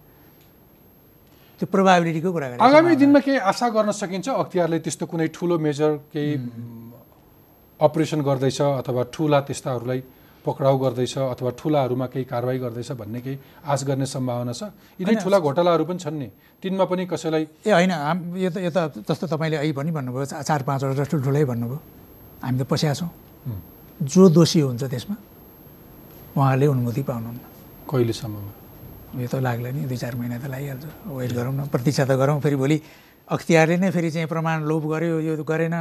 त्यो 1.58 1.66
प्रोभाबिलिटीको 1.74 2.30
कुरा 2.32 2.46
गरेको 2.48 2.64
आगामी 2.64 2.94
दिनमा 2.96 3.20
केही 3.20 3.38
आशा 3.50 3.66
गर्न 3.76 3.90
सकिन्छ? 3.92 4.28
अख्तियारले 4.30 4.78
त्यस्तो 4.78 5.04
कुनै 5.10 5.26
ठुलो 5.34 5.58
मेजर 5.58 5.90
केही 6.14 6.32
अपरेसन 7.80 8.20
गर्दैछ 8.22 8.60
अथवा 8.80 9.02
ठुला 9.12 9.38
त्यस्ताहरूलाई 9.48 10.00
पक्राउ 10.40 10.76
गर्दैछ 10.78 11.14
अथवा 11.36 11.50
ठुलाहरूमा 11.60 12.06
केही 12.12 12.24
कारवाही 12.24 12.58
गर्दैछ 12.64 12.90
भन्ने 12.96 13.20
केही 13.20 13.36
आश 13.60 13.80
गर्ने 13.84 14.06
सम्भावना 14.06 14.52
छ? 14.52 14.62
यिनै 15.00 15.14
ठुला 15.20 15.38
घोटालाहरू 15.38 15.84
पनि 15.84 15.98
छन् 16.00 16.18
नि। 16.18 16.28
तिनमा 16.62 16.84
पनि 16.88 17.04
कसैलाई 17.06 17.44
ए 17.66 17.70
होइन। 17.70 17.92
यो 18.40 18.50
त 18.50 18.56
यो 18.64 18.70
त 18.72 19.04
जस्तो 19.04 19.26
तपाईँले 19.28 19.56
अहिले 19.60 19.76
पनि 19.76 19.90
भन्नुभयो 19.92 20.24
चार 20.40 20.60
पाँचवटा 20.64 21.04
ठुल्ठुलै 21.12 21.44
भन्नुभयो। 21.44 21.78
हामी 22.40 22.58
त 22.58 22.62
पस्या 22.64 22.92
छौँ। 22.96 23.10
जो 24.00 24.22
दोषी 24.32 24.60
हुन्छ 24.64 24.82
त्यसमा 24.88 25.16
उहाँहरूले 26.36 26.66
अनुमति 26.72 27.02
पाउनुहुन्न। 27.04 27.40
कहिलेसम्ममा 27.84 28.52
यो 29.20 29.28
त 29.28 29.34
लाग्ला 29.44 29.68
नि। 29.76 29.80
दुई 29.84 29.98
चार 30.00 30.14
महिना 30.16 30.36
त 30.40 30.46
लागिहाल्छ। 30.48 30.84
वेट 31.04 31.32
गरौँ 31.36 31.52
न। 31.52 31.60
प्रतीक्षा 31.68 32.04
त 32.08 32.12
गरौँ। 32.16 32.40
फेरि 32.40 32.56
भोलि 32.56 32.76
अख्तियारले 33.28 33.76
नै 33.76 33.90
फेरि 33.92 34.10
चाहिँ 34.10 34.28
प्रमाण 34.30 34.64
लोप 34.64 34.82
गर्यो 34.88 35.16
यो 35.20 35.32
गरेन। 35.44 35.76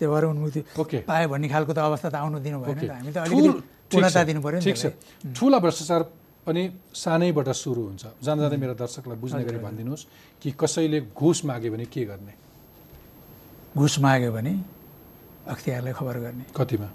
त्यो 0.00 0.08
भएर 0.08 0.24
अनुमति 0.32 0.60
पायो 1.04 1.28
भन्ने 1.28 1.48
खालको 1.52 1.72
त 1.76 1.78
अवस्था 1.84 2.08
त 2.08 2.16
आउनु 2.16 2.40
दिनु 2.40 2.58
भएन 2.64 2.78
त। 2.80 2.90
हामी 2.90 3.12
त 3.12 3.16
अलिकति 3.28 3.50
पूर्णता 3.92 4.20
दिनु 4.24 4.40
पऱ्यो 4.40 4.58
नि 4.58 4.64
ठिक 4.64 4.76
छ। 4.80 4.84
ठुला 5.36 5.58
भ्रष्टाचार 5.60 6.02
पनि 6.40 6.62
सानैबाट 6.88 7.48
सुरु 7.52 7.82
हुन्छ। 7.84 8.04
जाँदा 8.24 8.40
जाँदै 8.48 8.56
मेरा 8.56 8.74
दर्शकलाई 8.80 9.18
बुझ्ने 9.20 9.44
गरी 9.44 9.60
भनिदिनुहोस् 9.60 10.04
कि 10.40 10.48
कसैले 10.56 11.12
घुस 11.12 11.44
माग्यो 11.44 11.70
भने 11.76 11.84
के 11.84 12.04
गर्ने? 12.08 12.32
घुस 13.76 13.94
माग्यो 14.00 14.32
भने 14.32 14.52
अख्तियारलाई 15.52 15.92
खबर 15.92 16.16
गर्ने। 16.24 16.44
कतिमा? 16.56 16.88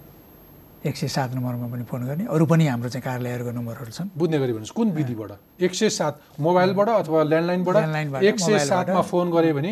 एक 0.85 0.95
सय 0.97 1.07
सात 1.07 1.33
नम्बरमा 1.33 1.67
पनि 1.73 1.83
फोन 1.89 2.01
गर्ने। 2.05 2.25
अरू 2.29 2.45
पनि 2.45 2.65
हाम्रो 2.69 2.89
चाहिँ 2.89 3.01
कार्यालयहरूको 3.01 3.51
नम्बरहरू 3.57 3.91
छन्। 3.91 4.09
बुझ्ने 4.17 4.37
गरी 4.37 4.53
भन्नुहोस् 4.53 4.75
कुन 4.77 4.87
विधिबाट? 4.93 5.31
एक 5.61 5.73
सय 5.73 5.89
सात 5.89 6.13
मोबाइलबाट 6.39 6.89
अथवा 7.05 7.23
ल्यान्डलाइनबाट? 7.25 8.21
एक 8.21 8.37
सय। 8.39 8.59
सातमा 8.65 9.01
फोन 9.01 9.27
गऱ्यो 9.33 9.53
भने 9.53 9.71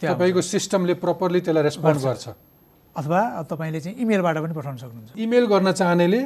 तपाईँको 0.00 0.40
सिस्टमले 0.44 0.94
प्रपरली 1.00 1.40
त्यसलाई 1.40 1.62
रेस्पोन्ड 1.64 1.98
गर्छ। 2.00 2.24
अथवा 2.96 3.20
तपाईँले 3.50 3.80
चाहिँ 3.80 3.96
इमेलबाट 3.98 4.36
पनि 4.38 4.54
पठाउन 4.54 4.76
सक्नुहुन्छ। 4.76 5.18
इमेल 5.18 5.44
गर्न 5.46 5.72
चाहनेले 5.72 6.20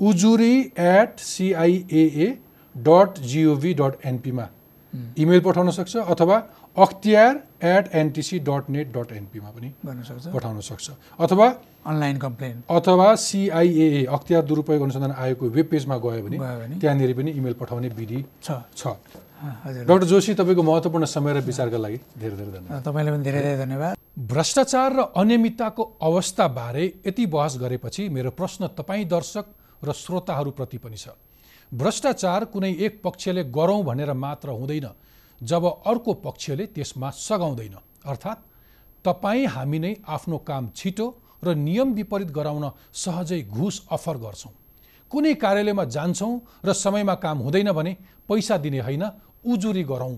उजुरी 0.00 0.54
at 0.78 1.18
CIAA 1.20 2.28
dot 2.74 3.18
gov 3.30 3.74
dot 3.74 4.06
एनपीमा 4.06 4.48
email 5.18 5.40
पठाउन 5.40 5.70
सक्छ 5.70 5.96
अथवा 5.96 6.36
अख्तियार 6.76 7.32
at 7.66 7.94
NTC 7.94 8.38
dot 8.40 8.70
net 8.70 8.92
dot 8.92 9.12
एनपीमा 9.12 9.50
पनि 9.50 9.68
गर्न 9.86 10.02
सक्छ। 10.02 10.26
पठाउन 10.34 10.60
सक्छ। 10.60 10.90
अथवा 11.18 11.46
अनलाइन 11.86 12.16
कम्प्लेन। 12.18 12.62
अथवा 12.70 13.14
सिआइएए 13.18 14.04
अख्तियार 14.06 14.42
दुरुपयोग 14.44 14.82
अनुसन्धान 14.82 15.12
आयोगको 15.18 15.46
वेब 15.48 15.66
पेजमा 15.70 15.96
गयो 15.98 16.22
भने 16.22 16.38
त्यहाँनिर 16.78 17.12
पनि 17.18 17.30
इमेल 17.30 17.54
पठाउने 17.60 17.88
विधि 17.98 18.24
छ। 18.42 18.50
छ। 18.76 18.96
डाक्टर 19.38 20.04
जोशी 20.04 20.34
तपाईँको 20.34 20.62
महत्त्वपूर्ण 20.62 21.04
समय 21.06 21.32
र 21.32 21.38
विचारका 21.46 21.78
लागि 21.78 21.98
धेरै 22.18 22.36
धेरै 22.36 22.52
धन्यवाद। 22.52 22.82
तपाईँलाई 22.82 23.12
पनि 23.14 23.24
धेरै 23.24 23.40
धेरै 23.42 23.58
धन्यवाद। 23.58 23.94
भ्रष्टाचार 24.18 24.90
र 24.92 25.00
अनियमितताको 25.14 25.82
अवस्थाबारे 26.02 26.84
यति 27.06 27.26
बहस 27.26 27.56
गरेपछि 27.58 28.08
मेरो 28.08 28.30
प्रश्न 28.34 28.66
तपाईँ 28.74 29.04
दर्शक 29.06 29.46
र 29.84 29.92
श्रोताहरूप्रति 29.94 30.78
पनि 30.78 30.96
छ। 30.96 31.14
भ्रष्टाचार 31.72 32.44
कुनै 32.50 32.72
एक 32.76 33.00
पक्षले 33.04 33.44
गरौँ 33.54 33.82
भनेर 33.84 34.12
मात्र 34.14 34.48
हुँदैन 34.50 34.88
जब 35.40 35.64
अर्को 35.86 36.12
पक्षले 36.18 36.66
त्यसमा 36.74 37.10
सघाउँदैन। 37.10 37.76
अर्थात् 38.02 38.40
तपाईँ 39.04 39.46
हामी 39.46 39.78
नै 39.78 39.94
आफ्नो 40.08 40.38
काम 40.40 40.68
छिटो 40.74 41.06
र 41.44 41.54
नियम 41.54 41.92
विपरीत 41.94 42.30
गराउन 42.34 42.64
सहजै 42.92 43.42
घुस 43.44 43.86
अफर 43.86 44.16
गर्छौँ। 44.18 44.52
कुनै 45.10 45.34
कार्यालयमा 45.34 45.84
जान्छौँ 45.86 46.34
र 46.66 46.72
समयमा 46.74 47.14
काम 47.14 47.38
हुँदैन 47.38 47.70
भने 47.72 47.96
पैसा 48.28 48.56
दिने 48.58 48.80
होइन 48.80 49.04
उजुरी 49.44 49.82
गरौँ 49.84 50.14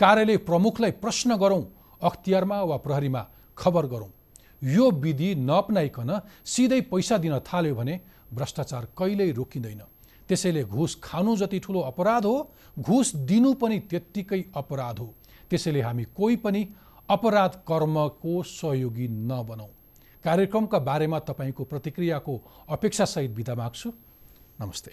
कार्यालय 0.00 0.36
प्रमुखलाई 0.38 0.90
प्रश्न 1.02 1.36
गरौँ 1.36 1.62
अख्तियारमा 2.02 2.62
वा 2.62 2.76
प्रहरीमा 2.76 3.26
खबर 3.58 3.86
गरौँ। 3.86 4.10
यो 4.62 4.90
विधि 4.90 5.34
नअपनाइकन 5.34 6.20
सिधै 6.44 6.80
पैसा 6.80 7.18
दिन 7.18 7.38
थाल्यो 7.38 7.74
भने 7.74 8.00
भ्रष्टाचार 8.34 8.88
कहिल्यै 8.98 9.30
रोकिँदैन। 9.32 9.82
त्यसैले 10.28 10.64
घुस 10.64 10.98
खानु 11.02 11.36
जति 11.36 11.58
ठुलो 11.58 11.80
अपराध 11.80 12.24
हो 12.26 12.36
घुस 12.78 13.14
दिनु 13.24 13.52
पनि 13.54 13.78
त्यत्तिकै 13.80 14.44
अपराध 14.56 14.98
हो। 14.98 15.14
त्यसैले 15.50 15.80
हामी 15.80 16.04
कोही 16.16 16.36
पनि 16.36 16.66
अपराध 17.08 17.62
कर्मको 17.68 18.42
सहयोगी 18.42 19.08
नबनौँ। 19.08 19.70
कार्यक्रमका 20.24 20.78
बारेमा 20.78 21.18
तपाईँको 21.18 21.64
प्रतिक्रियाको 21.64 22.34
अपेक्षासहित 22.68 23.30
बिदा 23.30 23.54
माग्छु। 23.54 23.92
नमस्ते। 24.60 24.92